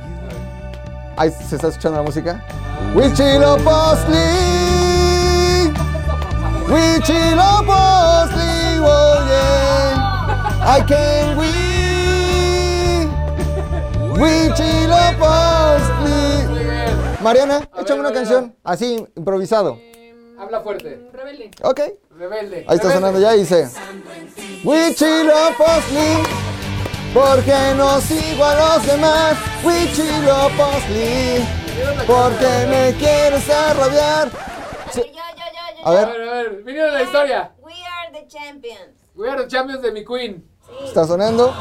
Ahí 1.17 1.31
se 1.31 1.57
está 1.57 1.69
escuchando 1.69 1.99
la 1.99 2.05
música. 2.05 2.45
Huichilopochtli. 2.95 4.15
Huichilopochtli, 6.71 8.79
oh 8.79 9.27
yeah. 9.27 10.61
I 10.63 10.81
can 10.87 11.37
we. 11.37 11.51
Muy 14.17 14.51
bien. 16.61 16.93
Mariana, 17.23 17.69
échame 17.79 18.01
una 18.01 18.13
canción, 18.13 18.55
así, 18.63 19.07
improvisado. 19.17 19.79
Habla 20.39 20.61
fuerte. 20.61 21.11
Rebelde. 21.13 21.51
Ok. 21.63 21.81
Rebelde. 22.21 22.65
Ahí 22.69 22.77
está 22.77 22.89
Rebelde. 22.89 22.95
sonando 22.95 23.19
ya 23.21 23.33
dice 23.33 23.69
Huichilopochtli 24.63 26.23
Porque 27.15 27.75
no 27.77 27.99
sigo 28.03 28.45
a 28.45 28.55
los 28.57 28.85
demás 28.87 29.37
Huichilopochtli 29.65 31.43
Porque 32.07 32.67
me 32.69 32.93
quieres 32.99 33.49
arrodear 33.49 34.29
Sí. 34.93 35.01
Yo, 35.01 35.07
yo, 35.07 35.13
yo, 35.15 35.19
yo. 35.79 35.87
A 35.87 35.89
A 35.89 35.93
ver, 35.95 36.09
ver, 36.19 36.29
a 36.29 36.33
ver, 36.35 36.63
vinieron 36.65 36.93
la 36.93 37.03
historia. 37.05 37.53
We 37.63 37.73
are 37.73 38.11
the 38.13 38.27
champions. 38.29 38.99
We 39.15 39.29
are 39.31 39.41
the 39.43 39.49
champions 39.49 39.81
de 39.83 39.93
mi 39.93 40.05
queen. 40.05 40.45
está 40.85 41.07
sonando 41.07 41.55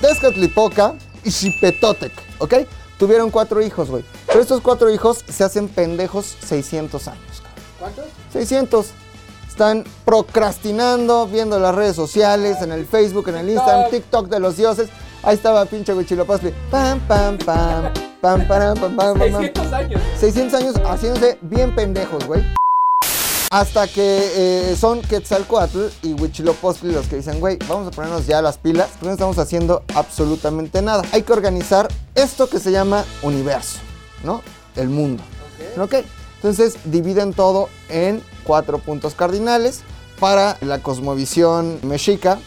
Tezcatlipoca 0.01 0.95
y 1.23 1.31
Xipetotec, 1.31 2.11
¿ok? 2.39 2.53
Tuvieron 2.99 3.31
cuatro 3.31 3.61
hijos, 3.61 3.89
güey. 3.89 4.03
Pero 4.27 4.41
estos 4.41 4.61
cuatro 4.61 4.89
hijos 4.91 5.23
se 5.27 5.43
hacen 5.43 5.67
pendejos 5.67 6.37
600 6.45 7.07
años, 7.07 7.41
cabrón. 7.41 7.63
¿Cuántos? 7.79 8.05
600. 8.33 8.87
Están 9.47 9.83
procrastinando, 10.05 11.27
viendo 11.27 11.59
las 11.59 11.73
redes 11.73 11.95
sociales, 11.95 12.61
en 12.61 12.71
el 12.71 12.85
Facebook, 12.85 13.29
en 13.29 13.37
el 13.37 13.49
Instagram, 13.49 13.89
TikTok 13.89 14.27
de 14.27 14.39
los 14.39 14.57
dioses. 14.57 14.89
Ahí 15.23 15.35
estaba 15.35 15.65
pinche 15.65 15.93
Huitzilopochtli. 15.93 16.53
Pam, 16.69 16.99
pam, 17.07 17.37
pam, 17.39 17.91
pam, 18.21 18.47
pam, 18.47 18.75
pam, 18.77 18.95
pam. 18.95 19.17
600 19.17 19.73
años. 19.73 20.01
600 20.19 20.61
años 20.61 20.75
haciéndose 20.85 21.37
bien 21.41 21.75
pendejos, 21.75 22.25
güey. 22.25 22.43
Hasta 23.49 23.87
que 23.87 24.71
eh, 24.71 24.75
son 24.75 25.01
Quetzalcoatl 25.01 25.79
y 26.03 26.13
Huitzilopochtli 26.13 26.91
los 26.91 27.07
que 27.07 27.15
dicen, 27.15 27.39
güey, 27.39 27.57
vamos 27.67 27.87
a 27.87 27.91
ponernos 27.91 28.27
ya 28.27 28.41
las 28.41 28.57
pilas, 28.57 28.89
porque 28.91 29.05
no 29.07 29.11
estamos 29.13 29.37
haciendo 29.39 29.83
absolutamente 29.95 30.81
nada. 30.81 31.03
Hay 31.13 31.23
que 31.23 31.31
organizar 31.31 31.87
esto 32.13 32.49
que 32.49 32.59
se 32.59 32.71
llama 32.71 33.05
universo, 33.23 33.79
¿no? 34.23 34.41
El 34.75 34.89
mundo. 34.89 35.23
¿Ok? 35.79 35.95
Entonces 36.35 36.75
dividen 36.83 37.33
todo 37.33 37.69
en 37.89 38.21
cuatro 38.43 38.79
puntos 38.79 39.15
cardinales. 39.15 39.81
Para 40.19 40.57
la 40.61 40.79
cosmovisión 40.79 41.79
mexica, 41.83 42.39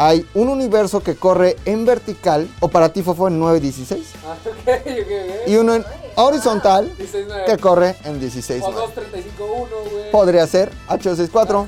hay 0.00 0.24
un 0.34 0.48
universo 0.48 1.00
que 1.02 1.16
corre 1.16 1.56
en 1.64 1.84
vertical, 1.84 2.48
o 2.60 2.68
para 2.68 2.88
ti 2.92 3.02
Fofo 3.02 3.26
en 3.28 3.40
9.16, 3.40 3.98
Ah, 4.24 4.36
ok, 4.40 4.52
ok, 4.68 4.86
ok. 5.02 5.48
y 5.48 5.56
uno 5.56 5.74
en 5.74 5.84
horizontal, 6.14 6.90
16, 6.96 7.26
que 7.46 7.58
corre 7.58 7.96
en 8.04 8.20
16. 8.20 8.62
O 8.64 8.70
235, 8.72 9.44
1, 9.44 9.66
güey. 9.90 10.10
Podría 10.12 10.46
ser 10.46 10.70
H264, 10.88 11.66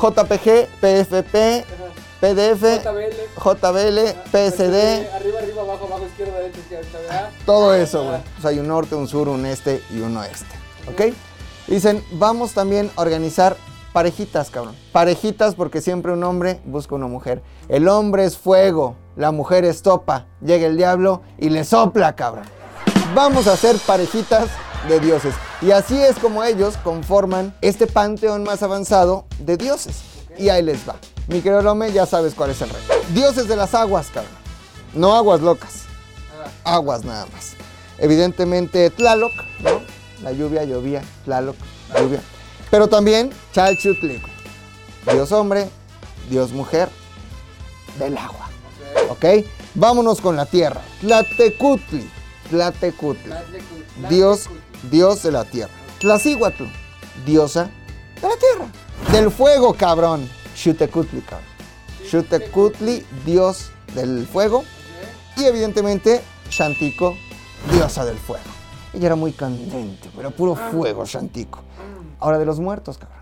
JPG, 0.00 0.68
PFP, 0.80 1.64
PDF, 2.20 2.62
JBL. 2.82 3.12
JBL, 3.36 3.98
PSD, 4.30 5.08
Arriba, 5.14 5.38
arriba, 5.40 5.62
abajo, 5.62 5.86
abajo, 5.86 6.06
izquierda, 6.06 6.38
derecha, 6.38 6.58
izquierda, 6.58 6.98
¿verdad? 7.00 7.30
todo 7.44 7.74
eso, 7.74 8.04
güey. 8.04 8.20
Pues 8.34 8.44
hay 8.46 8.58
un 8.60 8.68
norte, 8.68 8.94
un 8.94 9.08
sur, 9.08 9.28
un 9.28 9.44
este 9.44 9.82
y 9.90 10.00
un 10.00 10.16
oeste. 10.16 10.46
¿Ok? 10.88 11.12
Dicen, 11.66 12.02
vamos 12.12 12.52
también 12.52 12.90
a 12.96 13.02
organizar 13.02 13.56
parejitas, 13.92 14.50
cabrón. 14.50 14.74
Parejitas 14.92 15.54
porque 15.54 15.80
siempre 15.80 16.12
un 16.12 16.24
hombre 16.24 16.60
busca 16.64 16.94
una 16.94 17.06
mujer. 17.06 17.42
El 17.68 17.88
hombre 17.88 18.24
es 18.24 18.36
fuego, 18.36 18.96
la 19.16 19.30
mujer 19.30 19.64
es 19.64 19.82
topa. 19.82 20.26
Llega 20.40 20.66
el 20.66 20.76
diablo 20.76 21.22
y 21.38 21.50
le 21.50 21.64
sopla, 21.64 22.16
cabrón. 22.16 22.44
Vamos 23.14 23.46
a 23.46 23.52
hacer 23.52 23.76
parejitas 23.86 24.48
de 24.88 25.00
dioses. 25.00 25.34
Y 25.60 25.70
así 25.70 26.00
es 26.00 26.18
como 26.18 26.42
ellos 26.42 26.76
conforman 26.82 27.54
este 27.60 27.86
panteón 27.86 28.42
más 28.42 28.62
avanzado 28.62 29.26
de 29.38 29.56
dioses. 29.56 30.02
Y 30.38 30.48
ahí 30.48 30.62
les 30.62 30.88
va. 30.88 30.96
Mi 31.28 31.40
querido 31.40 31.62
Lome, 31.62 31.92
ya 31.92 32.06
sabes 32.06 32.34
cuál 32.34 32.50
es 32.50 32.62
el 32.62 32.70
rey. 32.70 32.82
Dioses 33.14 33.46
de 33.48 33.56
las 33.56 33.74
aguas, 33.74 34.08
cabrón. 34.08 34.32
No 34.94 35.14
aguas 35.14 35.40
locas. 35.40 35.84
Aguas 36.64 37.04
nada 37.04 37.26
más. 37.32 37.54
Evidentemente 37.98 38.90
Tlaloc, 38.90 39.32
¿no? 39.60 39.80
La 40.22 40.32
lluvia, 40.32 40.64
llovía, 40.64 41.02
Tlaloc, 41.24 41.56
lluvia. 41.98 42.20
Pero 42.72 42.88
también 42.88 43.28
Chalchutlic. 43.52 44.22
Dios 45.12 45.30
hombre, 45.30 45.68
Dios 46.30 46.52
mujer, 46.52 46.88
del 47.98 48.16
agua. 48.16 48.48
¿Ok? 49.10 49.44
Vámonos 49.74 50.22
con 50.22 50.36
la 50.36 50.46
tierra. 50.46 50.80
Tlatecutli. 51.02 52.08
Tlatecutli. 52.48 53.30
Dios, 54.08 54.48
Dios 54.90 55.22
de 55.22 55.32
la 55.32 55.44
tierra. 55.44 55.70
Tlacíhuatl, 56.00 56.64
diosa 57.26 57.70
de 58.22 58.28
la 58.28 58.36
tierra. 58.36 58.66
Del 59.12 59.30
fuego, 59.30 59.74
cabrón. 59.74 60.26
Xutecutli, 60.56 61.20
cabrón. 61.20 61.48
Xutecutli, 62.10 63.04
dios 63.26 63.70
del 63.94 64.26
fuego. 64.26 64.64
Y 65.36 65.44
evidentemente, 65.44 66.22
Shantico, 66.48 67.18
diosa 67.70 68.06
del 68.06 68.16
fuego. 68.16 68.44
Ella 68.94 69.08
era 69.08 69.16
muy 69.16 69.32
candente, 69.32 70.08
pero 70.16 70.30
puro 70.30 70.56
fuego, 70.56 71.04
Shantico. 71.04 71.64
Ahora 72.22 72.38
de 72.38 72.46
los 72.46 72.60
muertos, 72.60 72.98
cabrón. 72.98 73.18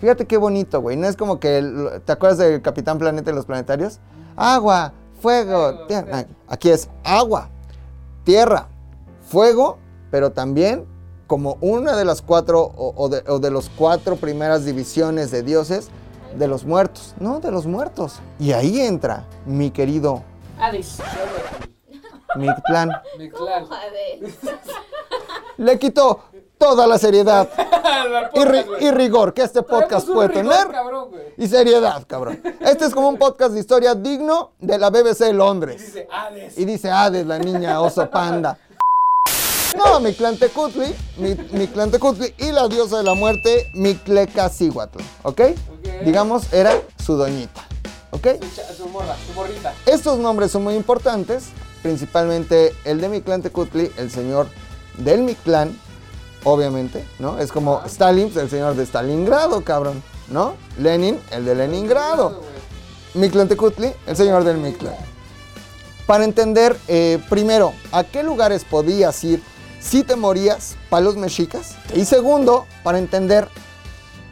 Fíjate 0.00 0.26
qué 0.26 0.36
bonito, 0.36 0.80
güey. 0.80 0.96
No 0.96 1.06
es 1.06 1.16
como 1.16 1.38
que. 1.38 1.58
el- 1.58 2.02
¿Te 2.04 2.12
acuerdas 2.12 2.38
del 2.38 2.60
Capitán 2.62 2.98
Planeta 2.98 3.30
y 3.30 3.34
los 3.34 3.46
planetarios? 3.46 4.00
Agua, 4.36 4.92
fuego, 5.20 5.86
tierra. 5.86 6.24
Aquí 6.48 6.70
es 6.70 6.88
agua, 7.04 7.48
tierra, 8.24 8.68
fuego, 9.28 9.78
pero 10.10 10.32
también 10.32 10.84
como 11.28 11.58
una 11.60 11.94
de 11.96 12.04
las 12.04 12.22
cuatro 12.22 12.60
o, 12.62 12.92
o 12.96 13.08
de, 13.08 13.22
o 13.28 13.38
de 13.38 13.50
los 13.52 13.68
cuatro 13.70 14.16
primeras 14.16 14.64
divisiones 14.64 15.30
de 15.30 15.42
dioses 15.44 15.88
de 16.36 16.48
los 16.48 16.64
muertos. 16.64 17.14
No, 17.20 17.38
de 17.38 17.52
los 17.52 17.66
muertos. 17.66 18.18
Y 18.40 18.50
ahí 18.52 18.80
entra 18.80 19.26
mi 19.46 19.70
querido 19.70 20.24
Hades. 20.58 20.98
Mictlán. 22.36 22.90
Mi 23.18 23.28
clan. 23.30 23.64
Hades. 23.70 24.34
Le 25.56 25.78
quitó 25.78 26.20
toda 26.60 26.86
la 26.86 26.98
seriedad 26.98 27.48
y, 28.34 28.38
ri- 28.40 28.64
podcast, 28.66 28.82
y 28.82 28.90
rigor 28.90 29.32
que 29.32 29.42
este 29.42 29.62
podcast 29.62 30.06
Traemos 30.06 30.08
un 30.08 30.14
puede 30.14 30.28
rigor, 30.28 30.52
tener. 30.58 30.68
cabrón. 30.70 31.08
Y 31.38 31.48
seriedad, 31.48 32.06
cabrón. 32.06 32.42
Este 32.60 32.84
es 32.84 32.92
como 32.94 33.08
un 33.08 33.16
podcast 33.16 33.54
de 33.54 33.60
historia 33.60 33.94
digno 33.94 34.52
de 34.60 34.78
la 34.78 34.90
BBC 34.90 35.20
de 35.24 35.32
Londres. 35.32 35.80
Dice 35.86 36.06
Hades. 36.12 36.58
Y 36.58 36.64
dice 36.66 36.90
Hades, 36.90 37.26
la 37.26 37.38
niña 37.38 37.80
oso 37.80 38.08
panda. 38.10 38.58
No, 39.76 40.00
Mictlantecutli, 40.00 40.94
mi, 41.16 41.34
Mictlantecutli 41.52 42.34
y 42.38 42.52
la 42.52 42.68
diosa 42.68 42.98
de 42.98 43.04
la 43.04 43.14
muerte, 43.14 43.70
Mictlecacihuatl, 43.74 44.98
¿ok? 45.22 45.40
Digamos, 46.04 46.52
era 46.52 46.74
su 47.02 47.16
doñita, 47.16 47.62
¿ok? 48.10 48.26
Su, 48.74 48.82
su 48.82 48.88
morra, 48.90 49.16
su 49.26 49.32
morrita. 49.32 49.72
Estos 49.86 50.18
nombres 50.18 50.50
son 50.50 50.64
muy 50.64 50.74
importantes, 50.74 51.44
principalmente 51.82 52.74
el 52.84 53.00
de 53.00 53.08
Mictlantecutli, 53.08 53.90
el 53.96 54.10
señor 54.10 54.48
del 54.98 55.22
Mictlán, 55.22 55.78
obviamente, 56.44 57.04
¿no? 57.18 57.38
Es 57.38 57.52
como 57.52 57.82
Stalin, 57.86 58.32
el 58.36 58.50
señor 58.50 58.74
de 58.74 58.84
Stalingrado, 58.84 59.62
cabrón, 59.62 60.02
¿no? 60.28 60.54
Lenin, 60.78 61.18
el 61.30 61.44
de 61.44 61.54
Leningrado. 61.54 62.40
Mictlantecutli, 63.14 63.92
el 64.06 64.16
señor 64.16 64.44
del 64.44 64.58
Mictlán. 64.58 64.94
para 66.06 66.24
entender, 66.24 66.76
eh, 66.88 67.22
primero, 67.28 67.72
a 67.92 68.02
qué 68.02 68.24
lugares 68.24 68.64
podías 68.64 69.22
ir 69.22 69.40
si 69.80 70.02
te 70.02 70.16
morías 70.16 70.76
para 70.88 71.04
los 71.04 71.16
mexicas. 71.16 71.76
Y 71.94 72.04
segundo, 72.04 72.66
para 72.82 72.98
entender 72.98 73.48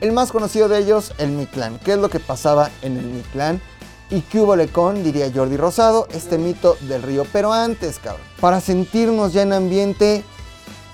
el 0.01 0.13
más 0.13 0.33
conocido 0.33 0.69
de 0.69 0.79
ellos, 0.79 1.13
el 1.19 1.31
Mictlán. 1.31 1.79
¿Qué 1.85 1.93
es 1.93 1.99
lo 1.99 2.11
que 2.11 2.21
pasaba 2.21 2.71
en 2.83 2.97
el 2.97 3.07
Mictlán? 3.07 3.61
Y 4.11 4.23
qué 4.23 4.41
hubo 4.41 4.57
con, 4.73 5.05
diría 5.05 5.31
Jordi 5.35 5.57
Rosado, 5.57 6.09
este 6.13 6.39
mito 6.39 6.77
del 6.83 7.03
río. 7.03 7.27
Pero 7.33 7.53
antes, 7.53 7.99
cabrón, 7.99 8.23
para 8.41 8.61
sentirnos 8.61 9.33
ya 9.33 9.43
en 9.43 9.53
ambiente, 9.53 10.25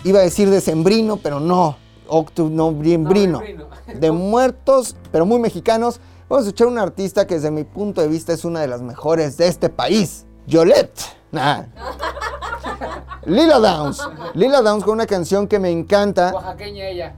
iba 0.05 0.21
a 0.21 0.23
decir 0.23 0.51
decembrino, 0.51 1.17
pero 1.17 1.41
no, 1.41 1.77
octunoviembrino, 2.09 3.43
No, 3.43 3.99
de 3.99 4.13
muertos, 4.13 4.97
pero 5.11 5.27
muy 5.27 5.39
mexicanos. 5.39 6.01
Vamos 6.29 6.45
a 6.45 6.49
escuchar 6.49 6.69
a 6.69 6.71
un 6.71 6.79
artista 6.79 7.27
que 7.27 7.35
desde 7.35 7.51
mi 7.51 7.65
punto 7.65 8.01
de 8.01 8.09
vista 8.09 8.33
es 8.33 8.45
una 8.45 8.61
de 8.61 8.69
las 8.69 8.83
mejores 8.83 9.37
de 9.37 9.49
este 9.49 9.69
país, 9.69 10.27
Yolette. 10.47 11.01
Nah. 11.33 11.65
Lila 13.27 13.59
Downs. 13.59 14.01
Lila 14.35 14.63
Downs 14.63 14.85
con 14.85 14.95
una 14.95 15.07
canción 15.07 15.49
que 15.49 15.59
me 15.59 15.71
encanta. 15.71 16.33
Oaxaqueña 16.35 16.89
ella. 16.89 17.15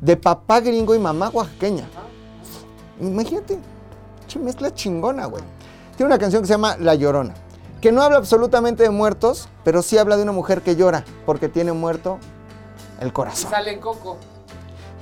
De 0.00 0.16
papá 0.16 0.60
gringo 0.60 0.94
y 0.94 0.98
mamá 0.98 1.30
oaxaqueña. 1.30 1.86
Imagínate, 3.00 3.58
mezcla 4.38 4.72
chingona, 4.72 5.26
güey. 5.26 5.42
Tiene 5.96 6.08
una 6.10 6.18
canción 6.18 6.42
que 6.42 6.48
se 6.48 6.54
llama 6.54 6.76
La 6.78 6.94
Llorona, 6.94 7.34
que 7.84 7.92
no 7.92 8.00
habla 8.00 8.16
absolutamente 8.16 8.82
de 8.82 8.88
muertos, 8.88 9.46
pero 9.62 9.82
sí 9.82 9.98
habla 9.98 10.16
de 10.16 10.22
una 10.22 10.32
mujer 10.32 10.62
que 10.62 10.74
llora 10.74 11.04
porque 11.26 11.50
tiene 11.50 11.74
muerto 11.74 12.18
el 12.98 13.08
Y 13.08 13.10
corazón. 13.10 13.50
sale 13.50 13.72
en 13.74 13.78
Coco. 13.78 14.16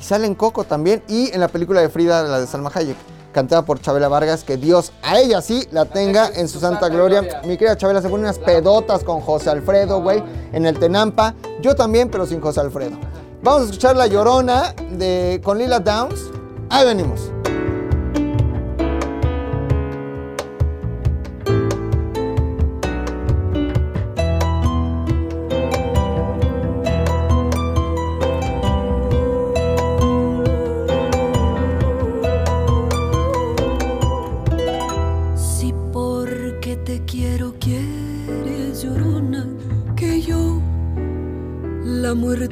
Y 0.01 0.03
sale 0.03 0.27
en 0.27 0.35
Coco 0.35 0.65
también 0.65 1.01
y 1.07 1.33
en 1.33 1.39
la 1.39 1.47
película 1.47 1.81
de 1.81 1.89
Frida, 1.89 2.25
la 2.25 2.41
de 2.41 2.49
Salma 2.49 2.73
Hayek, 2.75 2.97
cantada 3.31 3.63
por 3.65 3.81
Chabela 3.81 4.09
Vargas, 4.09 4.43
que 4.43 4.57
Dios 4.57 4.93
a 5.05 5.21
ella 5.21 5.41
sí 5.43 5.65
la 5.71 5.85
tenga 5.85 6.29
en 6.35 6.49
su 6.49 6.59
santa 6.59 6.89
gloria. 6.89 7.41
Mi 7.45 7.57
querida 7.57 7.77
Chabela 7.77 8.03
se 8.03 8.09
pone 8.09 8.25
unas 8.25 8.41
pedotas 8.41 9.05
con 9.05 9.21
José 9.21 9.51
Alfredo, 9.51 10.03
güey, 10.03 10.21
en 10.53 10.67
el 10.67 10.77
Tenampa. 10.77 11.37
Yo 11.61 11.77
también, 11.77 12.11
pero 12.11 12.27
sin 12.27 12.41
José 12.41 12.59
Alfredo. 12.63 12.99
Vamos 13.45 13.61
a 13.63 13.65
escuchar 13.67 13.95
La 13.95 14.09
Llorona 14.09 14.75
de, 14.91 15.41
con 15.45 15.57
Lila 15.57 15.79
Downs. 15.79 16.21
Ahí 16.69 16.85
venimos. 16.85 17.31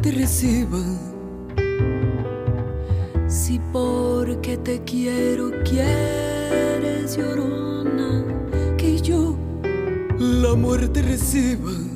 Muerte 0.00 0.18
reciba. 0.18 0.78
Si 3.28 3.60
porque 3.70 4.56
te 4.56 4.80
quiero 4.84 5.50
quieres 5.62 7.18
llorona 7.18 8.24
que 8.78 8.98
yo 9.02 9.36
la 10.18 10.54
muerte 10.54 11.02
reciba. 11.02 11.89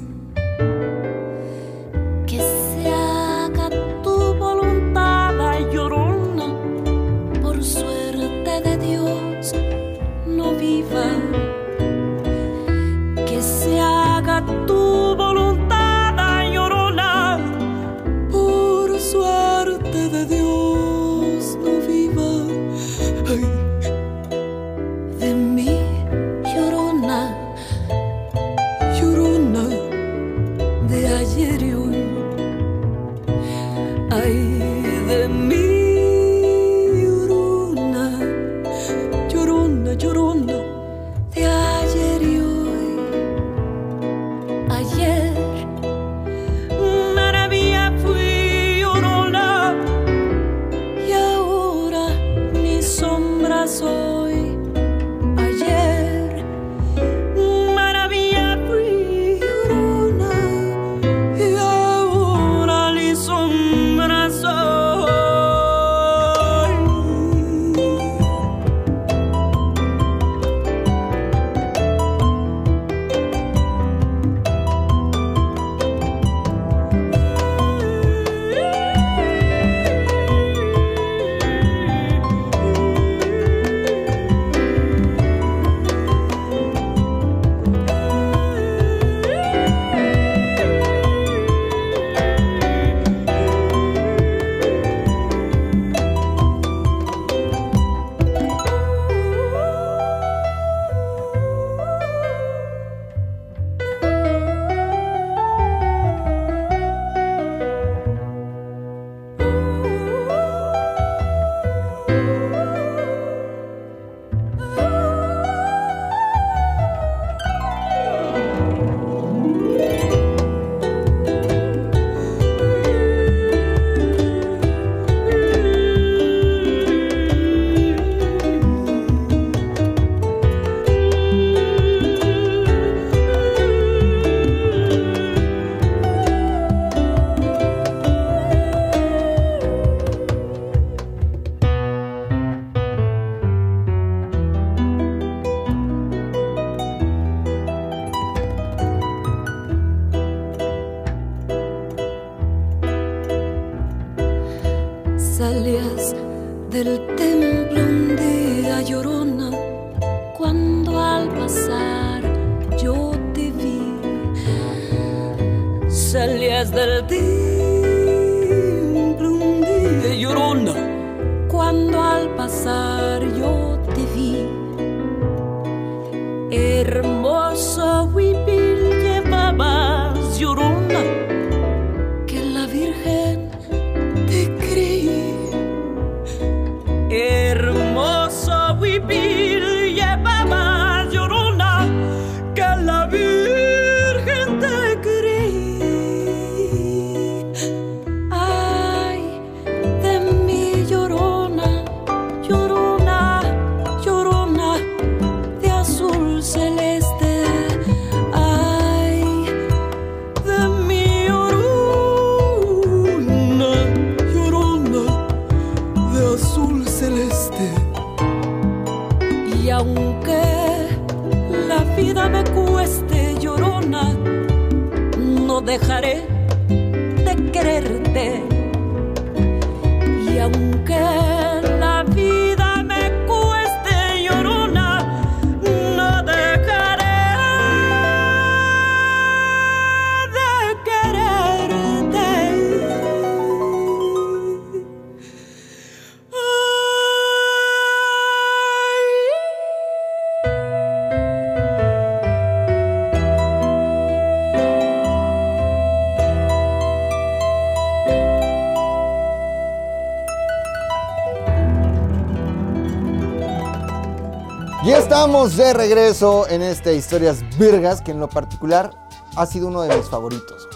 Estamos 265.45 265.57
de 265.57 265.74
regreso 265.74 266.49
en 266.49 266.62
este 266.62 266.95
Historias 266.95 267.42
Virgas, 267.59 268.01
que 268.01 268.12
en 268.12 268.20
lo 268.20 268.30
particular 268.30 268.90
ha 269.36 269.45
sido 269.45 269.68
uno 269.68 269.82
de 269.82 269.95
mis 269.95 270.07
favoritos. 270.07 270.66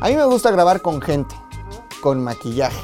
A 0.00 0.08
mí 0.08 0.16
me 0.16 0.24
gusta 0.24 0.50
grabar 0.50 0.80
con 0.80 1.02
gente, 1.02 1.34
con 2.00 2.22
maquillaje, 2.24 2.80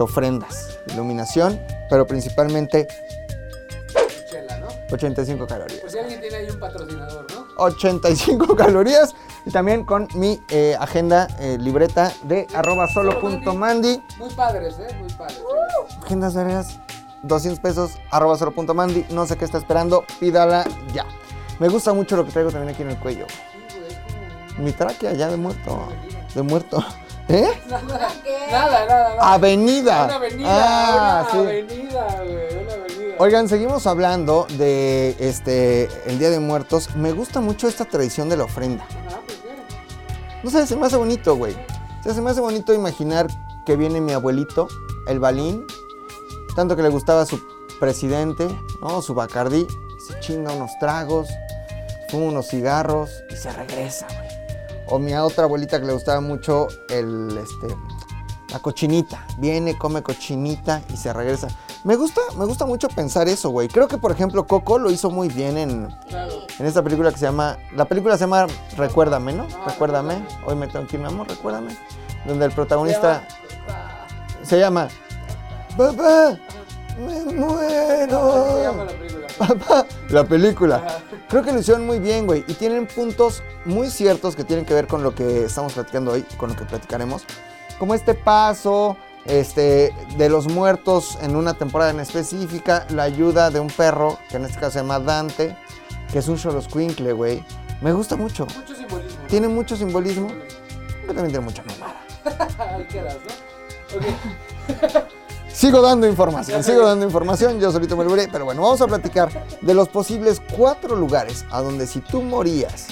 ofrendas, 0.00 0.78
iluminación, 0.92 1.60
pero 1.88 2.08
principalmente 2.08 2.88
Chela, 4.28 4.58
¿no? 4.58 4.66
85 4.90 5.46
calorías. 5.46 5.80
Por 5.80 5.90
si 5.90 5.98
alguien 5.98 6.20
tiene 6.20 6.36
ahí 6.38 6.50
un 6.50 6.58
patrocinador, 6.58 7.26
¿no? 7.32 7.46
85 7.58 8.56
calorías 8.56 9.14
y 9.46 9.50
también 9.50 9.84
con 9.84 10.08
mi 10.14 10.42
eh, 10.50 10.76
agenda 10.80 11.28
eh, 11.38 11.56
libreta 11.60 12.12
de 12.24 12.48
arroba 12.52 12.88
solo 12.88 13.20
punto 13.20 13.54
mandi. 13.54 14.02
Muy 14.18 14.30
padres, 14.30 14.74
¿eh? 14.80 14.92
Muy 14.98 15.12
padres. 15.12 15.38
Agendas 16.02 16.34
vergas, 16.34 16.80
200 17.22 17.60
pesos, 17.60 17.98
arroba 18.10 18.36
solo 18.36 18.52
punto 18.52 18.74
mandi. 18.74 19.04
No 19.10 19.26
sé 19.26 19.36
qué 19.36 19.44
está 19.44 19.58
esperando, 19.58 20.04
pídala 20.20 20.64
ya. 20.92 21.06
Me 21.58 21.68
gusta 21.68 21.92
mucho 21.92 22.16
lo 22.16 22.24
que 22.24 22.32
traigo 22.32 22.50
también 22.50 22.74
aquí 22.74 22.82
en 22.82 22.90
el 22.90 22.98
cuello. 22.98 23.26
Mi 24.58 24.72
tráquea 24.72 25.12
ya 25.14 25.28
de 25.28 25.36
muerto. 25.36 25.88
De 26.34 26.42
muerto. 26.42 26.84
¿Eh? 27.28 27.48
Nada, 27.68 27.82
nada, 28.50 28.86
nada. 28.86 29.32
Avenida. 29.34 30.04
Una 30.04 30.14
avenida, 30.16 30.48
Ah, 30.50 31.20
una 31.22 31.30
sí. 31.32 31.38
avenida, 31.38 32.06
güey, 32.22 32.64
una 32.64 32.72
avenida. 32.72 33.14
Oigan, 33.18 33.48
seguimos 33.48 33.86
hablando 33.86 34.46
de 34.58 35.16
este 35.20 35.88
el 36.06 36.18
Día 36.18 36.30
de 36.30 36.40
Muertos. 36.40 36.94
Me 36.96 37.12
gusta 37.12 37.40
mucho 37.40 37.68
esta 37.68 37.84
tradición 37.84 38.28
de 38.28 38.36
la 38.36 38.44
ofrenda. 38.44 38.84
Ajá, 39.06 39.20
pues. 39.24 39.38
No 40.42 40.50
sé, 40.50 40.66
se 40.66 40.74
me 40.76 40.86
hace 40.86 40.96
bonito, 40.96 41.36
güey. 41.36 41.54
O 42.00 42.02
sea, 42.02 42.12
se 42.14 42.20
me 42.20 42.30
hace 42.30 42.40
bonito 42.40 42.74
imaginar 42.74 43.28
que 43.64 43.76
viene 43.76 44.00
mi 44.00 44.12
abuelito, 44.12 44.66
el 45.06 45.20
Balín, 45.20 45.64
tanto 46.54 46.76
que 46.76 46.82
le 46.82 46.88
gustaba 46.88 47.26
su 47.26 47.40
presidente, 47.80 48.48
¿no? 48.80 49.02
Su 49.02 49.14
Bacardí, 49.14 49.66
se 50.06 50.18
chinga 50.20 50.52
unos 50.52 50.70
tragos, 50.78 51.28
fuma 52.08 52.26
unos 52.26 52.48
cigarros 52.48 53.10
y 53.30 53.36
se 53.36 53.52
regresa, 53.52 54.06
güey. 54.06 54.32
O 54.88 54.98
mi 54.98 55.14
otra 55.14 55.44
abuelita 55.44 55.80
que 55.80 55.86
le 55.86 55.92
gustaba 55.92 56.20
mucho 56.20 56.68
el, 56.90 57.38
este, 57.38 57.74
la 58.52 58.58
cochinita. 58.58 59.26
Viene, 59.38 59.78
come 59.78 60.02
cochinita 60.02 60.82
y 60.92 60.96
se 60.96 61.12
regresa. 61.12 61.48
Me 61.84 61.96
gusta, 61.96 62.20
me 62.36 62.44
gusta 62.44 62.66
mucho 62.66 62.88
pensar 62.88 63.26
eso, 63.28 63.50
güey. 63.50 63.68
Creo 63.68 63.88
que, 63.88 63.98
por 63.98 64.12
ejemplo, 64.12 64.46
Coco 64.46 64.78
lo 64.78 64.90
hizo 64.90 65.10
muy 65.10 65.28
bien 65.28 65.56
en, 65.58 65.88
en 66.58 66.66
esta 66.66 66.82
película 66.82 67.10
que 67.10 67.18
se 67.18 67.24
llama. 67.24 67.58
La 67.74 67.86
película 67.86 68.16
se 68.16 68.24
llama 68.24 68.46
Recuérdame, 68.76 69.32
¿no? 69.32 69.46
Recuérdame. 69.66 70.24
Hoy 70.46 70.54
me 70.54 70.68
tengo 70.68 70.86
que 70.86 70.96
ir, 70.96 71.02
mi 71.02 71.08
amor, 71.08 71.28
recuérdame. 71.28 71.76
Donde 72.26 72.44
el 72.44 72.52
protagonista 72.52 73.26
se 74.42 74.60
llama. 74.60 74.88
Papá, 75.76 76.38
me 76.98 77.32
muero. 77.32 78.86
Papá, 79.38 79.86
la 80.10 80.24
película. 80.24 81.00
Creo 81.28 81.42
que 81.42 81.52
lo 81.52 81.60
hicieron 81.60 81.86
muy 81.86 81.98
bien, 81.98 82.26
güey. 82.26 82.44
Y 82.46 82.54
tienen 82.54 82.86
puntos 82.86 83.42
muy 83.64 83.88
ciertos 83.88 84.36
que 84.36 84.44
tienen 84.44 84.66
que 84.66 84.74
ver 84.74 84.86
con 84.86 85.02
lo 85.02 85.14
que 85.14 85.44
estamos 85.44 85.72
platicando 85.72 86.12
hoy, 86.12 86.22
con 86.36 86.50
lo 86.50 86.56
que 86.56 86.64
platicaremos. 86.64 87.24
Como 87.78 87.94
este 87.94 88.12
paso, 88.14 88.98
este, 89.24 89.94
de 90.18 90.28
los 90.28 90.48
muertos 90.48 91.18
en 91.22 91.36
una 91.36 91.54
temporada 91.54 91.90
en 91.90 92.00
específica, 92.00 92.86
la 92.90 93.04
ayuda 93.04 93.50
de 93.50 93.60
un 93.60 93.68
perro, 93.68 94.18
que 94.28 94.36
en 94.36 94.44
este 94.44 94.60
caso 94.60 94.72
se 94.72 94.78
llama 94.80 95.00
Dante, 95.00 95.56
que 96.12 96.18
es 96.18 96.28
un 96.28 96.36
Xoloscuincle, 96.36 97.14
güey. 97.14 97.42
Me 97.80 97.92
gusta 97.92 98.14
mucho. 98.16 98.46
Mucho 98.46 98.74
simbolismo. 98.74 99.20
Tiene 99.26 99.48
mucho 99.48 99.76
simbolismo, 99.76 100.28
pero 101.00 101.14
también 101.14 101.28
tiene 101.28 101.40
mucha 101.46 101.62
mamada. 101.64 101.96
Ahí 102.76 102.84
quedas, 102.84 103.16
¿no? 103.16 103.96
Ok. 103.96 105.04
Sigo 105.52 105.82
dando 105.82 106.06
información, 106.06 106.64
sigo 106.64 106.86
dando 106.86 107.04
información, 107.04 107.60
yo 107.60 107.70
solito 107.70 107.96
me 107.96 108.04
olvidé, 108.04 108.28
pero 108.32 108.44
bueno, 108.46 108.62
vamos 108.62 108.80
a 108.80 108.86
platicar 108.86 109.46
de 109.60 109.74
los 109.74 109.88
posibles 109.88 110.40
cuatro 110.56 110.96
lugares 110.96 111.44
a 111.50 111.60
donde 111.60 111.86
si 111.86 112.00
tú 112.00 112.22
morías 112.22 112.86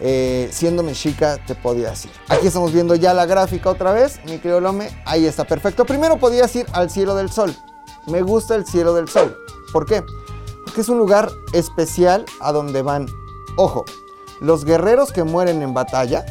eh, 0.00 0.48
siendo 0.50 0.82
mexica 0.82 1.38
te 1.46 1.54
podías 1.54 2.06
ir. 2.06 2.10
Aquí 2.28 2.46
estamos 2.46 2.72
viendo 2.72 2.94
ya 2.94 3.14
la 3.14 3.26
gráfica 3.26 3.70
otra 3.70 3.92
vez, 3.92 4.18
mi 4.24 4.38
querido 4.38 4.60
Lome, 4.60 4.90
ahí 5.04 5.26
está 5.26 5.44
perfecto. 5.44 5.84
Primero 5.84 6.16
podías 6.16 6.54
ir 6.56 6.66
al 6.72 6.90
cielo 6.90 7.14
del 7.14 7.30
sol. 7.30 7.54
Me 8.06 8.22
gusta 8.22 8.54
el 8.54 8.66
cielo 8.66 8.94
del 8.94 9.08
sol. 9.08 9.36
¿Por 9.72 9.86
qué? 9.86 10.02
Porque 10.64 10.80
es 10.80 10.88
un 10.88 10.98
lugar 10.98 11.30
especial 11.52 12.24
a 12.40 12.50
donde 12.50 12.82
van, 12.82 13.06
ojo, 13.56 13.84
los 14.40 14.64
guerreros 14.64 15.12
que 15.12 15.22
mueren 15.22 15.62
en 15.62 15.74
batalla, 15.74 16.24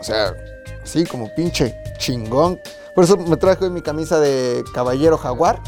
o 0.00 0.04
sea, 0.04 0.34
sí, 0.84 1.04
como 1.04 1.34
pinche 1.34 1.76
chingón. 1.98 2.60
Por 2.98 3.04
eso 3.04 3.16
me 3.16 3.36
traje 3.36 3.64
hoy 3.64 3.70
mi 3.70 3.80
camisa 3.80 4.18
de 4.18 4.64
caballero 4.74 5.16
jaguar. 5.18 5.60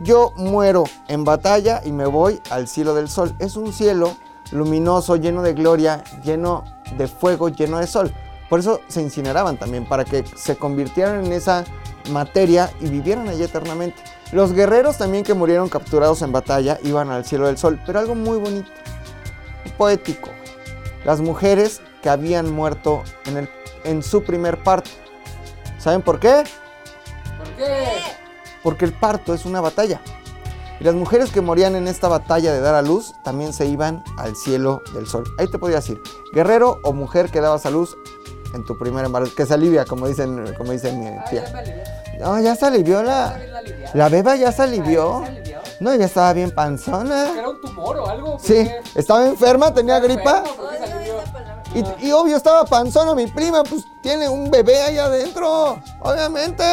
Yo 0.00 0.32
muero 0.36 0.84
en 1.08 1.24
batalla 1.24 1.82
y 1.84 1.90
me 1.90 2.06
voy 2.06 2.40
al 2.50 2.68
cielo 2.68 2.94
del 2.94 3.08
sol. 3.08 3.34
Es 3.40 3.56
un 3.56 3.72
cielo 3.72 4.16
luminoso, 4.52 5.16
lleno 5.16 5.42
de 5.42 5.52
gloria, 5.52 6.04
lleno 6.22 6.62
de 6.96 7.08
fuego, 7.08 7.48
lleno 7.48 7.78
de 7.78 7.88
sol. 7.88 8.14
Por 8.48 8.60
eso 8.60 8.78
se 8.86 9.02
incineraban 9.02 9.56
también, 9.56 9.84
para 9.84 10.04
que 10.04 10.24
se 10.36 10.54
convirtieran 10.54 11.26
en 11.26 11.32
esa 11.32 11.64
materia 12.12 12.70
y 12.80 12.86
vivieran 12.86 13.28
allí 13.28 13.42
eternamente. 13.42 14.00
Los 14.30 14.52
guerreros 14.52 14.96
también 14.96 15.24
que 15.24 15.34
murieron 15.34 15.68
capturados 15.68 16.22
en 16.22 16.30
batalla 16.30 16.78
iban 16.84 17.10
al 17.10 17.24
cielo 17.24 17.48
del 17.48 17.58
sol, 17.58 17.80
pero 17.84 17.98
algo 17.98 18.14
muy 18.14 18.38
bonito, 18.38 18.70
poético. 19.76 20.30
Las 21.04 21.20
mujeres 21.20 21.80
que 22.00 22.10
habían 22.10 22.48
muerto 22.48 23.02
en, 23.26 23.38
el, 23.38 23.50
en 23.82 24.04
su 24.04 24.22
primer 24.22 24.62
parto. 24.62 24.88
¿Saben 25.78 26.02
por 26.02 26.18
qué? 26.18 26.44
¿Por 27.38 27.48
qué? 27.56 27.86
Porque 28.62 28.84
el 28.84 28.92
parto 28.92 29.32
es 29.34 29.44
una 29.44 29.60
batalla. 29.60 30.00
Y 30.80 30.84
las 30.84 30.94
mujeres 30.94 31.30
que 31.30 31.40
morían 31.40 31.74
en 31.74 31.88
esta 31.88 32.08
batalla 32.08 32.52
de 32.52 32.60
dar 32.60 32.74
a 32.74 32.82
luz 32.82 33.14
también 33.24 33.52
se 33.52 33.66
iban 33.66 34.04
al 34.16 34.36
cielo 34.36 34.82
del 34.94 35.06
sol. 35.06 35.24
Ahí 35.38 35.48
te 35.48 35.58
podías 35.58 35.88
ir. 35.88 36.00
Guerrero 36.32 36.78
o 36.82 36.92
mujer 36.92 37.30
que 37.30 37.40
dabas 37.40 37.66
a 37.66 37.70
luz 37.70 37.96
en 38.54 38.64
tu 38.64 38.78
primer 38.78 39.04
embarazo. 39.04 39.34
Que 39.34 39.46
se 39.46 39.54
alivia, 39.54 39.84
como 39.84 40.06
dicen, 40.06 40.54
como 40.56 40.72
dicen 40.72 41.00
mi 41.00 41.06
ya 41.06 41.24
tía. 41.24 41.64
No, 42.20 42.40
ya 42.40 42.54
se 42.54 42.66
alivió 42.66 43.02
la. 43.02 43.38
La 43.94 44.08
beba 44.08 44.36
ya 44.36 44.52
se 44.52 44.62
alivió. 44.62 45.20
¿Ya 45.20 45.26
se 45.26 45.32
alivió? 45.38 45.58
No, 45.80 45.94
ya 45.94 46.06
estaba 46.06 46.32
bien 46.32 46.50
panzona. 46.52 47.32
¿Era 47.38 47.48
un 47.48 47.60
tumor 47.60 47.96
o 47.96 48.08
algo? 48.08 48.32
¿Por 48.32 48.40
Sí, 48.40 48.68
estaba 48.94 49.26
enferma, 49.26 49.72
tenía 49.72 49.98
¿Estaba 49.98 50.14
gripa. 50.14 50.44
Y, 51.74 52.06
y 52.06 52.12
obvio 52.12 52.36
estaba 52.36 52.64
panzona 52.64 53.14
mi 53.14 53.26
prima, 53.26 53.62
pues 53.62 53.86
tiene 54.00 54.28
un 54.28 54.50
bebé 54.50 54.80
ahí 54.80 54.98
adentro, 54.98 55.80
obviamente. 56.00 56.64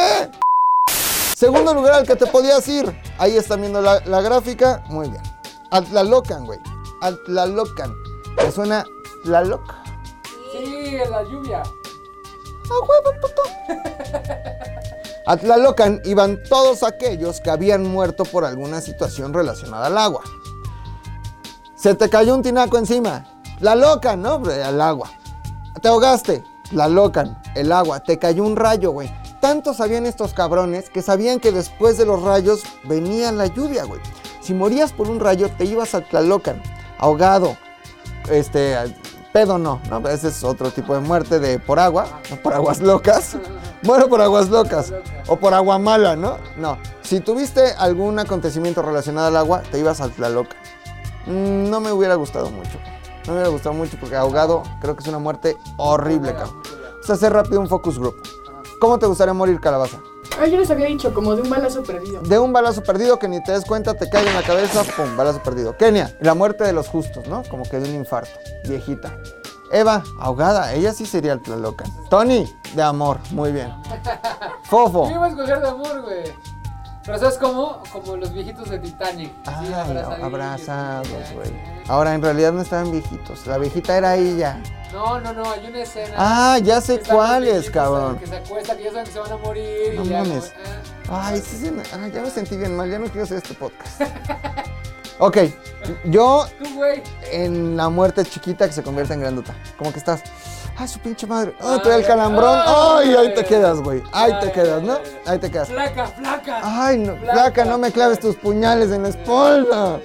Segundo 1.36 1.74
lugar 1.74 1.94
al 1.94 2.06
que 2.06 2.16
te 2.16 2.26
podías 2.26 2.66
ir. 2.68 2.98
Ahí 3.18 3.36
están 3.36 3.60
viendo 3.60 3.82
la, 3.82 4.00
la 4.06 4.22
gráfica. 4.22 4.82
Muy 4.88 5.10
bien. 5.10 5.22
Atlalocan, 5.70 6.46
güey. 6.46 6.58
Atlalocan. 7.02 7.94
Me 8.36 8.50
suena 8.50 8.86
la 9.24 9.42
loca. 9.42 9.82
Sí, 10.52 10.96
en 10.96 11.10
la 11.10 11.22
lluvia. 11.24 11.60
¡A 11.60 12.74
huevo, 12.80 13.20
puto! 13.20 13.42
A 15.26 15.36
Tlalocan 15.36 16.00
iban 16.04 16.38
todos 16.48 16.82
aquellos 16.82 17.40
que 17.40 17.50
habían 17.50 17.82
muerto 17.82 18.24
por 18.24 18.44
alguna 18.44 18.80
situación 18.80 19.34
relacionada 19.34 19.86
al 19.86 19.98
agua. 19.98 20.22
Se 21.74 21.94
te 21.94 22.08
cayó 22.08 22.34
un 22.34 22.42
tinaco 22.42 22.78
encima. 22.78 23.35
La 23.60 23.74
locan, 23.74 24.22
¿no? 24.22 24.42
Al 24.64 24.80
agua. 24.80 25.10
Te 25.80 25.88
ahogaste. 25.88 26.44
La 26.72 26.88
locan. 26.88 27.40
El 27.54 27.72
agua. 27.72 28.00
Te 28.00 28.18
cayó 28.18 28.44
un 28.44 28.56
rayo, 28.56 28.90
güey. 28.90 29.10
Tanto 29.40 29.74
sabían 29.74 30.06
estos 30.06 30.34
cabrones 30.34 30.90
que 30.90 31.02
sabían 31.02 31.40
que 31.40 31.52
después 31.52 31.96
de 31.98 32.06
los 32.06 32.22
rayos 32.22 32.62
venía 32.84 33.32
la 33.32 33.46
lluvia, 33.46 33.84
güey. 33.84 34.00
Si 34.40 34.54
morías 34.54 34.92
por 34.92 35.08
un 35.08 35.20
rayo, 35.20 35.50
te 35.56 35.64
ibas 35.64 35.94
a 35.94 36.00
Tlalocan. 36.00 36.62
Ahogado. 36.98 37.56
Este. 38.30 38.76
Pedo 39.32 39.58
no, 39.58 39.82
no, 39.90 39.98
ese 40.08 40.28
es 40.28 40.42
otro 40.44 40.70
tipo 40.70 40.94
de 40.94 41.00
muerte 41.00 41.38
de 41.38 41.58
por 41.58 41.78
agua, 41.78 42.22
no 42.30 42.36
por 42.36 42.54
aguas 42.54 42.80
locas. 42.80 43.36
Muero 43.82 44.08
por 44.08 44.22
aguas 44.22 44.48
locas. 44.48 44.94
O 45.26 45.36
por 45.36 45.52
agua 45.52 45.78
mala, 45.78 46.16
¿no? 46.16 46.38
No. 46.56 46.78
Si 47.02 47.20
tuviste 47.20 47.72
algún 47.76 48.18
acontecimiento 48.18 48.80
relacionado 48.80 49.26
al 49.26 49.36
agua, 49.36 49.62
te 49.70 49.78
ibas 49.78 50.00
al 50.00 50.12
Tlaloca. 50.12 50.56
Mm, 51.26 51.68
no 51.68 51.80
me 51.80 51.92
hubiera 51.92 52.14
gustado 52.14 52.50
mucho. 52.50 52.78
No 53.26 53.32
me 53.32 53.38
hubiera 53.38 53.48
gustado 53.48 53.74
mucho 53.74 53.96
porque 53.98 54.16
ahogado 54.16 54.62
creo 54.80 54.94
que 54.94 55.02
es 55.02 55.08
una 55.08 55.18
muerte 55.18 55.56
horrible, 55.76 56.32
cabrón. 56.32 56.62
O 57.00 57.06
sea, 57.06 57.16
hacer 57.16 57.32
rápido 57.32 57.60
un 57.60 57.68
focus 57.68 57.98
group. 57.98 58.16
¿Cómo 58.80 58.98
te 58.98 59.06
gustaría 59.06 59.34
morir, 59.34 59.60
calabaza? 59.60 59.98
Ay, 60.38 60.50
yo 60.50 60.58
les 60.58 60.70
había 60.70 60.86
dicho, 60.86 61.14
como 61.14 61.34
de 61.34 61.42
un 61.42 61.50
balazo 61.50 61.82
perdido. 61.82 62.20
De 62.20 62.38
un 62.38 62.52
balazo 62.52 62.82
perdido 62.82 63.18
que 63.18 63.26
ni 63.26 63.42
te 63.42 63.52
des 63.52 63.64
cuenta, 63.64 63.94
te 63.94 64.08
cae 64.08 64.26
en 64.28 64.34
la 64.34 64.42
cabeza, 64.42 64.82
pum, 64.96 65.16
balazo 65.16 65.42
perdido. 65.42 65.76
Kenia, 65.76 66.14
la 66.20 66.34
muerte 66.34 66.64
de 66.64 66.72
los 66.72 66.88
justos, 66.88 67.26
¿no? 67.26 67.42
Como 67.50 67.64
que 67.64 67.80
de 67.80 67.88
un 67.88 67.94
infarto. 67.96 68.30
Viejita. 68.68 69.16
Eva, 69.72 70.04
ahogada, 70.20 70.74
ella 70.74 70.92
sí 70.92 71.06
sería 71.06 71.32
el 71.32 71.42
Tlalocan. 71.42 71.90
Tony, 72.10 72.46
de 72.74 72.82
amor, 72.82 73.18
muy 73.30 73.50
bien. 73.50 73.72
Fofo. 74.64 75.08
Yo 75.08 75.16
iba 75.16 75.26
a 75.26 75.28
escoger 75.28 75.60
de 75.60 75.68
amor, 75.68 76.02
güey. 76.02 76.24
Pero 77.06 77.18
¿sabes 77.20 77.38
cómo? 77.38 77.82
Como 77.92 78.16
los 78.16 78.32
viejitos 78.32 78.68
de 78.68 78.80
Titanic. 78.80 79.32
Ay, 79.46 79.72
abrazados, 80.22 81.08
güey. 81.34 81.52
Ahora, 81.86 82.14
en 82.14 82.22
realidad 82.22 82.52
no 82.52 82.62
estaban 82.62 82.90
viejitos. 82.90 83.46
La 83.46 83.58
viejita 83.58 83.96
era 83.96 84.16
ella. 84.16 84.60
No, 84.92 85.20
no, 85.20 85.32
no, 85.32 85.50
hay 85.50 85.66
una 85.66 85.82
escena. 85.82 86.14
Ah, 86.16 86.58
ya 86.58 86.80
sé 86.80 87.00
cuáles, 87.00 87.52
viejitos, 87.52 87.70
cabrón. 87.74 88.18
Que 88.18 88.26
se 88.26 88.36
acuestan, 88.36 88.76
que 88.76 88.82
ya 88.84 88.90
saben 88.90 89.04
que 89.06 89.12
se 89.12 89.18
van 89.20 89.32
a 89.32 89.36
morir. 89.36 89.94
No 89.94 90.04
y 90.04 90.08
ya, 90.08 90.18
mames. 90.24 90.52
como, 91.06 91.16
ah. 91.16 91.28
Ay, 91.28 91.40
sí, 91.40 91.56
sí, 91.58 91.70
ay, 91.92 92.10
ya 92.12 92.22
me 92.22 92.30
sentí 92.30 92.56
bien 92.56 92.76
mal. 92.76 92.90
Ya 92.90 92.98
no 92.98 93.06
quiero 93.06 93.22
hacer 93.22 93.38
este 93.38 93.54
podcast. 93.54 94.00
Ok, 95.18 95.38
yo 96.04 96.46
Tú, 96.62 96.74
güey. 96.74 97.02
en 97.32 97.74
la 97.74 97.88
muerte 97.88 98.22
chiquita 98.22 98.66
que 98.66 98.74
se 98.74 98.82
convierte 98.82 99.14
en 99.14 99.20
grandota. 99.20 99.54
Como 99.78 99.90
que 99.90 99.98
estás. 99.98 100.22
Ay, 100.78 100.88
su 100.88 100.98
pinche 100.98 101.26
madre. 101.26 101.56
Ay, 101.60 101.80
trae 101.82 102.00
el 102.00 102.06
calambrón. 102.06 102.58
Ay, 102.66 103.14
ahí 103.14 103.34
te 103.34 103.44
quedas, 103.44 103.80
güey. 103.80 104.02
Ahí 104.12 104.32
te 104.40 104.52
quedas, 104.52 104.82
¿no? 104.82 104.98
Ahí 105.24 105.38
te 105.38 105.50
quedas. 105.50 105.68
Flaca, 105.68 106.06
flaca. 106.08 106.60
Ay, 106.62 106.98
no, 106.98 107.16
Flaca, 107.16 107.32
flaca, 107.32 107.64
no 107.64 107.78
me 107.78 107.90
claves 107.90 108.20
tus 108.20 108.36
puñales 108.36 108.90
en 108.90 109.04
la 109.04 109.08
espalda. 109.08 110.00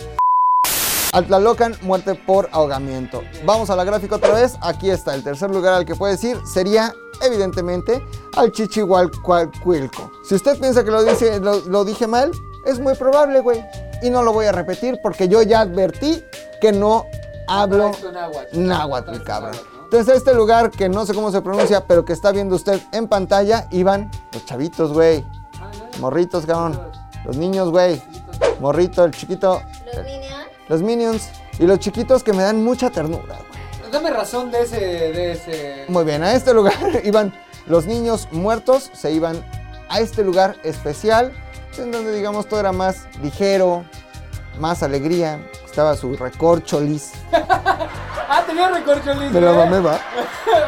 Al 1.14 1.26
Tlalocan, 1.26 1.76
muerte 1.82 2.16
por 2.16 2.48
ahogamiento. 2.54 3.22
Vamos 3.44 3.70
a 3.70 3.76
la 3.76 3.84
gráfica 3.84 4.16
otra 4.16 4.34
vez. 4.34 4.58
Aquí 4.62 4.90
está. 4.90 5.14
El 5.14 5.24
tercer 5.24 5.52
lugar 5.52 5.74
al 5.74 5.86
que 5.86 5.94
puedes 5.94 6.24
ir 6.24 6.40
sería, 6.46 6.94
evidentemente, 7.22 8.02
al 8.38 8.54
Chichihualcuilco. 8.54 10.10
Si 10.24 10.36
usted 10.36 10.58
piensa 10.58 10.86
que 10.86 10.92
lo, 10.92 11.04
dice, 11.04 11.42
lo, 11.42 11.60
lo 11.60 11.84
dije 11.84 12.08
mal, 12.08 12.32
es 12.66 12.80
muy 12.80 12.96
probable, 12.96 13.42
güey. 13.42 13.62
Y 14.02 14.10
no 14.10 14.24
lo 14.24 14.32
voy 14.32 14.46
a 14.46 14.54
repetir 14.54 15.00
porque 15.04 15.28
yo 15.28 15.42
ya 15.42 15.60
advertí 15.60 16.24
que 16.62 16.72
no 16.72 17.06
hablo 17.50 17.92
náhuatl. 18.14 18.68
náhuatl, 18.68 19.24
cabrón. 19.24 19.58
Entonces, 19.92 20.14
a 20.14 20.18
este 20.18 20.34
lugar 20.34 20.72
que 20.72 20.88
no 20.88 21.06
sé 21.06 21.14
cómo 21.14 21.32
se 21.32 21.42
pronuncia, 21.42 21.86
pero 21.86 22.06
que 22.06 22.14
está 22.14 22.32
viendo 22.32 22.56
usted 22.56 22.80
en 22.94 23.10
pantalla, 23.10 23.68
iban 23.72 24.10
los 24.32 24.46
chavitos, 24.46 24.94
güey. 24.94 25.26
Morritos, 26.00 26.46
cabrón. 26.46 26.80
Los 27.26 27.36
niños, 27.36 27.72
güey. 27.72 28.02
Morrito, 28.62 29.04
el 29.04 29.12
chiquito. 29.12 29.62
Los 29.94 30.06
Minions. 30.06 30.48
Los 30.70 30.82
minions. 30.82 31.30
Y 31.60 31.66
los 31.66 31.80
chiquitos 31.80 32.24
que 32.24 32.32
me 32.32 32.42
dan 32.42 32.64
mucha 32.64 32.90
ternura, 32.90 33.38
güey. 33.50 33.92
Dame 33.92 34.12
razón 34.12 34.50
de 34.50 34.62
ese, 34.62 34.80
de 34.80 35.32
ese. 35.34 35.86
Muy 35.90 36.06
bien, 36.06 36.24
a 36.24 36.36
este 36.36 36.54
lugar 36.54 36.74
iban 37.04 37.34
los 37.66 37.86
niños 37.86 38.30
muertos, 38.32 38.92
se 38.94 39.12
iban 39.12 39.46
a 39.90 40.00
este 40.00 40.24
lugar 40.24 40.56
especial, 40.64 41.34
en 41.78 41.92
donde 41.92 42.16
digamos 42.16 42.48
todo 42.48 42.62
era 42.62 42.72
más 42.72 43.10
ligero, 43.22 43.84
más 44.58 44.84
alegría. 44.84 45.46
Estaba 45.72 45.96
su 45.96 46.16
recorcholis 46.18 47.14
Ah, 47.32 48.44
tenía 48.46 48.68
recorcholis. 48.70 49.32
de 49.34 49.42
la 49.42 49.52
güey. 49.54 49.66
mameba. 49.70 50.00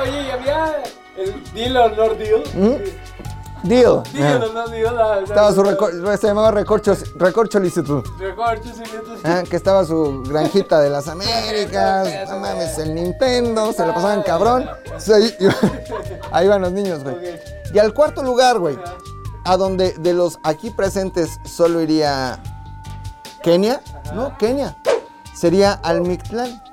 Oye, 0.02 0.22
y 0.24 0.30
había 0.32 0.82
el 1.18 1.54
deal 1.54 1.78
or 1.78 1.96
no 1.98 2.14
deal. 2.14 2.44
¿Mm? 2.54 3.68
Deal. 3.68 4.04
Deal 4.14 4.44
or 4.44 4.54
no 4.54 4.68
deal. 4.68 4.98
ah, 4.98 5.20
Estaba 5.24 5.52
su 5.54 5.62
recor- 5.64 6.18
se 6.18 6.28
llamaba 6.28 6.52
recorchos, 6.52 7.04
recorcholis 7.18 7.76
y 7.78 7.84
tú. 7.84 8.04
Netos. 8.20 9.20
Ah, 9.24 9.44
que 9.50 9.56
estaba 9.58 9.86
su 9.86 10.24
granjita 10.24 10.80
de 10.82 10.90
las 10.90 11.08
Américas, 11.08 12.08
no 12.30 12.40
mames, 12.40 12.78
el 12.80 12.96
Nintendo, 12.96 13.72
se 13.74 13.86
la 13.86 13.94
pasaban 13.94 14.24
cabrón. 14.24 14.70
Entonces 14.86 15.14
ahí, 15.16 15.36
iba- 15.40 15.56
ahí 16.32 16.48
van 16.48 16.62
los 16.62 16.72
niños, 16.72 17.04
güey. 17.04 17.16
Y 17.74 17.80
al 17.80 17.94
cuarto 17.94 18.24
lugar, 18.24 18.60
güey, 18.60 18.78
a 19.46 19.56
donde 19.58 19.92
de 20.00 20.14
los 20.14 20.40
aquí 20.44 20.70
presentes 20.70 21.40
solo 21.46 21.80
iría 21.82 22.40
Kenia, 23.42 23.82
¿no? 24.14 24.38
Kenia. 24.38 24.76
Sería 25.44 25.74
al 25.74 26.00
Mictlán. 26.00 26.64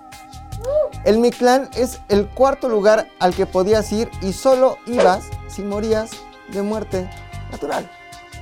El 1.02 1.18
Mictlán 1.18 1.68
es 1.74 2.02
el 2.08 2.28
cuarto 2.28 2.68
lugar 2.68 3.08
al 3.18 3.34
que 3.34 3.44
podías 3.44 3.90
ir 3.90 4.08
y 4.22 4.32
solo 4.32 4.78
ibas 4.86 5.24
si 5.48 5.62
morías 5.62 6.12
de 6.52 6.62
muerte 6.62 7.10
natural. 7.50 7.90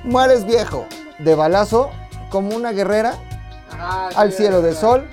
Mueres 0.03 0.45
viejo, 0.45 0.85
de 1.17 1.33
balazo, 1.33 1.89
como 2.29 2.55
una 2.55 2.73
guerrera, 2.73 3.15
Ajá, 3.71 4.09
sí, 4.11 4.15
al 4.17 4.31
cielo 4.31 4.61
de 4.61 4.75
sol. 4.75 5.09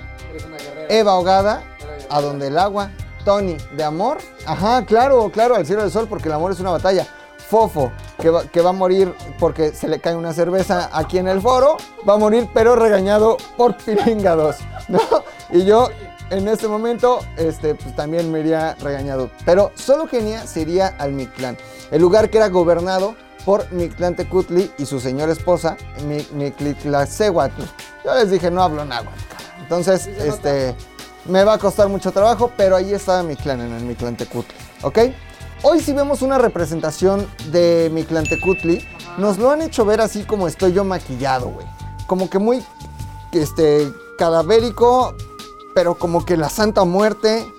Eva 0.87 1.13
ahogada, 1.13 1.63
a 2.11 2.21
donde 2.21 2.49
el 2.49 2.59
agua, 2.59 2.91
Tony 3.25 3.57
de 3.75 3.83
amor, 3.83 4.19
ajá, 4.45 4.85
claro, 4.85 5.31
claro, 5.31 5.55
al 5.55 5.65
cielo 5.65 5.81
del 5.81 5.89
sol, 5.91 6.05
porque 6.07 6.27
el 6.27 6.35
amor 6.35 6.51
es 6.51 6.59
una 6.59 6.69
batalla. 6.69 7.07
Fofo, 7.49 7.91
que 8.19 8.29
va, 8.29 8.43
que 8.45 8.61
va 8.61 8.71
a 8.71 8.73
morir 8.73 9.13
porque 9.39 9.71
se 9.71 9.87
le 9.87 9.99
cae 9.99 10.15
una 10.15 10.33
cerveza 10.33 10.89
aquí 10.91 11.17
en 11.17 11.27
el 11.27 11.41
foro, 11.41 11.77
va 12.07 12.13
a 12.15 12.17
morir 12.17 12.49
pero 12.53 12.75
regañado 12.75 13.37
por 13.55 13.75
Pilinga 13.85 14.35
2, 14.35 14.55
¿no? 14.89 14.99
Y 15.51 15.63
yo 15.65 15.89
en 16.29 16.47
este 16.49 16.67
momento, 16.67 17.19
este, 17.37 17.73
pues 17.75 17.95
también 17.95 18.29
me 18.31 18.41
iría 18.41 18.75
regañado. 18.81 19.29
Pero 19.45 19.71
solo 19.75 20.07
Kenia 20.07 20.45
se 20.45 20.61
iría 20.61 20.87
al 20.99 21.13
Mictlán, 21.13 21.57
el 21.89 22.01
lugar 22.01 22.29
que 22.29 22.37
era 22.37 22.49
gobernado 22.49 23.15
por 23.45 23.71
Mictlán 23.71 24.13
Tecutli 24.17 24.69
y 24.77 24.85
su 24.85 24.99
señora 24.99 25.31
esposa, 25.31 25.77
Mi- 26.05 26.27
Mictlacehuatl. 26.33 27.61
Yo 28.03 28.13
les 28.15 28.29
dije, 28.29 28.51
no 28.51 28.61
hablo 28.61 28.83
náhuatl, 28.83 29.17
cabrón. 29.29 29.47
Entonces, 29.61 30.07
este, 30.07 30.75
me 31.25 31.45
va 31.45 31.53
a 31.53 31.57
costar 31.57 31.87
mucho 31.87 32.11
trabajo, 32.11 32.51
pero 32.57 32.75
ahí 32.75 32.93
estaba 32.93 33.23
mi 33.23 33.37
clan 33.37 33.61
en 33.61 33.73
el 33.73 33.83
Mictlán 33.83 34.17
Tecutli, 34.17 34.55
¿ok? 34.81 34.99
Hoy 35.63 35.79
sí 35.81 35.91
vemos 35.93 36.21
una 36.21 36.37
representación 36.37 37.27
de 37.51 37.89
Mictlán 37.93 38.25
Tecutli. 38.25 38.87
Nos 39.17 39.37
lo 39.37 39.49
han 39.51 39.61
hecho 39.61 39.85
ver 39.85 40.01
así 40.01 40.23
como 40.23 40.47
estoy 40.47 40.73
yo 40.73 40.83
maquillado, 40.83 41.49
güey. 41.49 41.65
Como 42.05 42.29
que 42.29 42.39
muy, 42.39 42.63
este, 43.31 43.91
cadavérico, 44.17 45.15
pero 45.73 45.95
como 45.95 46.25
que 46.25 46.37
la 46.37 46.49
Santa 46.49 46.85
Muerte, 46.85 47.51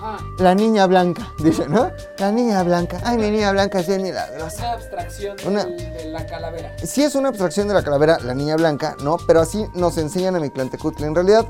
Ajá. 0.00 0.18
la 0.38 0.54
niña 0.54 0.86
blanca, 0.86 1.32
dice, 1.38 1.66
¿no? 1.68 1.90
La 2.18 2.30
niña 2.30 2.62
blanca. 2.62 3.00
Ay, 3.04 3.16
mi 3.16 3.30
niña 3.30 3.50
blanca 3.52 3.80
es 3.80 3.86
bien 3.88 4.02
milagrosa. 4.02 4.58
Una 4.62 4.72
abstracción 4.74 5.36
Una- 5.46 5.64
de 5.64 6.10
la 6.12 6.26
calavera. 6.26 6.76
Sí 6.84 7.02
es 7.02 7.14
una 7.14 7.30
abstracción 7.30 7.66
de 7.68 7.74
la 7.74 7.82
calavera, 7.82 8.18
la 8.20 8.34
niña 8.34 8.56
blanca, 8.56 8.96
¿no? 9.02 9.16
Pero 9.26 9.40
así 9.40 9.64
nos 9.74 9.96
enseñan 9.96 10.36
a 10.36 10.40
Mictlantecutli. 10.40 11.06
En 11.06 11.14
realidad, 11.14 11.46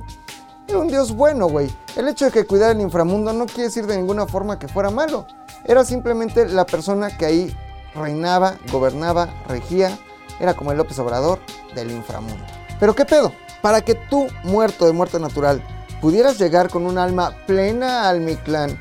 era 0.68 0.78
un 0.78 0.88
dios 0.88 1.12
bueno, 1.14 1.48
güey. 1.48 1.68
El 1.96 2.08
hecho 2.08 2.26
de 2.26 2.30
que 2.30 2.46
cuidara 2.46 2.72
el 2.72 2.80
inframundo 2.80 3.32
no 3.32 3.46
quiere 3.46 3.64
decir 3.64 3.86
de 3.86 3.96
ninguna 3.96 4.26
forma 4.26 4.58
que 4.58 4.68
fuera 4.68 4.90
malo. 4.90 5.26
Era 5.66 5.84
simplemente 5.84 6.48
la 6.48 6.64
persona 6.64 7.16
que 7.16 7.26
ahí 7.26 7.56
reinaba, 7.94 8.56
gobernaba, 8.70 9.28
regía. 9.48 9.98
Era 10.38 10.54
como 10.54 10.70
el 10.70 10.78
López 10.78 10.98
Obrador 10.98 11.40
del 11.74 11.90
inframundo. 11.90 12.44
Pero 12.78 12.94
¿qué 12.94 13.04
pedo? 13.04 13.32
Para 13.62 13.80
que 13.80 13.94
tú, 13.94 14.28
muerto 14.44 14.86
de 14.86 14.92
muerte 14.92 15.18
natural, 15.18 15.62
pudieras 16.00 16.38
llegar 16.38 16.68
con 16.70 16.86
un 16.86 16.98
alma 16.98 17.34
plena 17.46 18.08
al 18.08 18.20
Mictlán, 18.20 18.78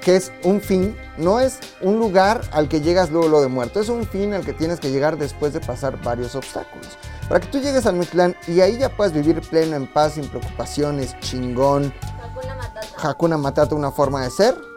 que 0.00 0.16
es 0.16 0.32
un 0.44 0.60
fin, 0.60 0.96
no 1.16 1.40
es 1.40 1.58
un 1.80 1.98
lugar 1.98 2.42
al 2.52 2.68
que 2.68 2.80
llegas 2.80 3.10
luego 3.10 3.28
lo 3.28 3.40
de 3.40 3.48
muerto, 3.48 3.80
es 3.80 3.88
un 3.88 4.06
fin 4.06 4.34
al 4.34 4.44
que 4.44 4.52
tienes 4.52 4.80
que 4.80 4.90
llegar 4.90 5.16
después 5.16 5.52
de 5.52 5.60
pasar 5.60 6.02
varios 6.02 6.34
obstáculos. 6.34 6.98
Para 7.28 7.40
que 7.40 7.46
tú 7.46 7.60
llegues 7.60 7.86
al 7.86 7.94
Mictlán 7.94 8.34
y 8.48 8.60
ahí 8.60 8.78
ya 8.78 8.88
puedas 8.88 9.12
vivir 9.12 9.40
pleno, 9.40 9.76
en 9.76 9.86
paz, 9.86 10.14
sin 10.14 10.28
preocupaciones, 10.28 11.18
chingón, 11.20 11.94
Hakuna 12.20 12.56
Matata. 12.56 13.08
Hakuna 13.08 13.36
Matata, 13.38 13.74
una 13.74 13.90
forma 13.92 14.22
de 14.24 14.30
ser. 14.30 14.69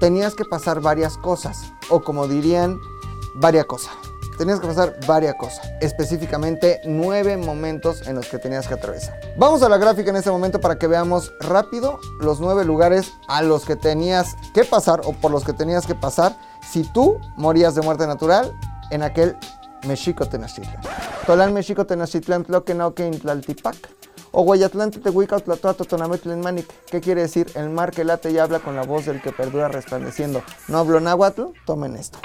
Tenías 0.00 0.34
que 0.34 0.44
pasar 0.44 0.80
varias 0.80 1.16
cosas, 1.16 1.72
o 1.90 2.02
como 2.02 2.26
dirían, 2.26 2.80
varias 3.34 3.66
cosas. 3.66 3.92
Tenías 4.38 4.58
que 4.58 4.66
pasar 4.66 4.98
varias 5.06 5.34
cosas, 5.34 5.70
específicamente 5.82 6.80
nueve 6.86 7.36
momentos 7.36 8.06
en 8.06 8.16
los 8.16 8.26
que 8.26 8.38
tenías 8.38 8.66
que 8.66 8.72
atravesar. 8.72 9.20
Vamos 9.36 9.62
a 9.62 9.68
la 9.68 9.76
gráfica 9.76 10.08
en 10.08 10.16
este 10.16 10.30
momento 10.30 10.58
para 10.60 10.78
que 10.78 10.86
veamos 10.86 11.30
rápido 11.40 12.00
los 12.20 12.40
nueve 12.40 12.64
lugares 12.64 13.12
a 13.28 13.42
los 13.42 13.66
que 13.66 13.76
tenías 13.76 14.34
que 14.54 14.64
pasar 14.64 15.02
o 15.04 15.12
por 15.12 15.30
los 15.30 15.44
que 15.44 15.52
tenías 15.52 15.86
que 15.86 15.94
pasar 15.94 16.34
si 16.66 16.84
tú 16.84 17.20
morías 17.36 17.74
de 17.74 17.82
muerte 17.82 18.06
natural 18.06 18.50
en 18.90 19.02
aquel 19.02 19.36
Mexico 19.86 20.26
Tenochtitlan. 20.26 20.80
Tolán 21.26 21.52
Mexico 21.52 21.84
Tenochtitlan 21.84 22.46
Intlaltipac. 22.96 23.76
O 24.32 24.42
Guayatlante 24.42 25.00
Tehuica 25.00 25.38
Tlatoato 25.40 25.84
Tonametlen 25.84 26.40
Manic. 26.40 26.66
¿Qué 26.86 27.00
quiere 27.00 27.22
decir? 27.22 27.50
El 27.54 27.70
mar 27.70 27.90
que 27.90 28.04
late 28.04 28.30
y 28.30 28.38
habla 28.38 28.60
con 28.60 28.76
la 28.76 28.82
voz 28.82 29.06
del 29.06 29.20
que 29.20 29.32
perdura 29.32 29.68
resplandeciendo. 29.68 30.42
No 30.68 30.78
hablo 30.78 31.00
náhuatl, 31.00 31.46
tomen 31.66 31.96
esto. 31.96 32.18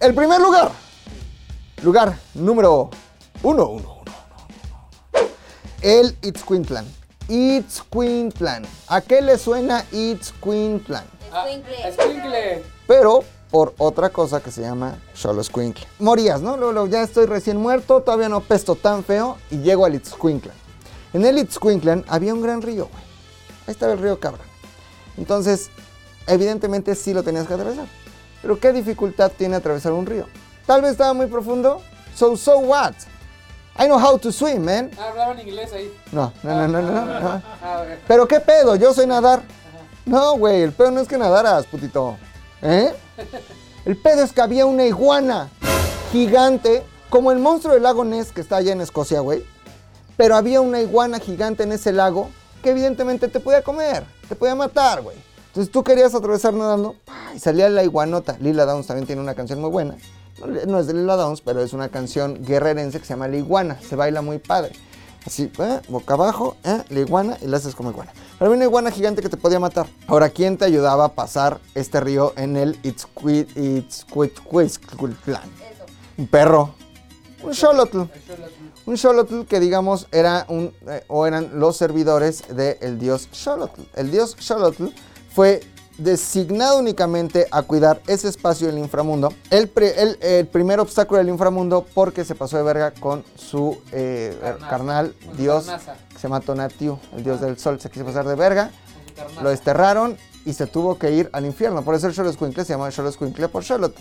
El 0.00 0.14
primer 0.14 0.40
lugar. 0.40 0.70
Lugar 1.82 2.16
número 2.34 2.90
uno, 3.42 3.66
uno, 3.66 3.66
uno, 3.66 3.70
uno, 3.70 4.02
uno. 4.02 5.28
El 5.80 6.16
Itzcuintlan. 6.22 6.84
Itzcuintlan. 7.28 8.64
¿A 8.88 9.00
qué 9.00 9.20
le 9.20 9.38
suena 9.38 9.84
Itzcuintlan? 9.92 11.04
Ah, 11.32 11.46
Escuincle. 11.48 12.64
Pero 12.86 13.22
por 13.50 13.74
otra 13.78 14.10
cosa 14.10 14.40
que 14.40 14.50
se 14.50 14.62
llama 14.62 14.98
Solo 15.14 15.42
Squinkle. 15.42 15.86
Morías, 15.98 16.40
¿no? 16.40 16.56
Luego, 16.56 16.86
ya 16.86 17.02
estoy 17.02 17.26
recién 17.26 17.56
muerto, 17.56 18.02
todavía 18.02 18.28
no 18.28 18.40
pesto 18.40 18.74
tan 18.74 19.04
feo 19.04 19.38
y 19.50 19.58
llego 19.58 19.84
al 19.84 19.94
Itzcuintlan. 19.94 20.54
En 21.12 21.24
el 21.24 21.38
Itzcuintlan 21.38 22.04
había 22.08 22.34
un 22.34 22.42
gran 22.42 22.60
río, 22.60 22.88
güey. 22.88 23.02
Ahí 23.66 23.72
estaba 23.72 23.92
el 23.92 23.98
río 23.98 24.20
Cabra. 24.20 24.42
Entonces, 25.16 25.70
evidentemente 26.26 26.94
sí 26.94 27.14
lo 27.14 27.22
tenías 27.22 27.46
que 27.46 27.54
atravesar. 27.54 27.86
Pero 28.42 28.60
¿qué 28.60 28.72
dificultad 28.72 29.32
tiene 29.36 29.56
atravesar 29.56 29.92
un 29.92 30.06
río? 30.06 30.26
Tal 30.66 30.82
vez 30.82 30.92
estaba 30.92 31.12
muy 31.12 31.26
profundo. 31.26 31.80
So, 32.14 32.36
so 32.36 32.58
what? 32.58 32.94
I 33.78 33.86
know 33.86 33.98
how 33.98 34.18
to 34.18 34.32
swim, 34.32 34.64
man. 34.64 34.90
Ah, 34.98 35.08
hablaban 35.10 35.40
inglés 35.40 35.72
ahí. 35.72 35.92
No, 36.12 36.32
no, 36.42 36.54
no, 36.54 36.68
no, 36.68 36.82
no. 36.82 37.20
no. 37.20 37.42
Ah. 37.62 37.84
Pero 38.08 38.26
qué 38.28 38.40
pedo, 38.40 38.76
yo 38.76 38.92
sé 38.92 39.06
nadar. 39.06 39.42
No, 40.04 40.36
güey, 40.36 40.62
el 40.62 40.72
pedo 40.72 40.90
no 40.90 41.00
es 41.00 41.08
que 41.08 41.18
nadaras, 41.18 41.66
putito. 41.66 42.16
¿Eh? 42.62 42.92
El 43.84 43.96
pedo 43.96 44.22
es 44.22 44.32
que 44.32 44.40
había 44.40 44.66
una 44.66 44.84
iguana 44.84 45.48
gigante, 46.12 46.82
como 47.10 47.32
el 47.32 47.38
monstruo 47.38 47.74
del 47.74 47.82
lago 47.82 48.04
Ness 48.04 48.32
que 48.32 48.40
está 48.40 48.56
allá 48.56 48.72
en 48.72 48.80
Escocia, 48.80 49.20
güey. 49.20 49.44
Pero 50.16 50.36
había 50.36 50.60
una 50.60 50.80
iguana 50.80 51.18
gigante 51.20 51.62
en 51.62 51.72
ese 51.72 51.92
lago 51.92 52.28
que 52.62 52.70
evidentemente 52.70 53.28
te 53.28 53.40
podía 53.40 53.62
comer, 53.62 54.04
te 54.28 54.34
podía 54.34 54.54
matar, 54.54 55.02
güey. 55.02 55.16
Entonces 55.48 55.72
tú 55.72 55.82
querías 55.82 56.14
atravesar 56.14 56.54
nadando 56.54 56.96
y 57.34 57.38
salía 57.38 57.68
la 57.68 57.82
iguanota. 57.82 58.36
Lila 58.40 58.64
Downs 58.64 58.86
también 58.86 59.06
tiene 59.06 59.22
una 59.22 59.34
canción 59.34 59.60
muy 59.60 59.70
buena. 59.70 59.96
No 60.66 60.78
es 60.78 60.86
de 60.86 60.94
Lila 60.94 61.16
Downs, 61.16 61.40
pero 61.40 61.62
es 61.62 61.72
una 61.72 61.88
canción 61.88 62.44
guerrerense 62.44 63.00
que 63.00 63.06
se 63.06 63.14
llama 63.14 63.26
La 63.26 63.38
Iguana. 63.38 63.78
Se 63.80 63.96
baila 63.96 64.22
muy 64.22 64.38
padre. 64.38 64.72
Así, 65.28 65.52
¿eh? 65.58 65.80
boca 65.90 66.14
abajo, 66.14 66.56
¿eh? 66.64 66.82
la 66.88 67.00
iguana 67.00 67.36
y 67.42 67.48
la 67.48 67.58
haces 67.58 67.74
como 67.74 67.90
iguana. 67.90 68.10
Pero 68.38 68.46
había 68.46 68.56
una 68.56 68.64
iguana 68.64 68.90
gigante 68.90 69.20
que 69.20 69.28
te 69.28 69.36
podía 69.36 69.60
matar. 69.60 69.86
Ahora, 70.06 70.30
¿quién 70.30 70.56
te 70.56 70.64
ayudaba 70.64 71.04
a 71.04 71.08
pasar 71.12 71.60
este 71.74 72.00
río 72.00 72.32
en 72.38 72.56
el 72.56 72.78
Itzcuintlan? 72.82 73.90
Un 76.16 76.26
perro. 76.28 76.74
Un 77.42 77.52
xolotl. 77.52 78.04
Un 78.86 78.96
xolotl 78.96 79.42
que 79.42 79.60
digamos 79.60 80.06
era 80.12 80.46
un, 80.48 80.72
eh, 80.86 81.04
o 81.08 81.26
eran 81.26 81.60
los 81.60 81.76
servidores 81.76 82.44
del 82.48 82.98
dios 82.98 83.28
Xolotl. 83.30 83.82
El 83.96 84.10
dios 84.10 84.34
Xolotl 84.40 84.86
fue 85.34 85.60
designado 85.98 86.78
únicamente 86.78 87.46
a 87.50 87.62
cuidar 87.62 88.00
ese 88.06 88.28
espacio 88.28 88.68
del 88.68 88.78
inframundo. 88.78 89.32
El, 89.50 89.68
pre- 89.68 90.00
el- 90.00 90.18
el 90.22 90.46
primer 90.46 90.80
obstáculo 90.80 91.18
del 91.18 91.28
inframundo 91.28 91.84
porque 91.94 92.24
se 92.24 92.34
pasó 92.34 92.56
de 92.56 92.62
verga 92.62 92.92
con 92.92 93.24
su 93.36 93.78
eh, 93.92 94.36
Carnal. 94.40 94.68
carnal, 94.70 95.14
Con 95.24 95.36
su 95.36 95.42
dios 95.42 95.64
carnaza. 95.66 95.94
que 96.08 96.14
se 96.16 96.22
llama 96.22 96.40
Tonatiuh, 96.40 96.98
el 97.16 97.24
dios 97.24 97.40
del 97.40 97.58
sol. 97.58 97.80
Se 97.80 97.90
quiso 97.90 98.04
pasar 98.04 98.26
de 98.26 98.34
verga, 98.36 98.70
lo 99.42 99.50
desterraron 99.50 100.16
y 100.44 100.52
se 100.54 100.66
tuvo 100.66 100.98
que 100.98 101.10
ir 101.10 101.28
al 101.32 101.44
infierno. 101.44 101.82
Por 101.82 101.94
eso 101.94 102.06
el 102.06 102.14
Xoloscuincle 102.14 102.64
se 102.64 102.72
llama 102.72 102.90
Xoloscuincle 102.90 103.48
por 103.48 103.64
Xolotl. 103.64 104.00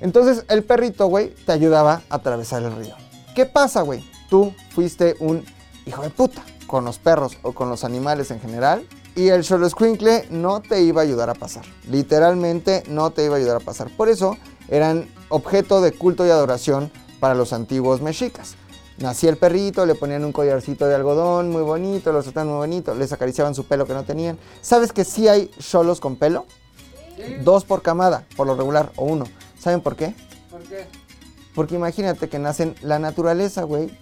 Entonces 0.00 0.44
el 0.48 0.64
perrito, 0.64 1.06
güey, 1.06 1.34
te 1.46 1.52
ayudaba 1.52 2.02
a 2.10 2.16
atravesar 2.16 2.62
el 2.62 2.74
río. 2.76 2.94
¿Qué 3.34 3.46
pasa, 3.46 3.82
güey? 3.82 4.02
Tú 4.28 4.52
fuiste 4.74 5.14
un 5.20 5.44
hijo 5.86 6.02
de 6.02 6.10
puta 6.10 6.42
con 6.66 6.84
los 6.84 6.98
perros 6.98 7.36
o 7.42 7.52
con 7.52 7.68
los 7.70 7.84
animales 7.84 8.30
en 8.30 8.40
general. 8.40 8.86
Y 9.16 9.28
el 9.30 9.44
Xoloscuincle 9.44 10.26
no 10.30 10.60
te 10.60 10.82
iba 10.82 11.00
a 11.00 11.04
ayudar 11.04 11.30
a 11.30 11.34
pasar. 11.34 11.64
Literalmente 11.90 12.82
no 12.86 13.10
te 13.10 13.24
iba 13.24 13.36
a 13.36 13.38
ayudar 13.38 13.56
a 13.56 13.60
pasar. 13.60 13.88
Por 13.96 14.10
eso 14.10 14.36
eran 14.68 15.08
objeto 15.30 15.80
de 15.80 15.92
culto 15.92 16.26
y 16.26 16.30
adoración 16.30 16.92
para 17.18 17.34
los 17.34 17.54
antiguos 17.54 18.02
mexicas. 18.02 18.56
Nacía 18.98 19.30
el 19.30 19.38
perrito, 19.38 19.86
le 19.86 19.94
ponían 19.94 20.24
un 20.24 20.32
collarcito 20.32 20.86
de 20.86 20.94
algodón 20.94 21.50
muy 21.50 21.62
bonito, 21.62 22.12
los 22.12 22.24
trataban 22.24 22.48
muy 22.48 22.58
bonito, 22.58 22.94
les 22.94 23.10
acariciaban 23.12 23.54
su 23.54 23.64
pelo 23.64 23.86
que 23.86 23.94
no 23.94 24.04
tenían. 24.04 24.38
¿Sabes 24.60 24.92
que 24.92 25.04
sí 25.04 25.28
hay 25.28 25.50
cholos 25.60 25.98
con 25.98 26.16
pelo? 26.16 26.46
Dos 27.42 27.64
por 27.64 27.80
camada, 27.80 28.26
por 28.36 28.46
lo 28.46 28.54
regular, 28.54 28.92
o 28.96 29.04
uno. 29.04 29.24
¿Saben 29.58 29.80
por 29.80 29.96
qué? 29.96 30.14
¿Por 30.50 30.62
qué? 30.62 30.86
Porque 31.54 31.74
imagínate 31.74 32.28
que 32.28 32.38
nacen 32.38 32.74
la 32.82 32.98
naturaleza, 32.98 33.62
güey. 33.62 33.98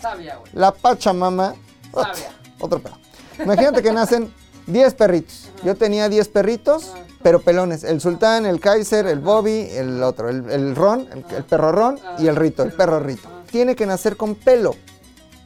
Sabia, 0.00 0.36
güey. 0.36 0.50
La 0.54 0.72
Pachamama. 0.72 1.54
Sabia. 1.92 2.32
Otro 2.58 2.80
pedo. 2.80 2.96
Imagínate 3.44 3.82
que 3.82 3.92
nacen 3.92 4.32
10 4.66 4.94
perritos. 4.94 5.48
Yo 5.64 5.74
tenía 5.74 6.08
10 6.08 6.28
perritos, 6.28 6.92
pero 7.22 7.40
pelones. 7.40 7.84
El 7.84 8.00
sultán, 8.00 8.46
el 8.46 8.60
Kaiser, 8.60 9.06
el 9.06 9.20
Bobby, 9.20 9.68
el 9.72 10.02
otro, 10.02 10.28
el, 10.28 10.48
el 10.50 10.76
Ron, 10.76 11.08
el, 11.12 11.24
el 11.36 11.44
perro 11.44 11.72
Ron 11.72 11.98
y 12.18 12.26
el 12.28 12.36
Rito, 12.36 12.62
el 12.62 12.72
perro 12.72 13.00
Rito. 13.00 13.28
Tiene 13.50 13.74
que 13.76 13.86
nacer 13.86 14.16
con 14.16 14.34
pelo. 14.34 14.74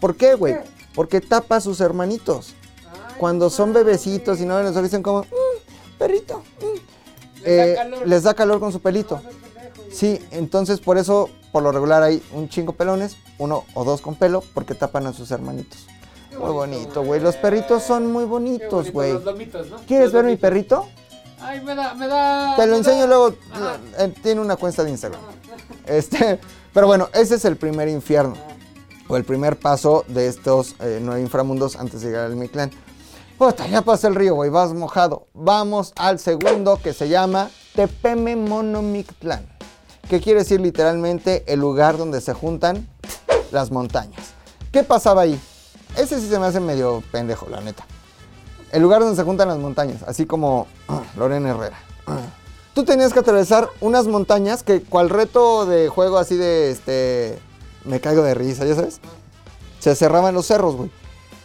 ¿Por 0.01 0.17
qué, 0.17 0.35
güey? 0.35 0.57
Porque 0.95 1.21
tapa 1.21 1.57
a 1.57 1.61
sus 1.61 1.81
hermanitos. 1.81 2.55
Cuando 3.19 3.49
son 3.51 3.73
bebecitos 3.73 4.41
y 4.41 4.45
no 4.45 4.63
les 4.63 4.81
dicen 4.83 5.03
como, 5.03 5.23
"Mm, 5.23 5.99
perrito. 5.99 6.43
mm", 6.61 7.45
Les 7.45 7.57
da 7.57 7.67
eh, 7.67 7.75
calor. 7.75 8.07
les 8.07 8.23
da 8.23 8.35
calor 8.35 8.61
con 8.61 8.73
su 8.73 8.81
pelito. 8.81 9.21
Sí, 9.93 10.21
entonces 10.33 10.81
por 10.81 10.99
eso, 10.99 11.31
por 11.53 11.63
lo 11.63 11.71
regular 11.71 12.03
hay 12.03 12.23
un 12.33 12.49
chingo 12.49 12.73
pelones, 12.73 13.17
uno 13.39 13.65
o 13.75 13.85
dos 13.85 14.01
con 14.01 14.17
pelo, 14.17 14.43
porque 14.53 14.75
tapan 14.75 15.07
a 15.07 15.13
sus 15.13 15.31
hermanitos. 15.31 15.87
Muy 16.39 16.51
bonito, 16.53 17.03
güey. 17.05 17.21
Los 17.21 17.37
perritos 17.37 17.83
son 17.83 18.11
muy 18.13 18.25
bonitos, 18.25 18.93
bonito, 18.93 19.21
güey. 19.23 19.85
¿Quieres 19.87 20.07
Los 20.07 20.13
ver 20.15 20.25
mi 20.25 20.37
perrito? 20.37 20.87
Ay, 21.41 21.61
me 21.63 21.75
da, 21.75 21.95
me 21.95 22.07
da. 22.09 22.55
Te 22.57 22.67
lo 22.67 22.77
enseño 22.77 23.03
da- 23.03 23.07
luego. 23.07 23.35
Ajá. 23.53 23.77
eh, 23.99 24.15
Tiene 24.23 24.41
una 24.41 24.57
cuenta 24.57 24.83
de 24.85 24.91
Instagram. 24.91 25.21
Este, 25.87 26.41
pero 26.73 26.87
bueno, 26.87 27.09
ese 27.13 27.35
es 27.37 27.45
el 27.45 27.57
primer 27.57 27.89
infierno. 27.89 28.35
O 29.09 29.17
el 29.17 29.25
primer 29.25 29.59
paso 29.59 30.05
de 30.09 30.29
estos 30.29 30.75
eh, 30.81 30.99
nueve 31.03 31.21
inframundos 31.21 31.77
antes 31.77 32.01
de 32.01 32.09
llegar 32.09 32.25
al 32.27 32.37
Mictlán. 32.37 32.71
Puta, 33.37 33.67
ya 33.67 33.83
pasó 33.83 34.09
el 34.09 34.15
río, 34.15 34.35
güey, 34.35 34.49
vas 34.49 34.73
mojado. 34.73 35.27
Vamos 35.35 35.93
al 35.97 36.19
segundo 36.19 36.79
que 36.83 36.93
se 36.95 37.09
llama 37.09 37.51
Tepeme 37.75 38.37
Monomictlán. 38.37 39.47
Que 40.09 40.21
quiere 40.21 40.41
decir 40.41 40.61
literalmente 40.61 41.45
el 41.47 41.61
lugar 41.61 41.99
donde 41.99 42.21
se 42.21 42.33
juntan 42.33 42.89
las 43.51 43.71
montañas. 43.71 44.21
¿Qué 44.73 44.83
pasaba 44.85 45.23
ahí? 45.23 45.39
Ese 45.97 46.21
sí 46.21 46.29
se 46.29 46.39
me 46.39 46.47
hace 46.47 46.61
medio 46.61 47.03
pendejo, 47.13 47.49
la 47.49 47.61
neta. 47.61 47.87
El 48.73 48.83
lugar 48.83 49.01
donde 49.01 49.17
se 49.17 49.23
juntan 49.23 49.49
las 49.49 49.59
montañas, 49.59 50.03
así 50.03 50.27
como 50.27 50.67
Lorena 51.17 51.51
Herrera. 51.51 51.79
Tú 52.75 52.85
tenías 52.85 53.13
que 53.13 53.21
atravesar 53.21 53.69
unas 53.81 54.07
montañas 54.07 54.65
que 54.65 54.83
cual 54.83 55.09
reto 55.09 55.65
de 55.65 55.89
juego 55.89 56.19
así 56.19 56.37
de 56.37 56.73
este 56.73 57.39
me 57.85 58.01
caigo 58.01 58.23
de 58.23 58.35
risa, 58.35 58.65
¿ya 58.65 58.75
sabes? 58.75 59.01
Se 59.79 59.95
cerraban 59.95 60.35
los 60.35 60.47
cerros, 60.47 60.75
güey. 60.75 60.91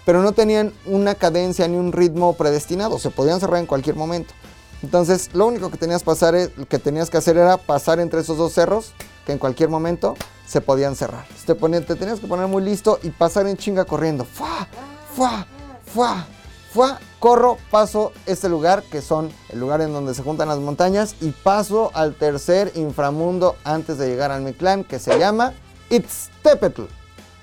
Pero 0.05 0.23
no 0.23 0.31
tenían 0.31 0.73
una 0.85 1.13
cadencia 1.13 1.67
ni 1.67 1.77
un 1.77 1.91
ritmo 1.91 2.33
predestinado, 2.33 2.97
se 2.97 3.11
podían 3.11 3.39
cerrar 3.39 3.59
en 3.59 3.67
cualquier 3.67 3.95
momento. 3.95 4.33
Entonces, 4.81 5.29
lo 5.33 5.45
único 5.45 5.69
que 5.69 5.77
tenías, 5.77 6.03
pasar, 6.03 6.35
que, 6.49 6.79
tenías 6.79 7.09
que 7.09 7.17
hacer 7.17 7.37
era 7.37 7.57
pasar 7.57 7.99
entre 7.99 8.21
esos 8.21 8.37
dos 8.37 8.53
cerros, 8.53 8.93
que 9.25 9.33
en 9.33 9.37
cualquier 9.37 9.69
momento 9.69 10.15
se 10.49 10.61
podían 10.61 10.95
cerrar. 10.95 11.27
Te, 11.45 11.53
ponías- 11.53 11.85
te 11.85 11.95
tenías 11.95 12.19
que 12.19 12.25
poner 12.25 12.47
muy 12.47 12.63
listo 12.63 12.99
y 13.03 13.11
pasar 13.11 13.45
en 13.45 13.55
chinga 13.55 13.85
corriendo. 13.85 14.25
¡Fua! 14.25 14.67
¡Fua! 15.15 15.45
¡Fua! 15.93 16.25
¡Fua! 16.73 16.99
Corro, 17.19 17.57
paso 17.69 18.13
este 18.25 18.49
lugar, 18.49 18.81
que 18.83 19.01
son 19.01 19.29
el 19.49 19.59
lugar 19.59 19.81
en 19.81 19.93
donde 19.93 20.13
se 20.15 20.23
juntan 20.23 20.47
las 20.47 20.57
montañas, 20.57 21.15
y 21.21 21.31
paso 21.31 21.91
al 21.93 22.15
tercer 22.15 22.71
inframundo 22.75 23.57
antes 23.63 23.97
de 23.97 24.07
llegar 24.07 24.31
al 24.31 24.41
Mictlán, 24.41 24.83
que 24.85 24.97
se 24.99 25.19
llama 25.19 25.53
Itztepetl. 25.89 26.83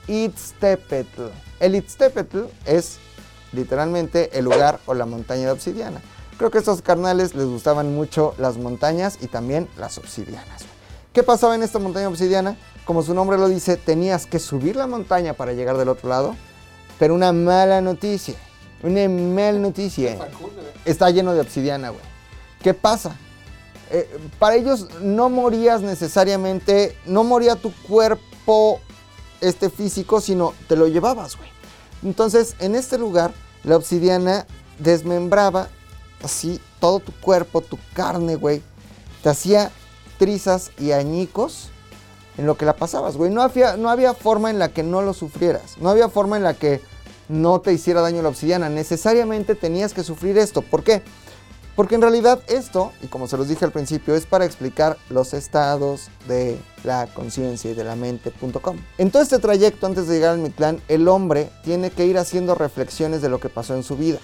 Itztepetl. 0.09 1.23
El 1.61 1.75
Itztepetl 1.77 2.45
es 2.65 2.97
literalmente 3.53 4.37
el 4.39 4.47
lugar 4.47 4.81
o 4.87 4.95
la 4.95 5.07
montaña 5.07 5.45
de 5.47 5.51
obsidiana. 5.53 6.01
Creo 6.39 6.51
que 6.51 6.59
a 6.59 6.61
estos 6.61 6.83
carnales 6.83 7.35
les 7.35 7.47
gustaban 7.47 7.95
mucho 7.95 8.35
las 8.39 8.57
montañas 8.57 9.19
y 9.21 9.27
también 9.29 9.69
las 9.77 9.97
obsidianas. 9.99 10.63
¿Qué 11.13 11.23
pasaba 11.23 11.55
en 11.55 11.63
esta 11.63 11.79
montaña 11.79 12.09
obsidiana? 12.09 12.57
Como 12.87 13.03
su 13.03 13.15
nombre 13.15 13.37
lo 13.37 13.49
dice, 13.49 13.77
tenías 13.77 14.27
que 14.27 14.39
subir 14.39 14.77
la 14.77 14.87
montaña 14.87 15.35
para 15.35 15.53
llegar 15.53 15.77
del 15.77 15.89
otro 15.89 16.09
lado, 16.09 16.37
pero 17.01 17.15
una 17.17 17.33
mala 17.33 17.81
noticia, 17.81 18.37
una 18.81 19.09
mala 19.09 19.59
noticia. 19.59 20.17
Está 20.85 21.11
lleno 21.11 21.35
de 21.35 21.41
obsidiana, 21.41 21.91
güey. 21.91 22.03
¿Qué 22.63 22.75
pasa? 22.75 23.17
Eh, 23.91 24.09
para 24.39 24.55
ellos 24.55 24.87
no 25.01 25.29
morías 25.29 25.83
necesariamente, 25.83 26.97
no 27.07 27.25
moría 27.25 27.57
tu 27.57 27.73
cuerpo 27.89 28.81
este 29.41 29.69
físico, 29.69 30.21
sino 30.21 30.55
te 30.69 30.77
lo 30.77 30.87
llevabas, 30.87 31.37
güey. 31.37 31.51
Entonces, 32.05 32.55
en 32.61 32.77
este 32.77 32.99
lugar, 32.99 33.33
la 33.65 33.77
obsidiana 33.77 34.47
desmembraba 34.79 35.71
así 36.23 36.61
todo 36.79 37.01
tu 37.01 37.11
cuerpo, 37.21 37.63
tu 37.63 37.81
carne, 37.95 38.37
güey. 38.37 38.63
Te 39.25 39.31
hacía 39.31 39.73
trizas 40.19 40.71
y 40.79 40.93
añicos 40.93 41.71
en 42.39 42.47
lo 42.47 42.57
que 42.57 42.67
la 42.67 42.77
pasabas, 42.77 43.17
güey. 43.17 43.31
No 43.31 43.43
había, 43.43 43.77
no 43.77 43.91
había 43.91 44.15
forma 44.15 44.51
en 44.51 44.59
la 44.59 44.69
que 44.69 44.83
no 44.83 45.03
lo 45.03 45.15
sufrieras. 45.15 45.79
No 45.81 45.89
había 45.89 46.09
forma 46.09 46.37
en 46.37 46.43
la 46.43 46.55
que 46.55 46.81
no 47.29 47.61
te 47.61 47.73
hiciera 47.73 48.01
daño 48.01 48.23
la 48.23 48.29
obsidiana. 48.29 48.69
Necesariamente 48.69 49.55
tenías 49.55 49.95
que 49.95 50.03
sufrir 50.03 50.39
esto. 50.39 50.63
¿Por 50.63 50.85
qué? 50.85 51.03
Porque 51.77 51.95
en 51.95 52.01
realidad 52.01 52.41
esto, 52.47 52.93
y 53.03 53.07
como 53.09 53.29
se 53.29 53.37
los 53.37 53.49
dije 53.49 53.67
al 53.67 53.71
principio, 53.71 54.15
es 54.15 54.25
para 54.25 54.47
explicar 54.47 54.97
los 55.11 55.35
estados 55.35 56.09
de 56.27 56.59
la 56.85 57.07
conciencia 57.07 57.71
y 57.71 57.75
de 57.75 57.85
la 57.85 57.97
mente.com. 57.97 58.79
En 58.97 59.11
todo 59.11 59.23
este 59.23 59.39
trayecto 59.39 59.87
antes 59.87 60.07
de 60.07 60.15
llegar 60.15 60.31
al 60.31 60.39
Mictlán, 60.39 60.81
el 60.89 61.07
hombre 61.07 61.51
tiene 61.65 61.91
que 61.91 62.07
ir 62.07 62.17
haciendo 62.17 62.55
reflexiones 62.55 63.21
de 63.21 63.29
lo 63.29 63.41
que 63.41 63.51
pasó 63.51 63.75
en 63.75 63.83
su 63.83 63.95
vida. 63.95 64.19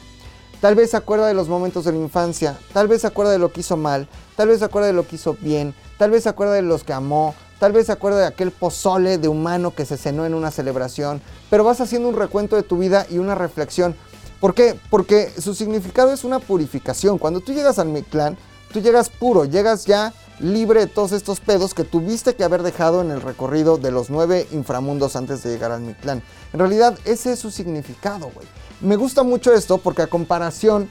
Tal 0.63 0.77
vez 0.77 0.93
se 0.93 0.97
acuerda 0.97 1.27
de 1.27 1.35
los 1.35 1.49
momentos 1.49 1.85
de 1.85 1.93
la 1.93 1.99
infancia, 1.99 2.57
tal 2.73 2.89
vez 2.89 3.03
se 3.03 3.09
acuerda 3.09 3.33
de 3.33 3.39
lo 3.39 3.53
que 3.53 3.61
hizo 3.61 3.77
mal, 3.77 4.09
tal 4.35 4.49
vez 4.49 4.61
se 4.61 4.65
acuerda 4.65 4.87
de 4.87 4.95
lo 4.95 5.07
que 5.07 5.17
hizo 5.17 5.37
bien, 5.41 5.75
tal 5.99 6.13
vez 6.13 6.23
se 6.23 6.29
acuerda 6.29 6.55
de 6.55 6.63
los 6.63 6.85
que 6.85 6.93
amó, 6.93 7.35
tal 7.63 7.71
vez 7.71 7.87
se 7.87 7.93
acuerda 7.93 8.19
de 8.19 8.27
aquel 8.27 8.51
pozole 8.51 9.19
de 9.19 9.29
humano 9.29 9.73
que 9.73 9.87
se 9.87 9.97
cenó 9.97 10.27
en 10.27 10.35
una 10.35 10.51
celebración, 10.51 11.23
pero 11.49 11.63
vas 11.63 11.81
haciendo 11.81 12.09
un 12.09 12.17
recuento 12.17 12.57
de 12.57 12.65
tu 12.65 12.77
vida 12.77 13.07
y 13.09 13.19
una 13.19 13.37
reflexión. 13.37 13.95
¿Por 14.41 14.53
qué? 14.53 14.77
Porque 14.91 15.31
su 15.39 15.55
significado 15.55 16.13
es 16.13 16.25
una 16.25 16.41
purificación. 16.41 17.19
Cuando 17.19 17.39
tú 17.39 17.53
llegas 17.53 17.79
al 17.79 17.87
Mictlán, 17.87 18.37
tú 18.73 18.81
llegas 18.81 19.11
puro, 19.11 19.45
llegas 19.45 19.85
ya 19.85 20.13
libre 20.41 20.81
de 20.81 20.87
todos 20.89 21.13
estos 21.13 21.39
pedos 21.39 21.73
que 21.73 21.85
tuviste 21.85 22.35
que 22.35 22.43
haber 22.43 22.65
dejado 22.65 23.01
en 23.01 23.13
el 23.13 23.21
recorrido 23.21 23.79
de 23.79 23.93
los 23.93 24.11
nueve 24.11 24.49
inframundos 24.51 25.15
antes 25.15 25.45
de 25.45 25.51
llegar 25.51 25.71
al 25.71 25.83
Mictlán. 25.83 26.21
En 26.53 26.59
realidad, 26.59 26.99
ese 27.05 27.31
es 27.31 27.39
su 27.39 27.53
significado, 27.53 28.29
güey. 28.35 28.49
Me 28.81 28.97
gusta 28.97 29.23
mucho 29.23 29.55
esto 29.55 29.79
porque 29.79 30.03
a 30.03 30.09
comparación 30.09 30.91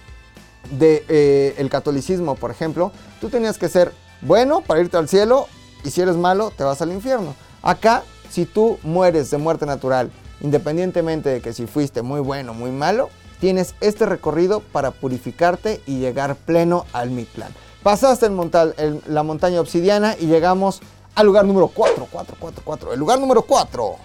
de 0.79 1.03
eh, 1.09 1.53
el 1.57 1.69
catolicismo, 1.69 2.35
por 2.35 2.49
ejemplo, 2.49 2.93
tú 3.19 3.27
tenías 3.27 3.57
que 3.57 3.67
ser 3.67 3.91
bueno 4.21 4.61
para 4.61 4.79
irte 4.79 4.95
al 4.95 5.09
cielo 5.09 5.49
y 5.83 5.91
si 5.91 6.01
eres 6.01 6.15
malo 6.15 6.51
te 6.55 6.63
vas 6.63 6.81
al 6.81 6.91
infierno. 6.91 7.35
Acá, 7.61 8.03
si 8.29 8.45
tú 8.45 8.79
mueres 8.83 9.29
de 9.31 9.37
muerte 9.37 9.65
natural, 9.65 10.11
independientemente 10.41 11.29
de 11.29 11.41
que 11.41 11.53
si 11.53 11.67
fuiste 11.67 12.01
muy 12.01 12.19
bueno 12.19 12.51
o 12.51 12.55
muy 12.55 12.71
malo, 12.71 13.09
tienes 13.39 13.75
este 13.81 14.05
recorrido 14.05 14.59
para 14.59 14.91
purificarte 14.91 15.81
y 15.85 15.99
llegar 15.99 16.35
pleno 16.35 16.85
al 16.93 17.09
Mictlán. 17.09 17.53
Pasaste 17.83 18.27
el 18.27 19.01
la 19.07 19.23
montaña 19.23 19.59
obsidiana 19.59 20.15
y 20.19 20.27
llegamos 20.27 20.81
al 21.15 21.25
lugar 21.25 21.45
número 21.45 21.67
4, 21.67 22.07
4, 22.11 22.35
4, 22.39 22.61
4. 22.63 22.93
El 22.93 22.99
lugar 22.99 23.19
número 23.19 23.41
4, 23.41 23.95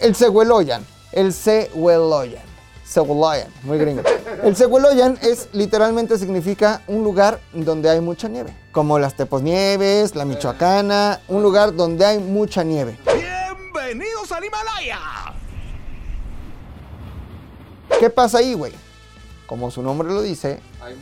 el 0.00 0.14
Sehueloyan. 0.14 0.86
El 1.12 1.32
Sehueloyan. 1.32 2.42
Sehueloyan, 2.88 3.48
muy 3.64 3.76
gringo. 3.76 4.02
El 4.42 4.56
Sehueloyan 4.56 5.18
es 5.20 5.50
literalmente 5.52 6.16
significa 6.16 6.80
un 6.86 7.04
lugar 7.04 7.38
donde 7.52 7.90
hay 7.90 8.00
mucha 8.00 8.28
nieve. 8.28 8.56
Como 8.72 8.98
las 8.98 9.14
Tepos 9.14 9.42
Nieves, 9.42 10.16
la 10.16 10.24
Michoacana, 10.24 11.20
un 11.28 11.42
lugar 11.42 11.74
donde 11.74 12.06
hay 12.06 12.18
mucha 12.18 12.64
nieve. 12.64 12.96
¡Bienvenidos 13.04 14.32
al 14.32 14.42
Himalaya! 14.42 14.98
¿Qué 18.00 18.08
pasa 18.08 18.38
ahí, 18.38 18.54
güey? 18.54 18.72
Como 19.46 19.70
su 19.70 19.82
nombre 19.82 20.08
lo 20.08 20.22
dice, 20.22 20.60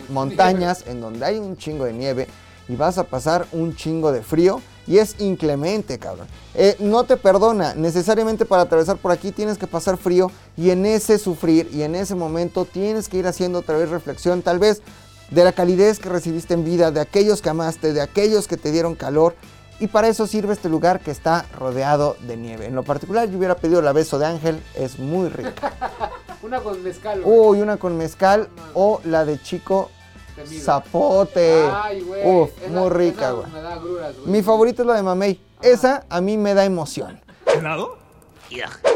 montañas 0.09 0.89
en 0.89 1.01
donde 1.01 1.25
hay 1.25 1.39
un 1.39 1.57
chingo 1.57 1.85
de 1.85 1.93
nieve 1.93 2.27
y 2.69 2.75
vas 2.75 2.99
a 2.99 3.05
pasar 3.05 3.47
un 3.53 3.77
chingo 3.77 4.11
de 4.11 4.23
frío 4.23 4.61
y 4.87 4.99
es 4.99 5.17
inclemente, 5.19 5.99
cabrón. 5.99 6.27
Eh, 6.55 6.77
no 6.79 7.05
te 7.05 7.17
perdona, 7.17 7.75
necesariamente 7.75 8.45
para 8.45 8.63
atravesar 8.63 8.97
por 8.97 9.13
aquí 9.13 9.33
tienes 9.33 9.59
que 9.59 9.67
pasar 9.67 9.97
frío 9.97 10.31
y 10.57 10.71
en 10.71 10.87
ese 10.87 11.19
sufrir 11.19 11.69
y 11.73 11.83
en 11.83 11.95
ese 11.95 12.15
momento 12.15 12.65
tienes 12.65 13.09
que 13.09 13.19
ir 13.19 13.27
haciendo 13.27 13.59
otra 13.59 13.77
vez 13.77 13.91
reflexión, 13.91 14.43
tal 14.43 14.59
vez 14.59 14.83
de 15.31 15.45
la 15.45 15.53
calidez 15.53 15.99
que 15.99 16.09
recibiste 16.09 16.55
en 16.55 16.65
vida, 16.65 16.91
de 16.91 17.01
aquellos 17.01 17.43
que 17.43 17.51
amaste, 17.51 17.93
de 17.93 18.01
aquellos 18.01 18.47
que 18.47 18.57
te 18.57 18.71
dieron 18.71 18.95
calor. 18.95 19.35
Y 19.79 19.89
para 19.89 20.09
eso 20.09 20.27
sirve 20.27 20.55
este 20.55 20.71
lugar 20.71 21.01
que 21.01 21.11
está 21.11 21.45
rodeado 21.59 22.17
de 22.27 22.39
nieve. 22.39 22.65
En 22.65 22.75
lo 22.75 22.83
particular 22.83 23.29
yo 23.29 23.37
hubiera 23.37 23.57
pedido 23.57 23.83
la 23.83 23.93
beso 23.93 24.19
de 24.19 24.25
ángel, 24.25 24.63
es 24.75 24.99
muy 24.99 25.29
rica. 25.29 25.73
Una 26.43 26.61
con 26.61 26.83
mezcal. 26.83 27.23
Uy, 27.25 27.61
una 27.61 27.77
con 27.77 27.97
mezcal 27.97 28.49
o 28.73 29.01
la 29.05 29.25
de 29.25 29.41
chico 29.43 29.91
Temido. 30.37 30.65
zapote. 30.65 31.69
Ay, 31.73 32.01
güey. 32.03 32.23
Uf, 32.43 32.51
esa- 32.63 32.71
muy 32.71 32.91
rica, 32.91 33.31
güey. 33.33 33.51
Me 33.51 33.61
da 33.61 33.73
agruras, 33.75 34.15
güey. 34.17 34.29
Mi 34.31 34.41
favorita 34.43 34.83
es 34.83 34.87
la 34.89 34.95
de 34.95 35.03
mamey. 35.03 35.41
Esa 35.63 36.05
a 36.09 36.21
mí 36.21 36.37
me 36.37 36.55
da 36.55 36.65
emoción. 36.65 37.21
¿Helado? 37.47 37.97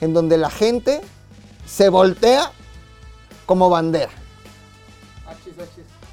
en 0.00 0.12
donde 0.12 0.36
la 0.36 0.50
gente 0.50 1.00
se 1.66 1.88
voltea 1.88 2.52
como 3.46 3.70
bandera. 3.70 4.10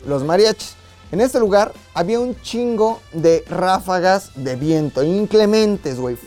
Los 0.05 0.23
mariachis. 0.23 0.75
En 1.11 1.21
este 1.21 1.39
lugar 1.39 1.71
había 1.93 2.19
un 2.19 2.39
chingo 2.41 2.99
de 3.11 3.45
ráfagas 3.47 4.31
de 4.35 4.55
viento, 4.55 5.03
inclementes, 5.03 5.99
güey. 5.99 6.17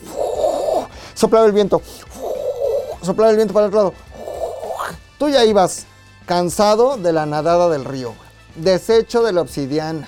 Soplaba 1.13 1.45
el 1.45 1.51
viento. 1.51 1.81
Soplaba 3.01 3.31
el 3.31 3.35
viento 3.35 3.53
para 3.53 3.65
el 3.65 3.69
otro 3.69 3.79
lado. 3.79 3.93
Tú 5.17 5.29
ya 5.29 5.43
ibas 5.43 5.85
cansado 6.25 6.97
de 6.97 7.11
la 7.11 7.25
nadada 7.25 7.69
del 7.69 7.83
río, 7.83 8.13
güey. 8.15 8.29
Deshecho 8.55 9.23
de 9.23 9.33
la 9.33 9.41
obsidiana. 9.41 10.07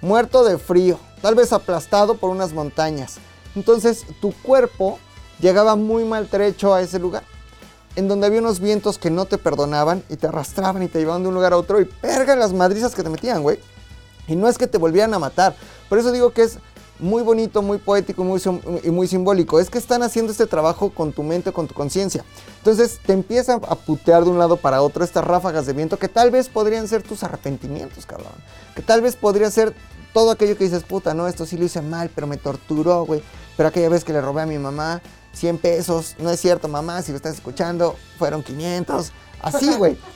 Muerto 0.00 0.44
de 0.44 0.58
frío. 0.58 0.98
Tal 1.22 1.34
vez 1.34 1.52
aplastado 1.52 2.16
por 2.16 2.30
unas 2.30 2.52
montañas. 2.52 3.18
Entonces 3.54 4.04
tu 4.20 4.32
cuerpo 4.42 4.98
llegaba 5.40 5.76
muy 5.76 6.04
maltrecho 6.04 6.74
a 6.74 6.82
ese 6.82 6.98
lugar 6.98 7.22
en 7.96 8.08
donde 8.08 8.26
había 8.26 8.40
unos 8.40 8.60
vientos 8.60 8.98
que 8.98 9.10
no 9.10 9.24
te 9.24 9.38
perdonaban 9.38 10.02
y 10.08 10.16
te 10.16 10.28
arrastraban 10.28 10.82
y 10.82 10.88
te 10.88 10.98
llevaban 10.98 11.22
de 11.22 11.28
un 11.28 11.34
lugar 11.34 11.52
a 11.52 11.56
otro 11.56 11.80
y 11.80 11.86
perga 11.86 12.36
las 12.36 12.52
madrizas 12.52 12.94
que 12.94 13.02
te 13.02 13.10
metían, 13.10 13.42
güey. 13.42 13.58
Y 14.28 14.36
no 14.36 14.48
es 14.48 14.58
que 14.58 14.66
te 14.66 14.78
volvieran 14.78 15.14
a 15.14 15.18
matar. 15.18 15.56
Por 15.88 15.98
eso 15.98 16.12
digo 16.12 16.30
que 16.30 16.42
es 16.42 16.58
muy 16.98 17.22
bonito, 17.22 17.62
muy 17.62 17.78
poético 17.78 18.24
muy, 18.24 18.40
y 18.82 18.90
muy 18.90 19.06
simbólico. 19.08 19.60
Es 19.60 19.70
que 19.70 19.78
están 19.78 20.02
haciendo 20.02 20.32
este 20.32 20.46
trabajo 20.46 20.90
con 20.90 21.12
tu 21.12 21.22
mente, 21.22 21.52
con 21.52 21.66
tu 21.66 21.74
conciencia. 21.74 22.24
Entonces 22.58 23.00
te 23.04 23.12
empiezan 23.12 23.60
a 23.68 23.74
putear 23.74 24.24
de 24.24 24.30
un 24.30 24.38
lado 24.38 24.56
para 24.56 24.82
otro 24.82 25.04
estas 25.04 25.24
ráfagas 25.24 25.66
de 25.66 25.72
viento 25.72 25.98
que 25.98 26.08
tal 26.08 26.30
vez 26.30 26.48
podrían 26.48 26.88
ser 26.88 27.02
tus 27.02 27.22
arrepentimientos, 27.22 28.06
cabrón. 28.06 28.32
Que 28.74 28.82
tal 28.82 29.00
vez 29.00 29.16
podría 29.16 29.50
ser 29.50 29.74
todo 30.12 30.30
aquello 30.30 30.56
que 30.56 30.64
dices, 30.64 30.82
puta, 30.82 31.14
no, 31.14 31.28
esto 31.28 31.46
sí 31.46 31.56
lo 31.56 31.64
hice 31.64 31.82
mal, 31.82 32.10
pero 32.14 32.26
me 32.26 32.36
torturó, 32.36 33.04
güey. 33.04 33.22
Pero 33.56 33.68
aquella 33.68 33.88
vez 33.88 34.04
que 34.04 34.12
le 34.12 34.20
robé 34.20 34.42
a 34.42 34.46
mi 34.46 34.58
mamá 34.58 35.02
100 35.36 35.58
pesos, 35.58 36.16
no 36.18 36.30
es 36.30 36.40
cierto, 36.40 36.66
mamá, 36.68 37.02
si 37.02 37.12
lo 37.12 37.16
estás 37.16 37.34
escuchando, 37.34 37.96
fueron 38.18 38.42
500. 38.42 39.12
Así, 39.42 39.72
güey. 39.74 39.96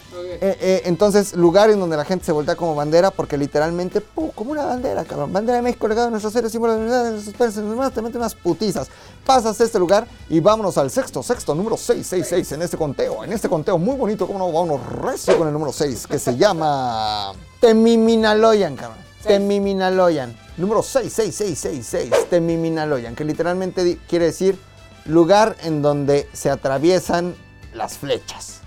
Eh, 0.42 0.56
eh, 0.60 0.82
entonces, 0.86 1.34
lugares 1.34 1.78
donde 1.78 1.96
la 1.96 2.04
gente 2.04 2.24
se 2.24 2.32
voltea 2.32 2.56
como 2.56 2.74
bandera, 2.74 3.10
porque 3.10 3.38
literalmente, 3.38 4.00
¡pum! 4.00 4.30
como 4.34 4.52
una 4.52 4.64
bandera, 4.64 5.04
cabrón. 5.04 5.32
Bandera 5.32 5.56
de 5.56 5.62
México, 5.62 5.86
legado 5.86 6.06
de 6.06 6.10
nuestros 6.10 6.32
seres, 6.32 6.50
símbolo 6.50 6.74
de 6.74 6.80
unidad, 6.80 7.04
de 7.04 7.10
nuestros 7.12 7.36
padres, 7.36 7.54
de 7.54 7.62
nuestros 7.62 7.92
te 7.92 8.02
mete 8.02 8.18
unas 8.18 8.34
putizas. 8.34 8.88
Pasas 9.24 9.60
a 9.60 9.64
este 9.64 9.78
lugar 9.78 10.06
y 10.28 10.40
vámonos 10.40 10.78
al 10.78 10.90
sexto, 10.90 11.22
sexto, 11.22 11.54
número 11.54 11.76
666 11.76 12.52
en 12.52 12.62
este 12.62 12.76
conteo. 12.76 13.22
En 13.24 13.32
este 13.32 13.48
conteo 13.48 13.78
muy 13.78 13.96
bonito, 13.96 14.26
como 14.26 14.38
no, 14.40 14.52
vámonos 14.52 14.86
recio 15.00 15.36
con 15.38 15.46
el 15.46 15.52
número 15.52 15.72
6, 15.72 16.06
que 16.06 16.18
se 16.18 16.36
llama 16.36 17.32
Temiminaloyan, 17.60 18.76
cabrón. 18.76 18.98
Temiminaloyan. 19.22 20.36
Número 20.56 20.82
66666, 20.82 22.30
Temiminaloyan, 22.30 23.14
que 23.14 23.24
literalmente 23.24 23.98
quiere 24.08 24.26
decir 24.26 24.58
lugar 25.04 25.56
en 25.62 25.82
donde 25.82 26.28
se 26.32 26.50
atraviesan 26.50 27.34
las 27.74 27.98
flechas. 27.98 28.60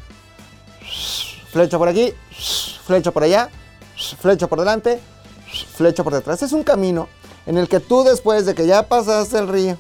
Flecha 1.52 1.78
por 1.78 1.88
aquí, 1.88 2.14
flecha 2.86 3.12
por 3.12 3.24
allá, 3.24 3.50
flecha 4.20 4.48
por 4.48 4.60
delante, 4.60 5.00
flecha 5.76 6.04
por 6.04 6.14
detrás. 6.14 6.42
Es 6.42 6.52
un 6.52 6.64
camino 6.64 7.08
en 7.46 7.58
el 7.58 7.68
que 7.68 7.80
tú 7.80 8.04
después 8.04 8.46
de 8.46 8.56
que 8.56 8.66
ya 8.66 8.88
pasaste 8.88 9.38
el 9.38 9.48
río, 9.48 9.78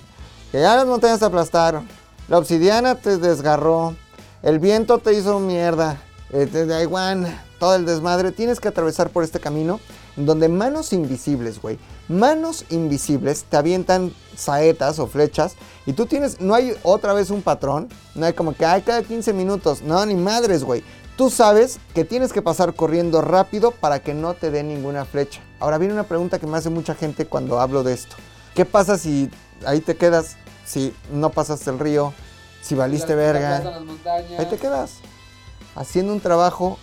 que 0.51 0.61
ya 0.61 0.75
las 0.75 0.85
montañas 0.85 1.19
te 1.19 1.25
aplastaron, 1.25 1.87
la 2.27 2.37
obsidiana 2.37 2.95
te 2.95 3.17
desgarró, 3.17 3.95
el 4.43 4.59
viento 4.59 4.99
te 4.99 5.13
hizo 5.13 5.39
mierda, 5.39 6.01
eh, 6.31 6.47
te 6.51 6.65
da 6.65 6.81
igual, 6.81 7.41
todo 7.59 7.75
el 7.75 7.85
desmadre, 7.85 8.31
tienes 8.31 8.59
que 8.59 8.67
atravesar 8.67 9.09
por 9.09 9.23
este 9.23 9.39
camino 9.39 9.79
donde 10.15 10.47
manos 10.47 10.93
invisibles, 10.93 11.61
güey, 11.61 11.79
manos 12.07 12.65
invisibles 12.69 13.45
te 13.45 13.57
avientan 13.57 14.13
saetas 14.35 14.99
o 14.99 15.07
flechas 15.07 15.55
y 15.85 15.93
tú 15.93 16.05
tienes, 16.05 16.39
no 16.39 16.53
hay 16.53 16.75
otra 16.83 17.13
vez 17.13 17.29
un 17.29 17.41
patrón, 17.41 17.89
no 18.15 18.25
hay 18.25 18.33
como 18.33 18.53
que 18.55 18.65
hay 18.65 18.81
cada 18.81 19.03
15 19.03 19.33
minutos, 19.33 19.81
no, 19.81 20.05
ni 20.05 20.15
madres, 20.15 20.63
güey. 20.63 20.83
Tú 21.17 21.29
sabes 21.29 21.79
que 21.93 22.05
tienes 22.05 22.33
que 22.33 22.41
pasar 22.41 22.73
corriendo 22.73 23.21
rápido 23.21 23.71
para 23.71 23.99
que 24.01 24.15
no 24.15 24.33
te 24.33 24.49
dé 24.49 24.63
ninguna 24.63 25.05
flecha. 25.05 25.41
Ahora 25.59 25.77
viene 25.77 25.93
una 25.93 26.03
pregunta 26.03 26.39
que 26.39 26.47
me 26.47 26.57
hace 26.57 26.71
mucha 26.71 26.95
gente 26.95 27.27
cuando 27.27 27.59
hablo 27.59 27.83
de 27.83 27.93
esto. 27.93 28.15
¿Qué 28.55 28.65
pasa 28.65 28.97
si 28.97 29.29
ahí 29.63 29.79
te 29.79 29.95
quedas, 29.95 30.37
si 30.65 30.93
no 31.11 31.29
pasaste 31.29 31.69
el 31.69 31.77
río, 31.77 32.13
si 32.61 32.73
valiste 32.73 33.13
verga? 33.13 33.61
plazas, 33.61 33.73
las 33.73 33.85
montañas. 33.85 34.39
Ahí 34.39 34.45
te 34.47 34.57
quedas. 34.57 34.93
Haciendo 35.75 36.13
un 36.13 36.19
trabajo 36.19 36.79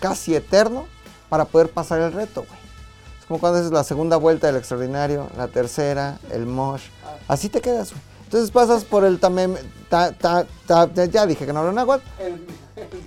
casi 0.00 0.34
eterno 0.34 0.86
para 1.28 1.44
poder 1.44 1.70
pasar 1.70 2.00
el 2.00 2.12
reto, 2.12 2.46
güey. 2.48 2.63
Es 3.24 3.28
como 3.28 3.40
cuando 3.40 3.58
haces 3.58 3.72
la 3.72 3.84
segunda 3.84 4.18
vuelta 4.18 4.48
del 4.48 4.56
extraordinario, 4.56 5.28
la 5.34 5.48
tercera, 5.48 6.18
el 6.30 6.44
mosh. 6.44 6.82
Así 7.26 7.48
te 7.48 7.62
quedas, 7.62 7.92
güey. 7.92 8.02
Entonces 8.24 8.50
pasas 8.50 8.84
por 8.84 9.02
el 9.02 9.18
tamem, 9.18 9.56
ta, 9.88 10.12
ta, 10.12 10.44
ta, 10.66 10.86
ya 11.06 11.24
dije 11.24 11.46
que 11.46 11.52
no 11.54 11.60
hablo 11.60 11.72
náhuatl. 11.72 12.04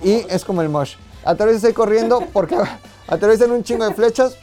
Y 0.04 0.26
es 0.28 0.44
como 0.44 0.64
el 0.64 0.70
mosh. 0.70 0.96
Atraviesas 1.24 1.66
ahí 1.66 1.74
corriendo 1.74 2.24
porque 2.34 2.56
Atraviesan 3.08 3.52
un 3.52 3.64
chingo 3.64 3.86
de 3.86 3.94
flechas 3.94 4.36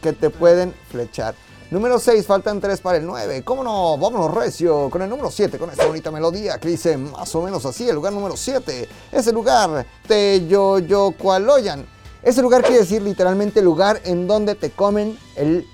que 0.00 0.14
te 0.14 0.30
pueden 0.30 0.74
flechar. 0.90 1.34
Número 1.70 2.00
6, 2.00 2.26
faltan 2.26 2.58
3 2.58 2.80
para 2.80 2.96
el 2.96 3.06
9. 3.06 3.44
¿Cómo 3.44 3.62
no? 3.62 3.98
Vámonos 3.98 4.34
recio 4.34 4.88
con 4.88 5.02
el 5.02 5.10
número 5.10 5.30
7, 5.30 5.58
con 5.58 5.68
esta 5.68 5.84
bonita 5.84 6.10
melodía 6.10 6.58
que 6.58 6.68
dice 6.68 6.96
más 6.96 7.34
o 7.34 7.42
menos 7.42 7.66
así. 7.66 7.86
El 7.86 7.96
lugar 7.96 8.14
número 8.14 8.34
7 8.34 8.88
es 9.12 9.26
el 9.26 9.34
lugar 9.34 9.84
Teyoyocualoyan. 10.08 11.99
Ese 12.22 12.42
lugar 12.42 12.62
quiere 12.62 12.78
decir 12.80 13.02
literalmente 13.02 13.62
lugar 13.62 14.00
en 14.04 14.26
donde 14.26 14.54
te 14.54 14.70
comen 14.70 15.18
el... 15.36 15.66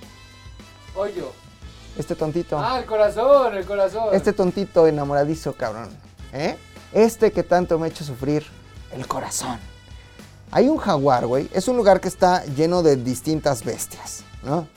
Hoyo. 0.94 1.32
Este 1.98 2.14
tontito. 2.14 2.58
Ah, 2.58 2.78
el 2.78 2.86
corazón, 2.86 3.54
el 3.56 3.64
corazón. 3.64 4.08
Este 4.12 4.32
tontito 4.32 4.86
enamoradizo, 4.86 5.54
cabrón. 5.54 5.88
¿Eh? 6.32 6.56
Este 6.92 7.32
que 7.32 7.42
tanto 7.42 7.78
me 7.78 7.86
ha 7.86 7.88
hecho 7.90 8.04
sufrir. 8.04 8.46
El 8.92 9.06
corazón. 9.06 9.58
Hay 10.50 10.68
un 10.68 10.76
jaguar, 10.76 11.26
güey. 11.26 11.48
Es 11.52 11.68
un 11.68 11.76
lugar 11.76 12.00
que 12.00 12.08
está 12.08 12.44
lleno 12.44 12.82
de 12.82 12.96
distintas 12.96 13.64
bestias, 13.64 14.22
¿no? 14.42 14.68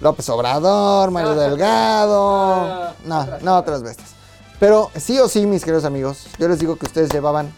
López 0.00 0.28
Obrador, 0.28 1.10
Mario 1.10 1.34
Delgado. 1.34 2.62
Ah, 2.62 2.94
No, 3.04 3.26
no 3.42 3.56
otras 3.56 3.82
bestias. 3.82 4.10
Pero 4.58 4.90
sí 4.96 5.18
o 5.18 5.28
sí, 5.28 5.46
mis 5.46 5.64
queridos 5.64 5.84
amigos, 5.84 6.26
yo 6.38 6.46
les 6.48 6.58
digo 6.58 6.76
que 6.76 6.86
ustedes 6.86 7.10
llevaban 7.10 7.52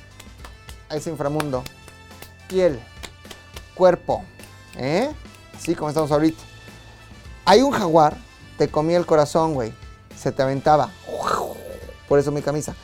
a 0.88 0.96
ese 0.96 1.10
inframundo 1.10 1.62
piel, 2.48 2.80
cuerpo, 3.74 4.24
¿eh? 4.76 5.10
Así 5.56 5.74
como 5.74 5.88
estamos 5.88 6.10
ahorita. 6.10 6.42
Hay 7.44 7.62
un 7.62 7.72
jaguar, 7.72 8.16
te 8.58 8.68
comía 8.68 8.96
el 8.96 9.06
corazón, 9.06 9.54
güey. 9.54 9.72
Se 10.16 10.32
te 10.32 10.42
aventaba. 10.42 10.90
Por 12.08 12.18
eso 12.18 12.30
mi 12.30 12.42
camisa. 12.42 12.74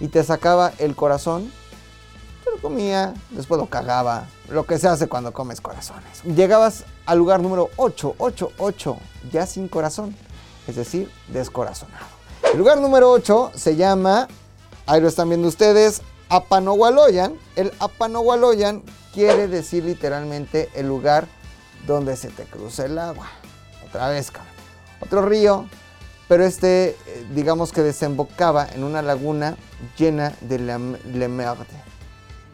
Y 0.00 0.08
te 0.08 0.22
sacaba 0.24 0.72
el 0.78 0.94
corazón. 0.96 1.52
Te 2.44 2.50
lo 2.50 2.60
comía, 2.60 3.14
después 3.30 3.60
lo 3.60 3.66
cagaba. 3.66 4.26
Lo 4.48 4.66
que 4.66 4.78
se 4.78 4.88
hace 4.88 5.08
cuando 5.08 5.32
comes 5.32 5.60
corazones. 5.60 6.22
Llegabas 6.24 6.84
al 7.06 7.18
lugar 7.18 7.40
número 7.40 7.70
8, 7.76 8.16
8, 8.18 8.52
8, 8.58 8.96
ya 9.32 9.46
sin 9.46 9.68
corazón. 9.68 10.16
Es 10.66 10.76
decir, 10.76 11.10
descorazonado. 11.28 12.06
El 12.52 12.58
lugar 12.58 12.78
número 12.78 13.10
8 13.10 13.52
se 13.54 13.76
llama, 13.76 14.28
ahí 14.86 15.00
lo 15.00 15.08
están 15.08 15.28
viendo 15.28 15.48
ustedes, 15.48 16.02
Apanohualoyan. 16.28 17.34
El 17.56 17.72
Apanohualoyan 17.80 18.82
quiere 19.14 19.46
decir 19.48 19.84
literalmente 19.84 20.68
el 20.74 20.88
lugar 20.88 21.26
donde 21.86 22.16
se 22.16 22.28
te 22.30 22.44
cruza 22.44 22.84
el 22.84 22.98
agua. 22.98 23.28
Otra 23.86 24.08
vez, 24.08 24.30
cabrón. 24.30 24.52
Otro 25.00 25.22
río, 25.22 25.66
pero 26.28 26.44
este, 26.44 26.90
eh, 27.06 27.26
digamos 27.34 27.72
que 27.72 27.82
desembocaba 27.82 28.66
en 28.66 28.82
una 28.84 29.02
laguna 29.02 29.56
llena 29.96 30.34
de 30.40 30.58
lem- 30.60 31.00
lemerde. 31.04 31.66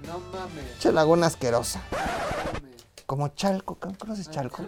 No 0.07 0.19
mames. 0.33 0.79
Che 0.79 0.93
laguna 0.93 1.27
asquerosa. 1.29 1.81
mames. 1.93 2.85
Como 3.07 3.29
Chalco, 3.29 3.77
cabrón. 3.77 3.99
¿Conoces 3.99 4.31
Chalco? 4.31 4.65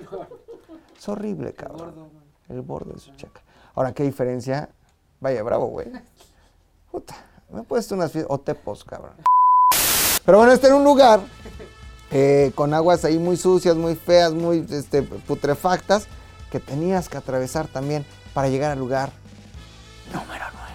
Es 0.96 1.08
horrible, 1.08 1.52
cabrón. 1.52 1.78
Gordo, 1.78 2.00
man. 2.12 2.22
El 2.48 2.60
borde 2.62 2.92
de 2.94 3.00
su 3.00 3.14
chaca. 3.16 3.40
Ahora, 3.74 3.92
¿qué 3.92 4.02
diferencia? 4.02 4.68
Vaya, 5.20 5.42
bravo, 5.42 5.66
güey. 5.66 5.88
Puta, 6.90 7.14
me 7.50 7.60
he 7.60 7.64
puesto 7.64 7.94
unas 7.94 8.12
o 8.28 8.38
tepos, 8.38 8.84
cabrón. 8.84 9.14
Pero 10.24 10.38
bueno, 10.38 10.52
este 10.52 10.68
era 10.68 10.76
un 10.76 10.84
lugar 10.84 11.20
eh, 12.12 12.52
con 12.54 12.74
aguas 12.74 13.04
ahí 13.04 13.18
muy 13.18 13.36
sucias, 13.36 13.74
muy 13.74 13.94
feas, 13.94 14.32
muy 14.32 14.66
este, 14.70 15.02
putrefactas, 15.02 16.06
que 16.50 16.60
tenías 16.60 17.08
que 17.08 17.16
atravesar 17.16 17.66
también 17.66 18.04
para 18.34 18.48
llegar 18.48 18.70
al 18.70 18.78
lugar 18.78 19.12
número 20.12 20.44
9. 20.52 20.72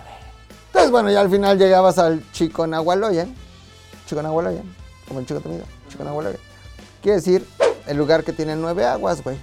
Entonces, 0.68 0.92
bueno, 0.92 1.12
ya 1.12 1.22
al 1.22 1.30
final 1.30 1.58
llegabas 1.58 2.00
al 2.00 2.24
Chico 2.32 2.66
Nahualoyan. 2.66 3.34
Chico 4.08 4.22
Nahualoyan, 4.22 4.64
como 5.08 5.20
el 5.20 5.26
chico 5.26 5.40
temido. 5.40 5.66
Chico 5.90 6.04
Nahualoyan. 6.04 6.40
Quiere 7.02 7.18
decir 7.18 7.48
el 7.86 7.98
lugar 7.98 8.24
que 8.24 8.34
tiene 8.34 8.56
nueve 8.56 8.86
aguas, 8.86 9.24
güey. 9.24 9.38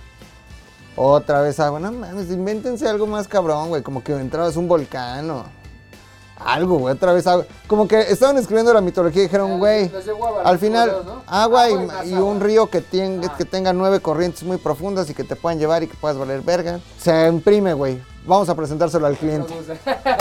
Otra 0.96 1.40
vez 1.42 1.60
agua. 1.60 1.80
No 1.80 1.92
mames, 1.92 2.30
invéntense 2.30 2.88
algo 2.88 3.06
más 3.06 3.28
cabrón, 3.28 3.68
güey. 3.68 3.82
Como 3.82 4.02
que 4.02 4.12
entrabas 4.12 4.56
un 4.56 4.68
volcán 4.68 5.30
o 5.30 5.44
algo, 6.36 6.78
güey. 6.78 6.94
Otra 6.94 7.12
vez 7.12 7.26
agua. 7.26 7.44
Como 7.66 7.86
que 7.88 8.00
estaban 8.00 8.36
escribiendo 8.38 8.72
la 8.74 8.80
mitología 8.80 9.22
y 9.22 9.26
dijeron, 9.26 9.52
Ah, 9.52 9.56
güey. 9.56 9.90
Al 10.44 10.58
final, 10.58 10.92
¿no? 11.06 11.22
agua 11.26 11.70
y, 11.70 11.74
Agua 11.74 12.04
y 12.04 12.14
un 12.14 12.40
río 12.40 12.68
que, 12.68 12.80
tenga, 12.80 13.28
Ah. 13.32 13.34
que 13.36 13.44
tenga 13.44 13.72
nueve 13.72 14.00
corrientes 14.00 14.42
muy 14.42 14.56
profundas 14.58 15.08
y 15.10 15.14
que 15.14 15.24
te 15.24 15.36
puedan 15.36 15.58
llevar 15.58 15.82
y 15.82 15.86
que 15.88 15.96
puedas 15.96 16.18
valer 16.18 16.42
verga. 16.42 16.80
Se 16.98 17.28
imprime, 17.28 17.72
güey. 17.74 18.00
Vamos 18.26 18.48
a 18.48 18.54
presentárselo 18.54 19.06
al 19.06 19.16
cliente. 19.18 19.52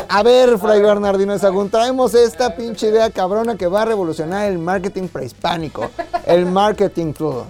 A 0.10 0.24
ver, 0.24 0.58
Fray 0.60 0.82
Bernardino 0.82 1.38
Sagún, 1.40 1.70
traemos 1.70 2.14
esta 2.14 2.54
pinche 2.56 2.90
idea 2.90 3.10
cabrona 3.10 3.56
que 3.56 3.68
va 3.68 3.84
a 3.84 3.86
revolucionar 3.86 4.46
el 4.52 4.60
marketing 4.60 5.08
prehispánico. 5.08 5.90
El 6.26 6.46
marketing 6.46 7.14
todo. 7.14 7.46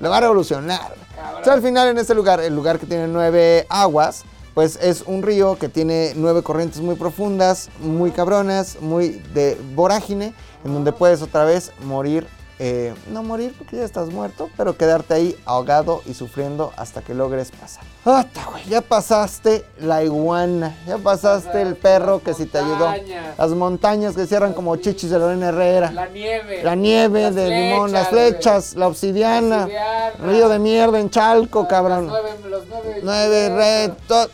Lo 0.00 0.10
va 0.10 0.18
a 0.18 0.20
revolucionar. 0.20 0.94
O 1.40 1.44
sea, 1.44 1.54
al 1.54 1.62
final 1.62 1.88
en 1.88 1.98
este 1.98 2.14
lugar, 2.14 2.40
el 2.40 2.54
lugar 2.54 2.78
que 2.78 2.84
tiene 2.86 3.08
nueve 3.08 3.66
aguas, 3.70 4.24
pues 4.56 4.78
es 4.80 5.02
un 5.02 5.22
río 5.22 5.58
que 5.58 5.68
tiene 5.68 6.14
nueve 6.16 6.42
corrientes 6.42 6.80
muy 6.80 6.94
profundas, 6.94 7.68
muy 7.78 8.10
cabronas, 8.10 8.80
muy 8.80 9.20
de 9.34 9.54
vorágine, 9.74 10.32
en 10.64 10.72
donde 10.72 10.92
puedes 10.92 11.20
otra 11.20 11.44
vez 11.44 11.72
morir. 11.84 12.26
Eh, 12.58 12.94
no 13.10 13.22
morir 13.22 13.54
porque 13.58 13.76
ya 13.76 13.84
estás 13.84 14.08
muerto, 14.08 14.48
pero 14.56 14.76
quedarte 14.78 15.12
ahí 15.14 15.36
ahogado 15.44 16.02
y 16.06 16.14
sufriendo 16.14 16.72
hasta 16.76 17.02
que 17.02 17.12
logres 17.14 17.50
pasar. 17.50 17.84
¡Ata, 18.04 18.46
güey! 18.50 18.64
Ya 18.66 18.80
pasaste 18.80 19.64
la 19.78 20.02
iguana, 20.02 20.74
ya 20.86 20.96
pasaste 20.96 21.60
el 21.60 21.76
perro 21.76 22.22
que 22.22 22.32
sí 22.32 22.46
te 22.46 22.58
ayudó. 22.58 22.88
Las 23.36 23.50
montañas 23.50 24.14
que 24.14 24.26
cierran 24.26 24.54
como 24.54 24.76
chichis 24.76 25.10
de 25.10 25.18
Lorena 25.18 25.48
Herrera. 25.48 25.90
La 25.92 26.06
nieve. 26.08 26.62
La 26.62 26.74
nieve 26.74 27.22
Las 27.22 27.34
de 27.34 27.48
limón, 27.50 27.92
las 27.92 28.08
flechas, 28.08 28.74
la 28.74 28.86
obsidiana, 28.88 29.64
obsidiana. 29.64 30.10
río 30.32 30.48
de 30.48 30.58
mierda 30.58 30.98
en 30.98 31.10
Chalco, 31.10 31.68
cabrón. 31.68 32.06
Los 32.06 32.22
nueve, 32.22 32.30
los 32.48 32.64
nueve. 32.68 33.00
Nueve 33.02 33.48
retos. 33.50 34.30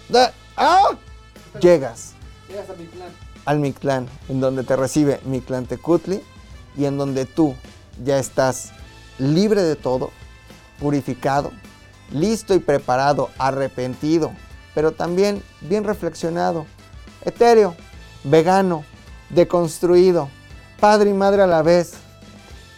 ¡Ah! 0.56 0.90
Llegas 1.60 2.12
Llegas 2.48 2.70
a 2.70 2.74
mi 2.74 2.84
plan. 2.84 3.08
al 3.46 3.58
Mictlán, 3.58 4.06
en 4.28 4.40
donde 4.40 4.62
te 4.62 4.76
recibe 4.76 5.18
Mictlán 5.24 5.66
Tecutli 5.66 6.22
y 6.76 6.84
en 6.84 6.96
donde 6.98 7.24
tú 7.26 7.54
ya 8.04 8.18
estás 8.18 8.72
libre 9.18 9.62
de 9.62 9.76
todo, 9.76 10.10
purificado, 10.80 11.52
listo 12.10 12.54
y 12.54 12.58
preparado, 12.58 13.30
arrepentido, 13.38 14.32
pero 14.74 14.92
también 14.92 15.42
bien 15.60 15.84
reflexionado, 15.84 16.66
etéreo, 17.24 17.74
vegano, 18.24 18.84
deconstruido, 19.30 20.28
padre 20.80 21.10
y 21.10 21.14
madre 21.14 21.42
a 21.42 21.46
la 21.46 21.62
vez, 21.62 21.94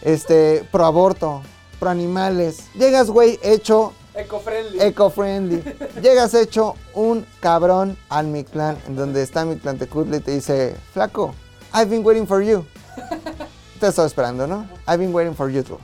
este, 0.01 0.67
pro 0.71 0.85
aborto, 0.85 1.41
pro 1.79 1.89
animales. 1.89 2.65
Llegas, 2.75 3.09
güey, 3.09 3.39
hecho 3.41 3.93
Eco-friendly. 4.13 4.79
eco-friendly. 4.81 5.63
Llegas 6.01 6.33
hecho 6.33 6.75
un 6.93 7.25
cabrón 7.41 7.97
al 8.09 8.27
Mictlán, 8.27 8.77
en 8.87 8.95
donde 8.95 9.21
está 9.21 9.45
Tecutli 9.77 10.17
y 10.17 10.19
te 10.21 10.31
dice, 10.31 10.75
flaco, 10.93 11.35
I've 11.73 11.89
been 11.89 12.05
waiting 12.05 12.25
for 12.25 12.41
you. 12.41 12.65
Te 13.79 13.87
estaba 13.87 14.07
esperando, 14.07 14.47
¿no? 14.47 14.67
I've 14.87 14.97
been 14.97 15.13
waiting 15.13 15.35
for 15.35 15.49
you 15.49 15.63
too. 15.63 15.79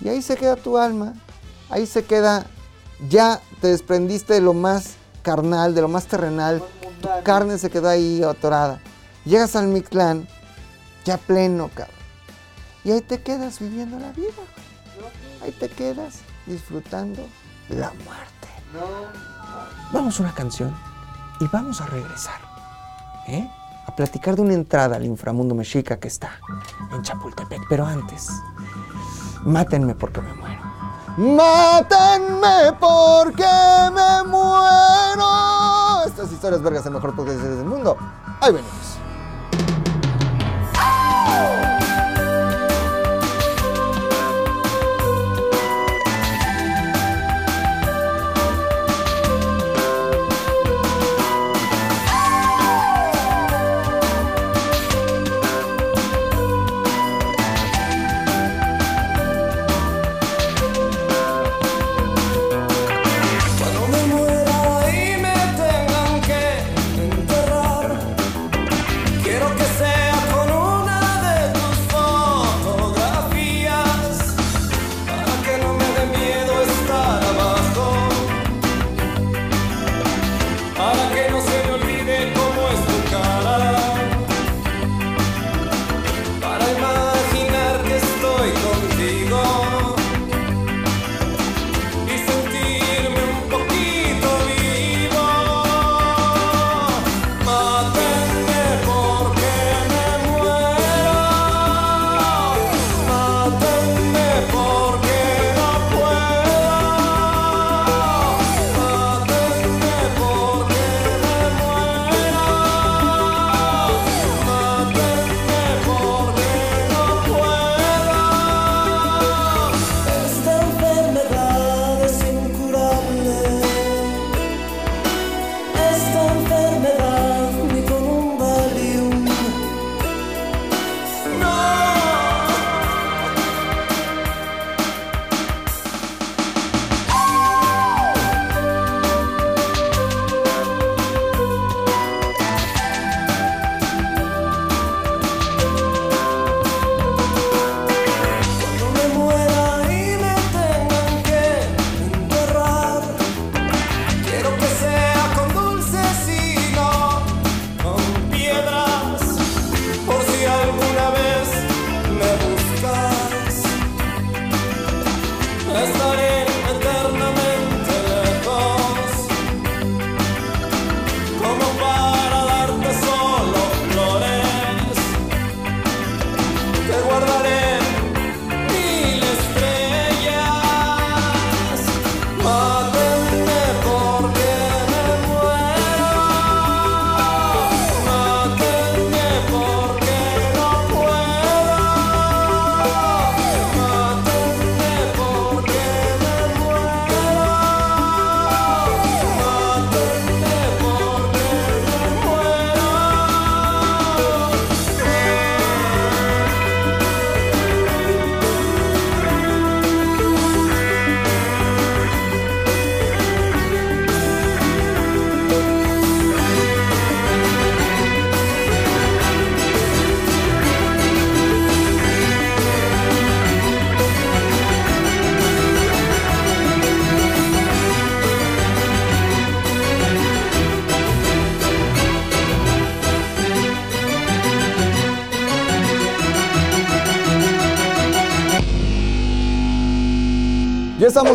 Y 0.00 0.08
ahí 0.08 0.22
se 0.22 0.36
queda 0.36 0.56
tu 0.56 0.78
alma, 0.78 1.14
ahí 1.68 1.86
se 1.86 2.04
queda, 2.04 2.46
ya 3.08 3.40
te 3.60 3.68
desprendiste 3.68 4.34
de 4.34 4.40
lo 4.40 4.54
más 4.54 4.94
carnal, 5.22 5.74
de 5.74 5.82
lo 5.82 5.88
más 5.88 6.06
terrenal, 6.06 6.62
tu 7.02 7.08
carne 7.24 7.58
se 7.58 7.70
quedó 7.70 7.88
ahí 7.88 8.22
atorada. 8.22 8.80
Llegas 9.24 9.56
al 9.56 9.68
Mictlán, 9.68 10.26
ya 11.04 11.18
pleno, 11.18 11.70
cabrón. 11.74 11.94
Y 12.84 12.92
ahí 12.92 13.00
te 13.00 13.20
quedas 13.20 13.58
viviendo 13.58 13.98
la 13.98 14.12
vida. 14.12 14.32
Ahí 15.42 15.52
te 15.52 15.68
quedas 15.68 16.20
disfrutando 16.46 17.26
la 17.68 17.92
muerte. 18.04 18.48
Vamos 19.92 20.18
a 20.18 20.22
una 20.22 20.34
canción 20.34 20.74
y 21.40 21.46
vamos 21.48 21.80
a 21.80 21.86
regresar. 21.86 22.40
¿eh? 23.26 23.48
A 23.88 23.96
platicar 23.96 24.36
de 24.36 24.42
una 24.42 24.52
entrada 24.52 24.96
al 24.96 25.06
inframundo 25.06 25.54
mexica 25.54 25.98
que 25.98 26.08
está 26.08 26.32
en 26.92 27.02
Chapultepec. 27.02 27.62
Pero 27.70 27.86
antes, 27.86 28.28
mátenme 29.44 29.94
porque 29.94 30.20
me 30.20 30.34
muero. 30.34 30.62
Mátenme 31.16 32.74
porque 32.78 33.44
me 33.94 34.28
muero. 34.28 36.04
Estas 36.06 36.30
historias 36.30 36.62
vergas, 36.62 36.84
el 36.84 36.92
mejor 36.92 37.16
podcast 37.16 37.40
del 37.40 37.64
mundo. 37.64 37.96
Ahí 38.42 38.52
venimos. 38.52 38.98
Cuando 40.74 41.87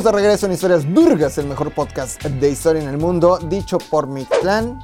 estamos 0.04 0.20
de 0.20 0.24
regreso 0.24 0.46
en 0.48 0.52
Historias 0.52 0.86
Burgas, 0.86 1.38
el 1.38 1.48
mejor 1.48 1.74
podcast 1.74 2.22
de 2.22 2.50
historia 2.50 2.82
en 2.82 2.90
el 2.90 2.98
mundo, 2.98 3.38
dicho 3.38 3.78
por 3.78 4.06
mi 4.06 4.26
clan 4.26 4.78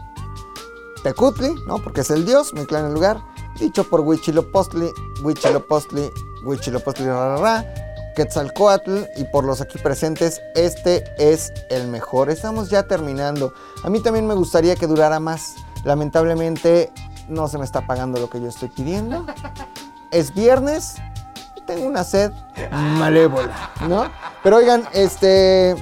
Tecutli, 1.04 1.56
¿no? 1.68 1.80
Porque 1.80 2.02
es 2.02 2.10
el 2.10 2.26
dios, 2.26 2.54
mi 2.54 2.66
clan 2.66 2.86
el 2.86 2.94
lugar. 2.94 3.22
Dicho 3.60 3.84
por 3.84 4.00
Huichilopostli, 4.00 4.90
Huichilopostli, 5.22 6.10
Huichilopostli, 6.46 7.06
ra, 7.06 7.36
ra, 7.36 7.38
ra, 7.38 7.66
Quetzalcoatl 8.16 9.00
y 9.18 9.26
por 9.26 9.44
los 9.44 9.60
aquí 9.60 9.78
presentes, 9.78 10.40
este 10.56 11.04
es 11.18 11.52
el 11.70 11.90
mejor. 11.90 12.30
Estamos 12.30 12.70
ya 12.70 12.84
terminando. 12.84 13.54
A 13.84 13.90
mí 13.90 14.00
también 14.00 14.26
me 14.26 14.36
gustaría 14.36 14.78
que 14.78 14.88
durara 14.88 15.20
más. 15.20 15.56
Lamentablemente 15.84 16.94
no 17.28 17.50
se 17.50 17.58
me 17.58 17.66
está 17.66 17.86
pagando 17.86 18.22
lo 18.22 18.30
que 18.30 18.40
yo 18.40 18.48
estoy 18.48 18.70
pidiendo. 18.70 19.26
Es 20.12 20.34
viernes, 20.34 20.96
tengo 21.68 21.86
una 21.86 22.04
sed 22.04 22.32
malévola, 22.72 23.70
¿no? 23.88 24.10
Pero 24.44 24.58
oigan, 24.58 24.88
este, 24.94 25.76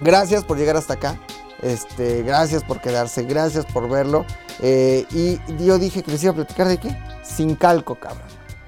gracias 0.00 0.44
por 0.44 0.56
llegar 0.56 0.76
hasta 0.76 0.94
acá. 0.94 1.18
Este, 1.60 2.22
gracias 2.22 2.64
por 2.64 2.80
quedarse, 2.80 3.22
gracias 3.24 3.66
por 3.66 3.88
verlo. 3.88 4.24
Eh, 4.60 5.06
y 5.10 5.38
yo 5.64 5.78
dije 5.78 6.02
que 6.02 6.10
les 6.10 6.22
iba 6.22 6.32
a 6.32 6.36
platicar 6.36 6.68
de 6.68 6.78
qué? 6.78 6.96
Sin 7.22 7.54
calco, 7.54 7.94
cabrón. 7.96 8.26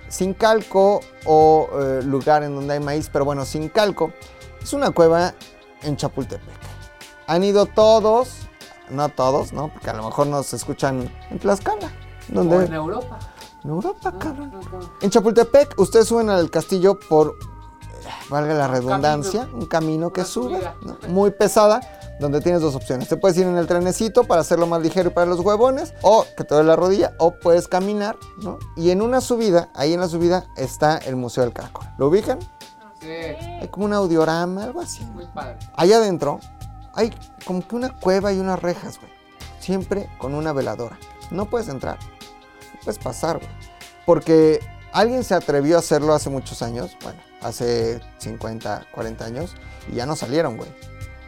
Sin 0.08 0.34
calco 0.34 1.00
o 1.24 1.68
eh, 1.74 2.02
lugar 2.04 2.44
en 2.44 2.54
donde 2.54 2.74
hay 2.74 2.80
maíz, 2.80 3.10
pero 3.12 3.24
bueno, 3.24 3.44
sin 3.44 3.68
calco 3.68 4.12
es 4.62 4.72
una 4.72 4.90
cueva 4.90 5.34
en 5.82 5.96
Chapultepec. 5.96 6.54
Han 7.26 7.42
ido 7.42 7.66
todos, 7.66 8.36
no 8.90 9.08
todos, 9.08 9.52
¿no? 9.52 9.68
Porque 9.68 9.90
a 9.90 9.94
lo 9.94 10.04
mejor 10.04 10.26
nos 10.26 10.52
escuchan 10.52 11.10
en 11.30 11.38
Tlaxcala. 11.38 11.90
Donde, 12.28 12.56
O 12.56 12.62
en 12.62 12.72
Europa. 12.72 13.18
en 13.64 13.70
Europa, 13.70 14.14
cabrón. 14.18 14.50
No, 14.52 14.60
no, 14.60 14.78
no. 14.78 14.92
En 15.00 15.10
Chapultepec, 15.10 15.78
ustedes 15.78 16.06
suben 16.06 16.30
al 16.30 16.50
castillo 16.50 16.98
por, 16.98 17.36
valga 18.28 18.54
la 18.54 18.68
redundancia, 18.68 19.40
camino. 19.42 19.58
un 19.58 19.66
camino 19.66 20.12
que 20.12 20.24
sube, 20.24 20.60
muy 21.08 21.30
pesada, 21.30 21.80
donde 22.20 22.40
tienes 22.40 22.60
dos 22.62 22.74
opciones. 22.74 23.08
Te 23.08 23.16
puedes 23.16 23.36
ir 23.38 23.46
en 23.46 23.56
el 23.56 23.66
trenecito 23.66 24.24
para 24.24 24.40
hacerlo 24.42 24.66
más 24.66 24.82
ligero 24.82 25.10
y 25.10 25.12
para 25.12 25.26
los 25.26 25.40
huevones, 25.40 25.94
o 26.02 26.24
que 26.36 26.44
te 26.44 26.54
duele 26.54 26.68
la 26.68 26.76
rodilla, 26.76 27.12
o 27.18 27.32
puedes 27.34 27.68
caminar, 27.68 28.16
¿no? 28.42 28.58
Y 28.76 28.90
en 28.90 29.02
una 29.02 29.20
subida, 29.20 29.68
ahí 29.74 29.92
en 29.94 30.00
la 30.00 30.08
subida, 30.08 30.46
está 30.56 30.98
el 30.98 31.16
Museo 31.16 31.44
del 31.44 31.52
Caracol. 31.52 31.86
¿Lo 31.98 32.08
ubican? 32.08 32.38
Sí, 33.00 33.08
Hay 33.08 33.68
como 33.70 33.86
un 33.86 33.92
audiorama, 33.92 34.64
algo 34.64 34.80
así. 34.80 35.04
muy 35.04 35.26
padre. 35.26 35.58
Allá 35.76 35.96
adentro 35.96 36.40
hay 36.94 37.12
como 37.44 37.66
que 37.66 37.76
una 37.76 37.90
cueva 37.98 38.32
y 38.32 38.38
unas 38.38 38.62
rejas, 38.62 38.98
güey. 38.98 39.12
Siempre 39.58 40.08
con 40.18 40.34
una 40.34 40.52
veladora. 40.52 40.98
No 41.30 41.46
puedes 41.46 41.68
entrar. 41.68 41.98
No 41.98 42.80
puedes 42.84 42.98
pasar, 42.98 43.38
güey. 43.38 43.50
Porque 44.06 44.60
alguien 44.92 45.24
se 45.24 45.34
atrevió 45.34 45.76
a 45.76 45.80
hacerlo 45.80 46.14
hace 46.14 46.30
muchos 46.30 46.62
años. 46.62 46.96
Bueno, 47.02 47.18
hace 47.44 48.00
50, 48.18 48.86
40 48.92 49.24
años. 49.24 49.54
Y 49.90 49.96
ya 49.96 50.06
no 50.06 50.16
salieron, 50.16 50.56
güey. 50.56 50.70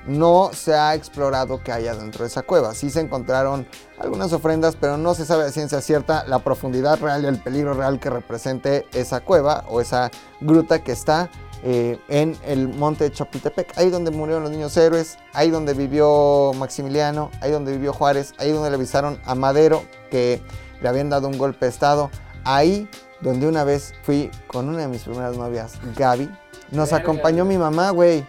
No 0.07 0.51
se 0.53 0.73
ha 0.75 0.95
explorado 0.95 1.63
qué 1.65 1.73
hay 1.73 1.85
dentro 1.85 2.23
de 2.23 2.29
esa 2.29 2.43
cueva. 2.43 2.75
Sí 2.75 2.91
se 2.91 3.01
encontraron 3.01 3.67
algunas 3.99 4.33
ofrendas, 4.33 4.77
pero 4.81 4.97
no 4.97 5.15
se 5.15 5.27
sabe 5.27 5.45
a 5.45 5.51
ciencia 5.51 5.81
cierta 5.81 6.25
la 6.29 6.39
profundidad 6.39 7.01
real 7.01 7.25
y 7.25 7.27
el 7.27 7.43
peligro 7.43 7.75
real 7.75 7.99
que 7.99 8.11
represente 8.11 8.87
esa 8.93 9.21
cueva 9.21 9.65
o 9.69 9.81
esa 9.81 10.11
gruta 10.41 10.85
que 10.85 10.93
está 10.93 11.29
eh, 11.65 11.99
en 12.09 12.37
el 12.45 12.69
monte 12.69 13.05
de 13.05 13.13
Chapultepec, 13.13 13.77
ahí 13.77 13.91
donde 13.91 14.13
murieron 14.13 14.45
los 14.45 14.53
niños 14.53 14.77
héroes, 14.77 15.19
ahí 15.33 15.51
donde 15.51 15.75
vivió 15.75 16.53
Maximiliano, 16.55 17.31
ahí 17.41 17.51
donde 17.51 17.73
vivió 17.73 17.93
Juárez, 17.93 18.35
ahí 18.39 18.53
donde 18.53 18.71
le 18.71 18.77
avisaron 18.77 19.19
a 19.25 19.35
Madero 19.35 19.83
que 20.11 20.41
le 20.81 20.89
habían 20.89 21.09
dado 21.09 21.27
un 21.27 21.39
golpe 21.39 21.67
de 21.67 21.71
estado, 21.71 22.11
ahí 22.45 22.89
donde 23.21 23.47
una 23.47 23.65
vez 23.65 23.95
fui 24.03 24.31
con 24.47 24.69
una 24.69 24.79
de 24.81 24.89
mis 24.89 25.03
primeras 25.03 25.37
novias, 25.37 25.75
Gaby, 25.97 26.31
nos 26.71 26.91
Verga, 26.91 27.03
acompañó 27.05 27.45
güey. 27.45 27.57
mi 27.57 27.63
mamá, 27.63 27.91
güey, 27.91 28.27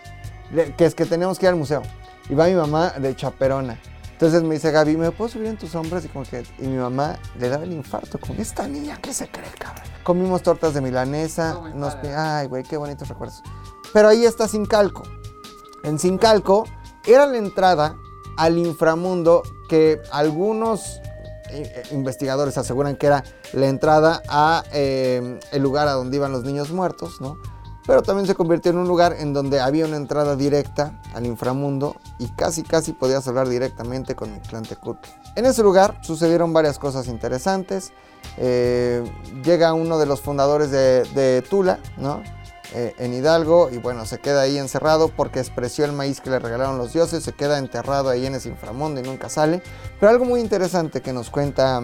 que 0.78 0.86
es 0.86 0.96
que 0.96 1.06
teníamos 1.06 1.40
que 1.40 1.46
ir 1.46 1.50
al 1.50 1.56
museo, 1.56 1.82
y 2.30 2.36
va 2.36 2.48
mi 2.48 2.56
mamá 2.56 2.92
de 2.92 3.16
chaperona. 3.16 3.80
Entonces 4.14 4.42
me 4.42 4.56
dice 4.56 4.72
Gaby, 4.72 4.98
¿me 4.98 5.12
puedo 5.12 5.30
subir 5.30 5.46
en 5.46 5.58
tus 5.58 5.76
hombros? 5.76 6.04
Y 6.04 6.08
como 6.08 6.26
que, 6.26 6.44
y 6.58 6.68
mi 6.68 6.78
mamá 6.78 7.20
le 7.38 7.50
daba 7.50 7.66
el 7.66 7.72
infarto 7.72 8.18
con 8.20 8.36
esta 8.38 8.68
niña, 8.68 8.98
¿qué 9.00 9.14
se 9.14 9.30
cree, 9.30 9.52
cabrón? 9.60 9.84
Comimos 10.04 10.42
tortas 10.42 10.74
de 10.74 10.82
milanesa, 10.82 11.54
No, 11.54 11.70
nos, 11.76 11.96
ay, 11.96 12.48
güey, 12.48 12.64
qué 12.64 12.78
bonitos 12.78 13.08
recuerdos. 13.10 13.44
Pero 13.94 14.08
ahí 14.08 14.26
está 14.26 14.48
Sincalco. 14.48 15.04
En 15.84 16.00
Sincalco 16.00 16.66
era 17.06 17.28
la 17.28 17.38
entrada 17.38 17.96
al 18.38 18.58
inframundo 18.58 19.44
que 19.70 20.02
algunos 20.12 21.00
investigadores 21.92 22.58
aseguran 22.58 22.96
que 22.96 23.08
era 23.08 23.24
la 23.54 23.68
entrada 23.68 24.22
a 24.28 24.64
eh, 24.74 25.40
el 25.52 25.62
lugar 25.62 25.88
a 25.88 25.94
donde 25.94 26.18
iban 26.18 26.32
los 26.32 26.44
niños 26.44 26.72
muertos, 26.72 27.22
¿no? 27.22 27.38
Pero 27.86 28.02
también 28.02 28.28
se 28.28 28.36
convirtió 28.36 28.72
en 28.72 28.80
un 28.80 28.88
lugar 28.88 29.16
en 29.18 29.34
donde 29.34 29.62
había 29.62 29.86
una 29.86 29.96
entrada 29.96 30.36
directa 30.36 31.02
al 31.14 31.26
inframundo 31.26 31.96
y 32.20 32.28
casi 32.28 32.64
casi 32.64 32.92
podías 32.92 33.26
hablar 33.30 33.48
directamente 33.48 34.14
con 34.14 34.34
el 34.34 34.42
clan 34.42 34.64
Tecutli. 34.64 35.10
En 35.36 35.46
ese 35.46 35.64
lugar 35.64 35.98
sucedieron 36.04 36.52
varias 36.52 36.80
cosas 36.80 37.08
interesantes. 37.08 37.94
Eh, 38.38 39.10
llega 39.42 39.74
uno 39.74 39.98
de 40.00 40.06
los 40.06 40.20
fundadores 40.20 40.70
de, 40.70 41.06
de 41.16 41.42
Tula, 41.44 41.80
¿no? 41.98 42.22
Eh, 42.80 42.94
en 43.00 43.12
Hidalgo 43.12 43.72
y 43.72 43.78
bueno, 43.78 44.06
se 44.06 44.20
queda 44.20 44.42
ahí 44.42 44.60
encerrado 44.60 45.08
porque 45.08 45.40
expresió 45.40 45.84
el 45.84 45.94
maíz 45.94 46.22
que 46.22 46.30
le 46.30 46.38
regalaron 46.38 46.78
los 46.78 46.94
dioses, 46.94 47.24
se 47.24 47.34
queda 47.34 47.58
enterrado 47.58 48.10
ahí 48.10 48.28
en 48.28 48.36
ese 48.36 48.50
inframundo 48.50 49.02
y 49.02 49.04
nunca 49.04 49.30
sale. 49.30 49.64
Pero 50.00 50.12
algo 50.12 50.26
muy 50.26 50.42
interesante 50.42 51.02
que 51.02 51.12
nos 51.12 51.32
cuenta 51.32 51.82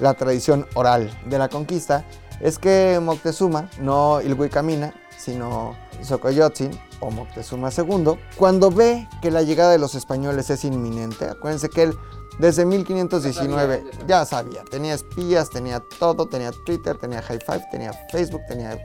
la 0.00 0.12
tradición 0.12 0.66
oral 0.74 1.10
de 1.24 1.38
la 1.38 1.48
conquista 1.48 2.04
es 2.40 2.58
que 2.58 3.00
Moctezuma, 3.02 3.70
no 3.80 4.20
Ilhuicamina, 4.20 4.92
sino 5.16 5.78
Xocoyotzin 6.02 6.78
o 7.00 7.10
Moctezuma 7.10 7.70
II, 7.74 8.18
cuando 8.36 8.70
ve 8.70 9.08
que 9.22 9.30
la 9.30 9.40
llegada 9.40 9.72
de 9.72 9.78
los 9.78 9.94
españoles 9.94 10.50
es 10.50 10.62
inminente, 10.66 11.24
acuérdense 11.24 11.70
que 11.70 11.84
él 11.84 11.94
desde 12.38 12.64
1519 12.64 13.84
Ya 14.06 14.24
sabía, 14.24 14.64
tenía 14.70 14.94
espías, 14.94 15.50
tenía 15.50 15.82
todo, 15.98 16.26
tenía 16.26 16.50
Twitter, 16.64 16.96
tenía 16.98 17.22
High 17.22 17.40
Five, 17.40 17.66
tenía 17.70 17.92
Facebook, 18.10 18.42
tenía 18.48 18.78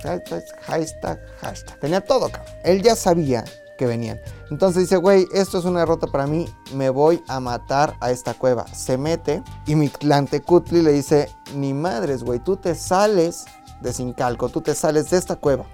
hashtag, 0.66 1.20
hashtag, 1.42 1.80
tenía 1.80 2.02
todo, 2.02 2.30
cabrón. 2.30 2.54
Él 2.64 2.82
ya 2.82 2.96
sabía 2.96 3.44
que 3.80 3.86
venían. 3.86 4.20
Entonces 4.52 4.84
dice, 4.84 4.98
güey, 4.98 5.26
esto 5.34 5.58
es 5.58 5.66
una 5.66 5.80
derrota 5.80 6.08
para 6.08 6.28
mí, 6.28 6.54
me 6.74 6.90
voy 6.90 7.24
a 7.28 7.40
matar 7.40 7.96
a 8.02 8.12
esta 8.12 8.34
cueva. 8.34 8.68
Se 8.68 8.98
mete 8.98 9.42
y 9.66 9.76
mi 9.76 9.90
Tecutli 10.30 10.82
le 10.82 10.92
dice, 10.92 11.30
ni 11.56 11.74
madres, 11.74 12.24
güey, 12.24 12.40
tú 12.40 12.58
te 12.58 12.76
sales 12.76 13.46
de 13.80 13.94
Sincalco, 13.94 14.50
tú 14.50 14.60
te 14.60 14.76
sales 14.76 15.10
de 15.10 15.18
esta 15.18 15.38
cueva, 15.38 15.66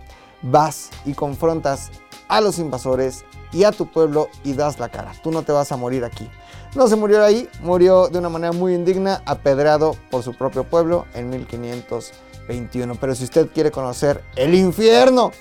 vas 0.44 0.92
y 1.04 1.14
confrontas 1.14 1.90
a 2.28 2.42
los 2.42 2.60
invasores 2.60 3.26
y 3.56 3.64
a 3.64 3.72
tu 3.72 3.88
pueblo 3.88 4.30
y 4.44 4.54
das 4.54 4.80
la 4.80 4.90
cara. 4.90 5.14
Tú 5.24 5.32
no 5.32 5.42
te 5.44 5.54
vas 5.54 5.72
a 5.72 5.78
morir 5.78 6.04
aquí. 6.04 6.30
No 6.76 6.90
se 6.90 6.98
murió 6.98 7.24
ahí, 7.24 7.48
murió 7.62 8.10
de 8.10 8.20
una 8.20 8.28
manera 8.28 8.52
muy 8.52 8.74
indigna, 8.74 9.22
apedreado 9.26 9.96
por 10.12 10.24
su 10.24 10.34
propio 10.34 10.66
pueblo 10.66 11.06
en 11.14 11.30
1521. 11.30 12.96
Pero 12.96 13.16
si 13.16 13.24
usted 13.24 13.50
quiere 13.54 13.72
conocer 13.72 14.22
el 14.36 14.54
infierno, 14.54 15.32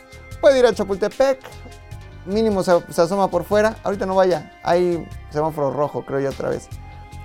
puede 0.40 0.60
ir 0.60 0.66
a 0.66 0.72
Chapultepec. 0.72 1.40
Mínimo 2.24 2.62
se, 2.62 2.70
asoma 3.02 3.28
por 3.28 3.42
fuera. 3.42 3.76
Ahorita 3.82 4.06
no 4.06 4.14
vaya. 4.14 4.60
Hay 4.62 5.04
semáforo 5.30 5.72
rojo, 5.72 6.06
creo 6.06 6.20
yo 6.20 6.30
otra 6.30 6.50
vez. 6.50 6.68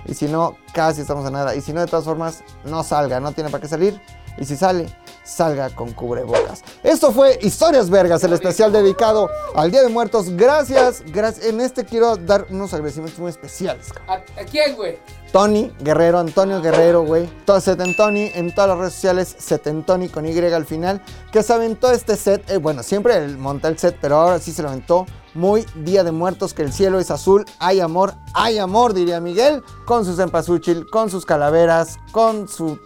Y 0.06 0.14
si 0.14 0.26
no, 0.26 0.56
casi 0.74 1.02
estamos 1.02 1.24
a 1.24 1.30
nada. 1.30 1.54
Y 1.54 1.60
si 1.60 1.72
no, 1.72 1.80
de 1.80 1.86
todas 1.86 2.04
formas, 2.04 2.42
no 2.64 2.82
salga. 2.82 3.20
No 3.20 3.30
tiene 3.30 3.48
para 3.48 3.62
qué 3.62 3.68
salir. 3.68 4.00
Y 4.38 4.44
si 4.44 4.56
sale, 4.56 4.88
salga 5.30 5.70
con 5.70 5.92
cubrebocas. 5.92 6.62
Esto 6.82 7.12
fue 7.12 7.38
Historias 7.40 7.88
Vergas, 7.88 8.24
el 8.24 8.32
especial 8.32 8.72
dedicado 8.72 9.30
al 9.54 9.70
Día 9.70 9.82
de 9.82 9.88
Muertos. 9.88 10.30
Gracias, 10.30 11.02
gracias. 11.06 11.46
En 11.46 11.60
este 11.60 11.84
quiero 11.84 12.16
dar 12.16 12.46
unos 12.50 12.74
agradecimientos 12.74 13.18
muy 13.20 13.30
especiales. 13.30 13.88
¿A, 14.08 14.14
a 14.14 14.44
quién, 14.50 14.74
güey? 14.76 14.98
Tony 15.32 15.72
Guerrero, 15.80 16.18
Antonio 16.18 16.60
Guerrero, 16.60 17.02
güey. 17.02 17.28
Todo 17.44 17.60
Setentoni 17.60 18.32
en 18.34 18.52
todas 18.54 18.70
las 18.70 18.78
redes 18.78 18.94
sociales, 18.94 19.36
Setentoni 19.38 20.08
con 20.08 20.26
Y 20.26 20.36
al 20.40 20.66
final, 20.66 21.00
que 21.30 21.42
se 21.42 21.52
aventó 21.52 21.92
este 21.92 22.16
set. 22.16 22.50
eh, 22.50 22.56
bueno, 22.56 22.82
siempre 22.82 23.26
monta 23.28 23.68
el 23.68 23.78
set, 23.78 23.96
pero 24.00 24.16
ahora 24.16 24.38
sí 24.40 24.52
se 24.52 24.62
lo 24.62 24.68
aventó. 24.68 25.06
Muy 25.32 25.64
Día 25.76 26.02
de 26.02 26.10
Muertos, 26.10 26.54
que 26.54 26.62
el 26.62 26.72
cielo 26.72 26.98
es 26.98 27.12
azul, 27.12 27.44
hay 27.60 27.78
amor, 27.78 28.14
hay 28.34 28.58
amor, 28.58 28.94
diría 28.94 29.20
Miguel, 29.20 29.62
con 29.84 30.04
su 30.04 30.16
cempasúchil, 30.16 30.90
con 30.90 31.08
sus 31.08 31.24
calaveras, 31.24 31.98
Con 32.10 32.48
su 32.48 32.80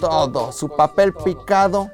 todo, 0.00 0.52
su 0.52 0.68
papel 0.68 1.12
picado. 1.14 1.90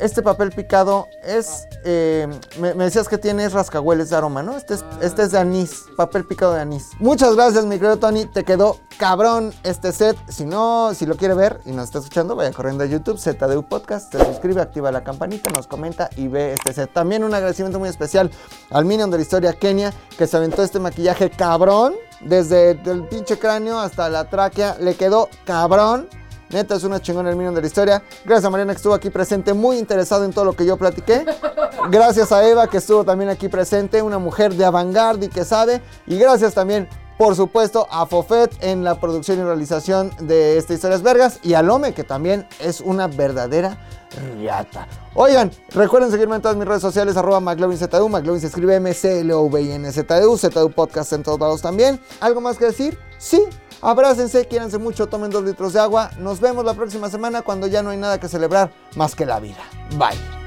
Este 0.00 0.22
papel 0.22 0.50
picado 0.50 1.08
es, 1.24 1.66
eh, 1.84 2.28
me, 2.60 2.74
decías 2.74 3.08
que 3.08 3.18
tiene 3.18 3.48
rascahueles 3.48 4.10
de 4.10 4.16
aroma, 4.16 4.42
¿no? 4.42 4.56
Este 4.56 4.74
es, 4.74 4.84
este 5.00 5.22
es 5.22 5.32
de 5.32 5.38
anís, 5.38 5.86
papel 5.96 6.24
picado 6.24 6.52
de 6.54 6.60
anís. 6.60 6.90
Muchas 7.00 7.34
gracias, 7.34 7.64
mi 7.64 7.76
querido 7.76 7.96
Tony, 7.96 8.26
te 8.26 8.44
quedó 8.44 8.78
cabrón 8.98 9.52
este 9.64 9.92
set. 9.92 10.16
Si 10.28 10.44
no, 10.44 10.94
si 10.94 11.06
lo 11.06 11.16
quiere 11.16 11.34
ver 11.34 11.60
y 11.64 11.72
nos 11.72 11.86
está 11.86 11.98
escuchando, 11.98 12.36
vaya 12.36 12.52
corriendo 12.52 12.84
a 12.84 12.86
YouTube, 12.86 13.18
ZDU 13.18 13.64
Podcast, 13.64 14.12
se 14.12 14.24
suscribe, 14.24 14.60
activa 14.60 14.92
la 14.92 15.02
campanita, 15.02 15.50
nos 15.50 15.66
comenta 15.66 16.08
y 16.16 16.28
ve 16.28 16.52
este 16.52 16.72
set. 16.72 16.92
También 16.92 17.24
un 17.24 17.34
agradecimiento 17.34 17.78
muy 17.80 17.88
especial 17.88 18.30
al 18.70 18.84
Minion 18.84 19.10
de 19.10 19.16
la 19.16 19.22
historia 19.22 19.52
Kenia, 19.54 19.92
que 20.16 20.26
se 20.26 20.36
aventó 20.36 20.62
este 20.62 20.78
maquillaje 20.78 21.30
cabrón, 21.30 21.94
desde 22.20 22.70
el 22.70 23.04
pinche 23.08 23.38
cráneo 23.38 23.78
hasta 23.78 24.08
la 24.08 24.30
tráquea, 24.30 24.76
le 24.80 24.94
quedó 24.94 25.28
cabrón. 25.44 26.08
Neta, 26.54 26.76
es 26.76 26.84
una 26.84 27.02
chingona 27.02 27.30
el 27.30 27.36
Minion 27.36 27.52
de 27.52 27.62
la 27.62 27.66
historia. 27.66 28.04
Gracias 28.24 28.44
a 28.44 28.50
Mariana 28.50 28.72
que 28.72 28.76
estuvo 28.76 28.94
aquí 28.94 29.10
presente, 29.10 29.52
muy 29.52 29.76
interesado 29.76 30.24
en 30.24 30.32
todo 30.32 30.44
lo 30.44 30.52
que 30.52 30.64
yo 30.64 30.76
platiqué. 30.76 31.26
Gracias 31.90 32.30
a 32.30 32.48
Eva 32.48 32.68
que 32.68 32.76
estuvo 32.76 33.04
también 33.04 33.28
aquí 33.28 33.48
presente, 33.48 34.00
una 34.02 34.18
mujer 34.18 34.54
de 34.54 34.64
avant-garde 34.64 35.26
y 35.26 35.28
que 35.28 35.44
sabe. 35.44 35.82
Y 36.06 36.16
gracias 36.16 36.54
también, 36.54 36.88
por 37.18 37.34
supuesto, 37.34 37.88
a 37.90 38.06
Fofet 38.06 38.52
en 38.60 38.84
la 38.84 39.00
producción 39.00 39.40
y 39.40 39.42
realización 39.42 40.12
de 40.20 40.56
esta 40.56 40.74
Historias 40.74 41.02
Vergas. 41.02 41.40
Y 41.42 41.54
a 41.54 41.62
Lome, 41.62 41.92
que 41.92 42.04
también 42.04 42.46
es 42.60 42.80
una 42.80 43.08
verdadera 43.08 43.76
riata. 44.36 44.86
Oigan, 45.16 45.50
recuerden 45.70 46.12
seguirme 46.12 46.36
en 46.36 46.42
todas 46.42 46.56
mis 46.56 46.68
redes 46.68 46.82
sociales, 46.82 47.16
arroba 47.16 47.40
McLovinZDU. 47.40 48.08
McLovin 48.08 48.40
se 48.40 48.46
escribe 48.46 48.76
M-C-L-O-V-I-N-Z-D-U. 48.76 50.38
ZDU 50.38 50.70
Podcast 50.70 51.14
en 51.14 51.24
todos 51.24 51.40
lados 51.40 51.62
también. 51.62 52.00
¿Algo 52.20 52.40
más 52.40 52.58
que 52.58 52.66
decir? 52.66 52.96
Sí. 53.18 53.44
Abrácense, 53.84 54.46
quiéranse 54.48 54.78
mucho, 54.78 55.08
tomen 55.08 55.30
dos 55.30 55.44
litros 55.44 55.74
de 55.74 55.80
agua. 55.80 56.10
Nos 56.18 56.40
vemos 56.40 56.64
la 56.64 56.72
próxima 56.72 57.10
semana 57.10 57.42
cuando 57.42 57.66
ya 57.66 57.82
no 57.82 57.90
hay 57.90 57.98
nada 57.98 58.18
que 58.18 58.28
celebrar 58.28 58.70
más 58.96 59.14
que 59.14 59.26
la 59.26 59.38
vida. 59.40 59.62
Bye. 59.98 60.43